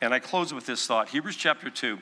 And 0.00 0.14
I 0.14 0.20
close 0.20 0.54
with 0.54 0.66
this 0.66 0.86
thought. 0.86 1.08
Hebrews 1.08 1.34
chapter 1.34 1.68
2 1.68 1.98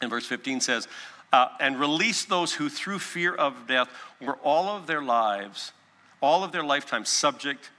and 0.00 0.10
verse 0.10 0.26
15 0.26 0.60
says, 0.60 0.88
uh, 1.32 1.48
and 1.60 1.78
release 1.78 2.24
those 2.24 2.52
who 2.52 2.68
through 2.68 2.98
fear 2.98 3.32
of 3.32 3.68
death 3.68 3.88
were 4.20 4.36
all 4.42 4.68
of 4.68 4.88
their 4.88 5.02
lives, 5.02 5.72
all 6.20 6.42
of 6.42 6.50
their 6.50 6.64
lifetime 6.64 7.04
subject 7.04 7.70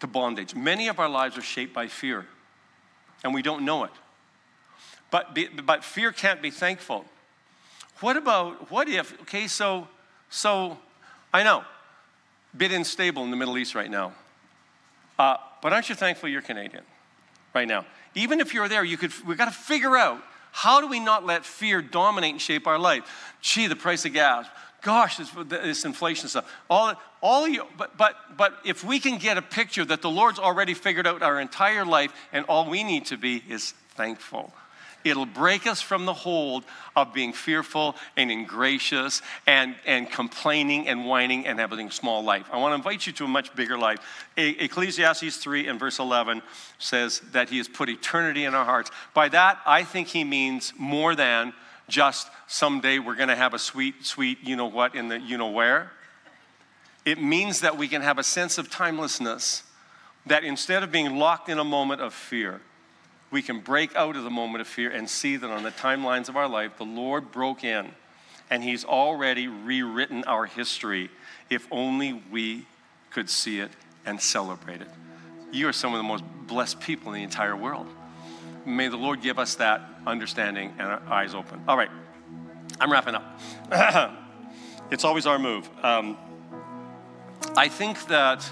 to 0.00 0.08
bondage. 0.08 0.54
Many 0.56 0.88
of 0.88 0.98
our 0.98 1.08
lives 1.08 1.38
are 1.38 1.42
shaped 1.42 1.72
by 1.72 1.86
fear, 1.86 2.26
and 3.22 3.32
we 3.32 3.42
don't 3.42 3.64
know 3.64 3.84
it. 3.84 3.92
But, 5.12 5.38
but 5.64 5.84
fear 5.84 6.10
can't 6.10 6.42
be 6.42 6.50
thankful. 6.50 7.04
What 8.02 8.16
about, 8.16 8.68
what 8.68 8.88
if, 8.88 9.18
okay, 9.22 9.46
so, 9.46 9.86
so 10.28 10.76
I 11.32 11.44
know, 11.44 11.62
bit 12.56 12.72
unstable 12.72 13.22
in 13.22 13.30
the 13.30 13.36
Middle 13.36 13.56
East 13.56 13.76
right 13.76 13.90
now. 13.90 14.12
Uh, 15.16 15.36
but 15.62 15.72
aren't 15.72 15.88
you 15.88 15.94
thankful 15.94 16.28
you're 16.28 16.42
Canadian 16.42 16.82
right 17.54 17.68
now? 17.68 17.86
Even 18.16 18.40
if 18.40 18.52
you're 18.52 18.68
there, 18.68 18.82
you 18.82 18.96
could, 18.96 19.12
we've 19.24 19.38
got 19.38 19.44
to 19.44 19.52
figure 19.52 19.96
out 19.96 20.20
how 20.50 20.80
do 20.80 20.88
we 20.88 20.98
not 20.98 21.24
let 21.24 21.44
fear 21.46 21.80
dominate 21.80 22.32
and 22.32 22.40
shape 22.40 22.66
our 22.66 22.78
life? 22.78 23.36
Gee, 23.40 23.68
the 23.68 23.76
price 23.76 24.04
of 24.04 24.12
gas. 24.12 24.46
Gosh, 24.82 25.18
this, 25.18 25.30
this 25.46 25.84
inflation 25.84 26.28
stuff. 26.28 26.52
All, 26.68 26.94
all 27.20 27.46
you, 27.46 27.66
but, 27.78 27.96
but, 27.96 28.16
but 28.36 28.58
if 28.64 28.82
we 28.82 28.98
can 28.98 29.16
get 29.18 29.38
a 29.38 29.42
picture 29.42 29.84
that 29.84 30.02
the 30.02 30.10
Lord's 30.10 30.40
already 30.40 30.74
figured 30.74 31.06
out 31.06 31.22
our 31.22 31.40
entire 31.40 31.84
life 31.84 32.12
and 32.32 32.44
all 32.46 32.68
we 32.68 32.82
need 32.82 33.06
to 33.06 33.16
be 33.16 33.44
is 33.48 33.74
thankful. 33.90 34.52
It'll 35.04 35.26
break 35.26 35.66
us 35.66 35.80
from 35.80 36.06
the 36.06 36.14
hold 36.14 36.64
of 36.94 37.12
being 37.12 37.32
fearful 37.32 37.96
and 38.16 38.30
ingracious 38.30 39.22
and, 39.46 39.74
and 39.86 40.10
complaining 40.10 40.88
and 40.88 41.06
whining 41.06 41.46
and 41.46 41.58
having 41.58 41.88
a 41.88 41.90
small 41.90 42.22
life. 42.22 42.46
I 42.52 42.58
want 42.58 42.72
to 42.72 42.76
invite 42.76 43.06
you 43.06 43.12
to 43.14 43.24
a 43.24 43.28
much 43.28 43.54
bigger 43.54 43.78
life. 43.78 43.98
Ecclesiastes 44.36 45.36
3 45.36 45.68
and 45.68 45.80
verse 45.80 45.98
11 45.98 46.42
says 46.78 47.20
that 47.32 47.50
he 47.50 47.58
has 47.58 47.68
put 47.68 47.88
eternity 47.88 48.44
in 48.44 48.54
our 48.54 48.64
hearts. 48.64 48.90
By 49.14 49.28
that, 49.30 49.58
I 49.66 49.84
think 49.84 50.08
he 50.08 50.24
means 50.24 50.72
more 50.78 51.14
than 51.14 51.52
just 51.88 52.28
someday 52.46 52.98
we're 52.98 53.16
going 53.16 53.28
to 53.28 53.36
have 53.36 53.54
a 53.54 53.58
sweet, 53.58 54.04
sweet, 54.04 54.38
you 54.42 54.56
know 54.56 54.66
what, 54.66 54.94
in 54.94 55.08
the 55.08 55.20
you 55.20 55.36
know 55.36 55.50
where. 55.50 55.90
It 57.04 57.20
means 57.20 57.60
that 57.60 57.76
we 57.76 57.88
can 57.88 58.02
have 58.02 58.18
a 58.18 58.22
sense 58.22 58.58
of 58.58 58.70
timelessness, 58.70 59.64
that 60.26 60.44
instead 60.44 60.82
of 60.82 60.92
being 60.92 61.16
locked 61.16 61.48
in 61.48 61.58
a 61.58 61.64
moment 61.64 62.00
of 62.00 62.14
fear, 62.14 62.60
we 63.32 63.40
can 63.42 63.60
break 63.60 63.96
out 63.96 64.14
of 64.14 64.24
the 64.24 64.30
moment 64.30 64.60
of 64.60 64.68
fear 64.68 64.90
and 64.90 65.08
see 65.08 65.36
that 65.36 65.50
on 65.50 65.62
the 65.62 65.70
timelines 65.70 66.28
of 66.28 66.36
our 66.36 66.46
life, 66.46 66.76
the 66.76 66.84
Lord 66.84 67.32
broke 67.32 67.64
in 67.64 67.90
and 68.50 68.62
He's 68.62 68.84
already 68.84 69.48
rewritten 69.48 70.22
our 70.24 70.44
history 70.44 71.10
if 71.48 71.66
only 71.70 72.22
we 72.30 72.66
could 73.10 73.30
see 73.30 73.58
it 73.58 73.70
and 74.04 74.20
celebrate 74.20 74.82
it. 74.82 74.88
You 75.50 75.68
are 75.68 75.72
some 75.72 75.94
of 75.94 75.98
the 75.98 76.04
most 76.04 76.24
blessed 76.46 76.80
people 76.80 77.12
in 77.12 77.18
the 77.18 77.24
entire 77.24 77.56
world. 77.56 77.86
May 78.66 78.88
the 78.88 78.96
Lord 78.96 79.22
give 79.22 79.38
us 79.38 79.54
that 79.56 79.82
understanding 80.06 80.74
and 80.78 80.88
our 80.88 81.02
eyes 81.08 81.34
open. 81.34 81.62
All 81.66 81.76
right, 81.76 81.90
I'm 82.78 82.92
wrapping 82.92 83.14
up. 83.14 83.40
it's 84.90 85.04
always 85.04 85.26
our 85.26 85.38
move. 85.38 85.68
Um, 85.82 86.18
I 87.56 87.68
think 87.68 88.06
that 88.08 88.44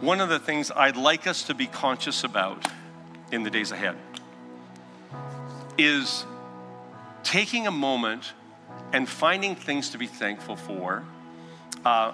one 0.00 0.20
of 0.20 0.28
the 0.28 0.38
things 0.38 0.70
I'd 0.70 0.96
like 0.96 1.26
us 1.26 1.42
to 1.44 1.54
be 1.54 1.66
conscious 1.66 2.24
about 2.24 2.66
in 3.32 3.42
the 3.42 3.50
days 3.50 3.72
ahead 3.72 3.96
is 5.78 6.24
taking 7.22 7.66
a 7.66 7.70
moment 7.70 8.32
and 8.92 9.08
finding 9.08 9.54
things 9.54 9.90
to 9.90 9.98
be 9.98 10.06
thankful 10.06 10.56
for. 10.56 11.04
Uh, 11.84 12.12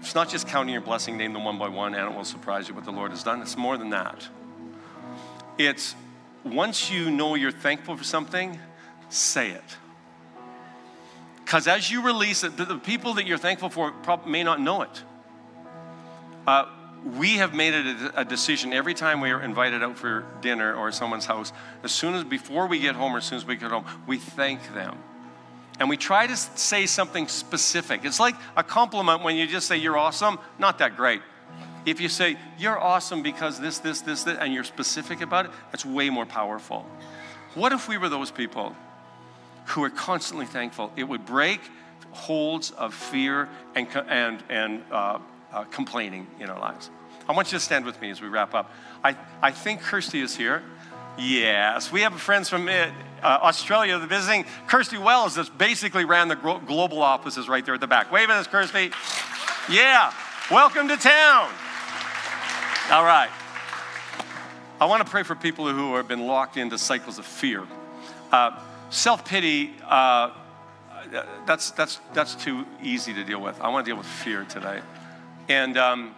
it's 0.00 0.14
not 0.14 0.30
just 0.30 0.48
counting 0.48 0.72
your 0.72 0.82
blessing, 0.82 1.16
name 1.16 1.32
them 1.32 1.44
one 1.44 1.58
by 1.58 1.68
one, 1.68 1.94
and 1.94 2.10
it 2.10 2.16
will 2.16 2.24
surprise 2.24 2.68
you 2.68 2.74
what 2.74 2.84
the 2.84 2.90
Lord 2.90 3.10
has 3.10 3.22
done. 3.22 3.42
It's 3.42 3.56
more 3.56 3.76
than 3.76 3.90
that. 3.90 4.26
It's 5.58 5.94
once 6.42 6.90
you 6.90 7.10
know 7.10 7.34
you're 7.34 7.52
thankful 7.52 7.96
for 7.96 8.04
something, 8.04 8.58
say 9.10 9.50
it. 9.50 9.76
Because 11.44 11.66
as 11.66 11.90
you 11.90 12.02
release 12.02 12.44
it, 12.44 12.56
the, 12.56 12.78
people 12.78 13.14
that 13.14 13.26
you're 13.26 13.36
thankful 13.36 13.68
for 13.68 13.92
may 14.26 14.42
not 14.42 14.60
know 14.60 14.82
it. 14.82 15.02
Uh, 16.46 16.66
we 17.04 17.36
have 17.36 17.54
made 17.54 17.74
it 17.74 18.12
a, 18.14 18.24
decision 18.24 18.72
every 18.72 18.94
time 18.94 19.20
we 19.20 19.30
are 19.30 19.40
invited 19.42 19.82
out 19.82 19.96
for 19.96 20.24
dinner 20.40 20.74
or 20.74 20.92
someone's 20.92 21.24
house, 21.24 21.52
as 21.82 21.92
soon 21.92 22.14
as 22.14 22.24
before 22.24 22.66
we 22.66 22.78
get 22.78 22.94
home 22.94 23.14
or 23.14 23.18
as 23.18 23.24
soon 23.24 23.38
as 23.38 23.44
we 23.44 23.56
get 23.56 23.70
home, 23.70 23.84
we 24.06 24.18
thank 24.18 24.74
them. 24.74 24.98
And 25.78 25.88
we 25.88 25.96
try 25.96 26.26
to 26.26 26.36
say 26.36 26.84
something 26.86 27.26
specific. 27.26 28.04
It's 28.04 28.20
like 28.20 28.34
a 28.54 28.62
compliment 28.62 29.22
when 29.22 29.36
you 29.36 29.46
just 29.46 29.66
say, 29.66 29.78
You're 29.78 29.96
awesome, 29.96 30.38
not 30.58 30.78
that 30.78 30.96
great. 30.96 31.22
If 31.86 32.00
you 32.02 32.10
say, 32.10 32.36
You're 32.58 32.78
awesome 32.78 33.22
because 33.22 33.58
this, 33.58 33.78
this, 33.78 34.02
this, 34.02 34.24
this, 34.24 34.38
and 34.38 34.52
you're 34.52 34.64
specific 34.64 35.22
about 35.22 35.46
it, 35.46 35.52
that's 35.70 35.86
way 35.86 36.10
more 36.10 36.26
powerful. 36.26 36.84
What 37.54 37.72
if 37.72 37.88
we 37.88 37.96
were 37.96 38.10
those 38.10 38.30
people 38.30 38.76
who 39.66 39.82
are 39.82 39.90
constantly 39.90 40.46
thankful? 40.46 40.92
It 40.96 41.04
would 41.04 41.24
break 41.24 41.60
holds 42.12 42.72
of 42.72 42.92
fear 42.92 43.48
and, 43.74 43.88
and, 44.08 44.42
and 44.48 44.82
uh, 44.90 45.18
uh, 45.52 45.64
complaining 45.64 46.26
in 46.38 46.50
our 46.50 46.58
lives. 46.58 46.90
I 47.28 47.32
want 47.32 47.52
you 47.52 47.58
to 47.58 47.64
stand 47.64 47.84
with 47.84 48.00
me 48.00 48.10
as 48.10 48.20
we 48.20 48.28
wrap 48.28 48.54
up. 48.54 48.70
I, 49.04 49.16
I 49.42 49.50
think 49.52 49.80
Kirsty 49.80 50.20
is 50.20 50.36
here. 50.36 50.62
Yes, 51.18 51.92
we 51.92 52.00
have 52.02 52.18
friends 52.20 52.48
from 52.48 52.68
uh, 52.68 52.90
Australia 53.22 53.98
that 53.98 54.04
are 54.04 54.08
visiting. 54.08 54.44
Kirsty 54.66 54.96
Wells 54.98 55.34
that 55.34 55.56
basically 55.58 56.04
ran 56.04 56.28
the 56.28 56.36
global 56.36 57.02
offices 57.02 57.48
right 57.48 57.64
there 57.64 57.74
at 57.74 57.80
the 57.80 57.86
back. 57.86 58.10
Wave 58.10 58.30
at 58.30 58.36
us, 58.36 58.46
Kirsty. 58.46 58.90
Yeah, 59.70 60.12
welcome 60.50 60.88
to 60.88 60.96
town. 60.96 61.50
All 62.90 63.04
right. 63.04 63.30
I 64.80 64.86
want 64.86 65.04
to 65.04 65.10
pray 65.10 65.22
for 65.22 65.34
people 65.34 65.70
who 65.70 65.94
have 65.96 66.08
been 66.08 66.26
locked 66.26 66.56
into 66.56 66.78
cycles 66.78 67.18
of 67.18 67.26
fear. 67.26 67.66
Uh, 68.32 68.58
Self 68.90 69.24
pity, 69.24 69.72
uh, 69.86 70.30
that's, 71.46 71.70
that's, 71.70 72.00
that's 72.12 72.34
too 72.34 72.66
easy 72.82 73.14
to 73.14 73.22
deal 73.22 73.40
with. 73.40 73.60
I 73.60 73.68
want 73.68 73.86
to 73.86 73.90
deal 73.90 73.96
with 73.96 74.06
fear 74.06 74.44
today. 74.44 74.80
And 75.50 75.76
um, 75.76 76.14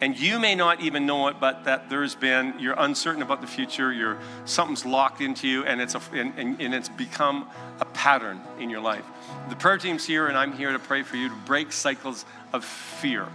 and 0.00 0.18
you 0.18 0.38
may 0.38 0.54
not 0.54 0.80
even 0.80 1.06
know 1.06 1.28
it, 1.28 1.36
but 1.40 1.64
that 1.64 1.88
there's 1.88 2.14
been, 2.14 2.54
you're 2.58 2.74
uncertain 2.76 3.22
about 3.22 3.40
the 3.40 3.46
future, 3.46 3.92
you're, 3.92 4.18
something's 4.44 4.84
locked 4.84 5.20
into 5.20 5.46
you, 5.48 5.64
and 5.64 5.80
it's, 5.80 5.94
a, 5.94 6.00
and, 6.12 6.34
and, 6.36 6.60
and 6.60 6.74
it's 6.74 6.88
become 6.88 7.48
a 7.80 7.84
pattern 7.86 8.40
in 8.58 8.68
your 8.68 8.80
life. 8.80 9.04
The 9.48 9.56
prayer 9.56 9.78
team's 9.78 10.04
here, 10.04 10.26
and 10.26 10.36
I'm 10.36 10.52
here 10.52 10.72
to 10.72 10.78
pray 10.78 11.04
for 11.04 11.16
you 11.16 11.28
to 11.28 11.34
break 11.46 11.72
cycles 11.72 12.24
of 12.52 12.64
fear. 12.64 13.28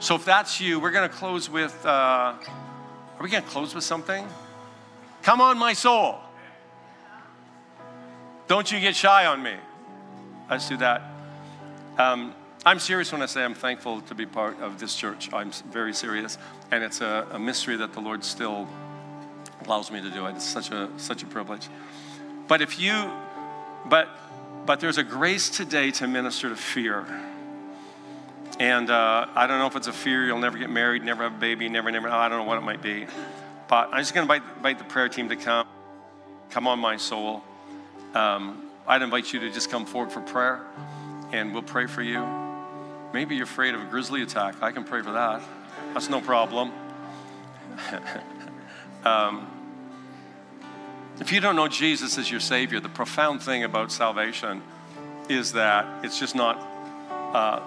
So 0.00 0.16
if 0.16 0.24
that's 0.24 0.60
you, 0.60 0.80
we're 0.80 0.90
going 0.90 1.08
to 1.08 1.14
close 1.14 1.48
with, 1.48 1.74
uh, 1.86 1.88
are 1.88 3.22
we 3.22 3.30
going 3.30 3.44
to 3.44 3.48
close 3.48 3.74
with 3.74 3.84
something? 3.84 4.26
Come 5.22 5.40
on, 5.40 5.56
my 5.56 5.72
soul. 5.72 6.18
Don't 8.48 8.70
you 8.70 8.80
get 8.80 8.96
shy 8.96 9.24
on 9.24 9.42
me. 9.42 9.54
Let's 10.50 10.68
do 10.68 10.76
that. 10.78 11.02
Um, 11.96 12.34
I'm 12.64 12.78
serious 12.78 13.10
when 13.10 13.22
I 13.22 13.26
say 13.26 13.42
I'm 13.42 13.54
thankful 13.54 14.02
to 14.02 14.14
be 14.14 14.24
part 14.24 14.60
of 14.60 14.78
this 14.78 14.94
church. 14.94 15.32
I'm 15.32 15.50
very 15.72 15.92
serious. 15.92 16.38
And 16.70 16.84
it's 16.84 17.00
a, 17.00 17.26
a, 17.32 17.38
mystery 17.38 17.76
that 17.76 17.92
the 17.92 18.00
Lord 18.00 18.22
still 18.22 18.68
allows 19.64 19.90
me 19.90 20.00
to 20.00 20.10
do 20.10 20.26
it. 20.26 20.36
It's 20.36 20.44
such 20.44 20.70
a, 20.70 20.88
such 20.96 21.24
a 21.24 21.26
privilege. 21.26 21.68
But 22.46 22.62
if 22.62 22.78
you, 22.78 23.10
but, 23.86 24.08
but 24.64 24.78
there's 24.78 24.96
a 24.96 25.02
grace 25.02 25.50
today 25.50 25.90
to 25.92 26.06
minister 26.06 26.50
to 26.50 26.56
fear. 26.56 27.04
And 28.60 28.90
uh, 28.90 29.26
I 29.34 29.48
don't 29.48 29.58
know 29.58 29.66
if 29.66 29.74
it's 29.74 29.88
a 29.88 29.92
fear 29.92 30.24
you'll 30.24 30.38
never 30.38 30.56
get 30.56 30.70
married, 30.70 31.02
never 31.02 31.24
have 31.24 31.34
a 31.34 31.38
baby, 31.38 31.68
never, 31.68 31.90
never, 31.90 32.08
I 32.08 32.28
don't 32.28 32.38
know 32.38 32.44
what 32.44 32.58
it 32.58 32.62
might 32.62 32.82
be. 32.82 33.06
But 33.66 33.88
I'm 33.90 33.98
just 33.98 34.14
going 34.14 34.28
to 34.28 34.32
invite, 34.32 34.56
invite 34.56 34.78
the 34.78 34.84
prayer 34.84 35.08
team 35.08 35.30
to 35.30 35.36
come. 35.36 35.66
Come 36.50 36.68
on, 36.68 36.78
my 36.78 36.96
soul. 36.96 37.42
Um, 38.14 38.70
I'd 38.86 39.02
invite 39.02 39.32
you 39.32 39.40
to 39.40 39.50
just 39.50 39.68
come 39.68 39.84
forward 39.84 40.12
for 40.12 40.20
prayer, 40.20 40.60
and 41.32 41.52
we'll 41.52 41.62
pray 41.62 41.86
for 41.86 42.02
you. 42.02 42.41
Maybe 43.12 43.34
you're 43.36 43.44
afraid 43.44 43.74
of 43.74 43.82
a 43.82 43.84
grizzly 43.84 44.22
attack. 44.22 44.62
I 44.62 44.72
can 44.72 44.84
pray 44.84 45.02
for 45.02 45.12
that. 45.12 45.42
That's 45.92 46.08
no 46.08 46.20
problem. 46.20 46.72
um, 49.04 49.46
if 51.20 51.30
you 51.30 51.40
don't 51.40 51.56
know 51.56 51.68
Jesus 51.68 52.16
as 52.16 52.30
your 52.30 52.40
Savior, 52.40 52.80
the 52.80 52.88
profound 52.88 53.42
thing 53.42 53.64
about 53.64 53.92
salvation 53.92 54.62
is 55.28 55.52
that 55.52 56.04
it's 56.04 56.18
just 56.18 56.34
not 56.34 56.58
uh, 57.34 57.60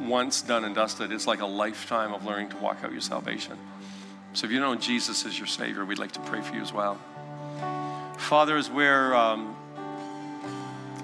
once 0.00 0.42
done 0.42 0.64
and 0.64 0.74
dusted. 0.74 1.10
It's 1.12 1.26
like 1.26 1.40
a 1.40 1.46
lifetime 1.46 2.14
of 2.14 2.24
learning 2.24 2.50
to 2.50 2.56
walk 2.58 2.78
out 2.84 2.92
your 2.92 3.00
salvation. 3.00 3.58
So 4.34 4.46
if 4.46 4.52
you 4.52 4.60
know 4.60 4.74
Jesus 4.76 5.26
as 5.26 5.36
your 5.36 5.48
Savior, 5.48 5.84
we'd 5.84 5.98
like 5.98 6.12
to 6.12 6.20
pray 6.20 6.42
for 6.42 6.54
you 6.54 6.62
as 6.62 6.72
well. 6.72 6.98
Father, 8.18 8.56
as 8.56 8.70
we're 8.70 9.14
um, 9.14 9.56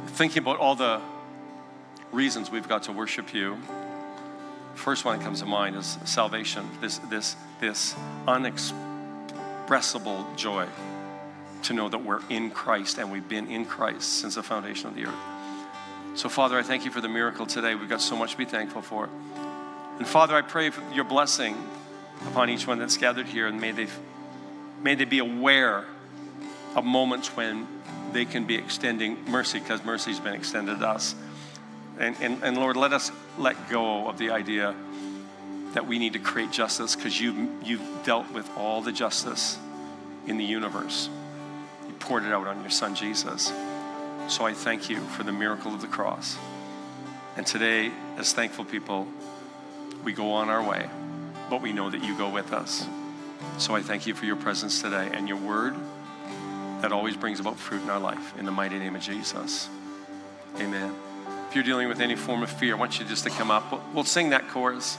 thinking 0.09 0.43
about 0.43 0.59
all 0.59 0.76
the 0.76 1.01
reasons 2.14 2.50
we've 2.50 2.68
got 2.68 2.84
to 2.84 2.92
worship 2.92 3.34
you. 3.34 3.58
First 4.74 5.04
one 5.04 5.18
that 5.18 5.24
comes 5.24 5.40
to 5.40 5.46
mind 5.46 5.76
is 5.76 5.98
salvation, 6.04 6.68
this, 6.80 6.98
this, 7.10 7.36
this 7.60 7.94
unexpressible 8.26 10.26
joy 10.36 10.66
to 11.62 11.72
know 11.72 11.88
that 11.88 12.04
we're 12.04 12.20
in 12.28 12.50
Christ 12.50 12.98
and 12.98 13.10
we've 13.10 13.28
been 13.28 13.48
in 13.48 13.66
Christ 13.66 14.20
since 14.20 14.36
the 14.36 14.42
foundation 14.42 14.88
of 14.88 14.94
the 14.94 15.06
earth. 15.06 15.14
So, 16.14 16.28
Father, 16.28 16.56
I 16.56 16.62
thank 16.62 16.84
you 16.84 16.90
for 16.90 17.00
the 17.00 17.08
miracle 17.08 17.46
today. 17.46 17.74
We've 17.74 17.88
got 17.88 18.00
so 18.00 18.16
much 18.16 18.32
to 18.32 18.38
be 18.38 18.44
thankful 18.44 18.82
for. 18.82 19.08
And, 19.98 20.06
Father, 20.06 20.36
I 20.36 20.42
pray 20.42 20.70
for 20.70 20.82
your 20.92 21.04
blessing 21.04 21.56
upon 22.28 22.50
each 22.50 22.66
one 22.66 22.78
that's 22.78 22.96
gathered 22.96 23.26
here, 23.26 23.48
and 23.48 23.60
may 23.60 23.72
they, 23.72 23.88
may 24.80 24.94
they 24.94 25.06
be 25.06 25.18
aware 25.18 25.86
of 26.76 26.84
moments 26.84 27.36
when 27.36 27.66
they 28.12 28.24
can 28.24 28.44
be 28.44 28.54
extending 28.54 29.24
mercy 29.24 29.58
because 29.58 29.84
mercy's 29.84 30.20
been 30.20 30.34
extended 30.34 30.78
to 30.78 30.88
us. 30.88 31.16
And, 31.99 32.16
and, 32.20 32.42
and 32.42 32.59
Lord, 32.59 32.76
let 32.76 32.92
us 32.92 33.12
let 33.38 33.70
go 33.70 34.09
of 34.09 34.18
the 34.18 34.30
idea 34.30 34.74
that 35.74 35.86
we 35.86 35.99
need 35.99 36.12
to 36.14 36.18
create 36.18 36.51
justice 36.51 36.95
because 36.95 37.20
you've, 37.20 37.62
you've 37.64 38.05
dealt 38.05 38.30
with 38.32 38.49
all 38.57 38.80
the 38.80 38.92
justice 38.92 39.59
in 40.26 40.36
the 40.36 40.45
universe. 40.45 41.09
You 41.86 41.95
poured 41.95 42.24
it 42.24 42.32
out 42.32 42.47
on 42.47 42.61
your 42.61 42.70
son 42.70 42.95
Jesus. 42.95 43.53
So 44.28 44.47
I 44.47 44.55
thank 44.55 44.88
you 44.88 45.01
for 45.01 45.22
the 45.22 45.32
miracle 45.32 45.74
of 45.74 45.80
the 45.80 45.86
cross. 45.86 46.38
And 47.36 47.47
today, 47.47 47.90
as 48.16 48.32
thankful 48.32 48.64
people, 48.64 49.07
we 50.05 50.12
go 50.12 50.32
on 50.32 50.49
our 50.49 50.62
way, 50.62 50.88
but 51.51 51.61
we 51.61 51.72
know 51.72 51.90
that 51.90 52.05
you 52.05 52.16
go 52.16 52.28
with 52.28 52.53
us. 52.53 52.86
So 53.59 53.74
I 53.74 53.82
thank 53.82 54.07
you 54.07 54.14
for 54.14 54.24
your 54.24 54.36
presence 54.36 54.80
today 54.80 55.11
and 55.12 55.28
your 55.28 55.38
word 55.38 55.74
that 56.80 56.92
always 56.92 57.16
brings 57.16 57.40
about 57.40 57.59
fruit 57.59 57.82
in 57.82 57.90
our 57.90 58.01
life. 58.01 58.38
In 58.38 58.47
the 58.47 58.53
mighty 58.53 58.78
name 58.78 58.95
of 58.95 59.03
Jesus. 59.03 59.68
Amen. 60.59 60.95
If 61.55 61.59
you're 61.59 61.72
dealing 61.72 61.86
with 61.86 62.00
any 62.00 62.16
form 62.16 62.42
of 62.42 62.50
fear, 62.50 62.74
I 62.74 62.76
want 62.76 62.98
you 62.98 63.07
just 63.07 63.22
to 63.22 63.30
come 63.30 63.48
up. 63.48 63.94
We'll 63.94 64.02
sing 64.02 64.30
that 64.30 64.48
chorus. 64.48 64.98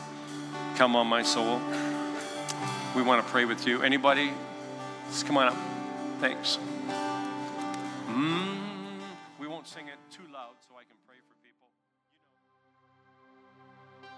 Come 0.77 0.95
on, 0.95 1.05
my 1.05 1.21
soul. 1.21 1.59
We 2.95 3.01
want 3.01 3.21
to 3.21 3.29
pray 3.29 3.43
with 3.43 3.67
you. 3.67 3.81
Anybody? 3.81 4.31
Just 5.09 5.25
come 5.25 5.35
on 5.35 5.49
up. 5.49 5.57
Thanks. 6.21 6.57
Mm, 8.07 8.55
we 9.37 9.47
won't 9.47 9.67
sing 9.67 9.89
it 9.89 9.97
too 10.09 10.23
loud 10.33 10.53
so 10.65 10.75
I 10.77 10.83
can 10.83 10.95
pray 11.05 11.17
for 11.27 11.35
people. 11.43 11.67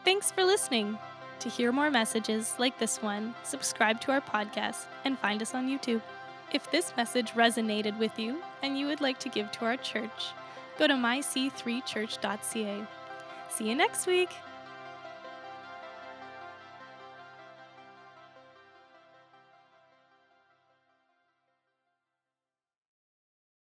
Thanks 0.06 0.30
for 0.30 0.44
listening. 0.44 1.00
To 1.40 1.50
hear 1.50 1.72
more 1.72 1.90
messages 1.90 2.54
like 2.60 2.78
this 2.78 3.02
one, 3.02 3.34
subscribe 3.46 4.00
to 4.02 4.12
our 4.12 4.22
podcast 4.22 4.86
and 5.06 5.18
find 5.18 5.42
us 5.42 5.56
on 5.56 5.68
YouTube. 5.68 6.04
If 6.52 6.70
this 6.70 6.94
message 6.96 7.32
resonated 7.32 7.98
with 7.98 8.20
you 8.20 8.44
and 8.62 8.78
you 8.78 8.86
would 8.86 9.02
like 9.02 9.20
to 9.22 9.30
give 9.30 9.52
to 9.54 9.66
our 9.66 9.78
church, 9.78 10.34
go 10.78 10.88
to 10.88 10.94
myc3church.ca. 10.94 12.88
See 13.50 13.70
you 13.70 13.76
next 13.76 14.08
week. 14.08 14.30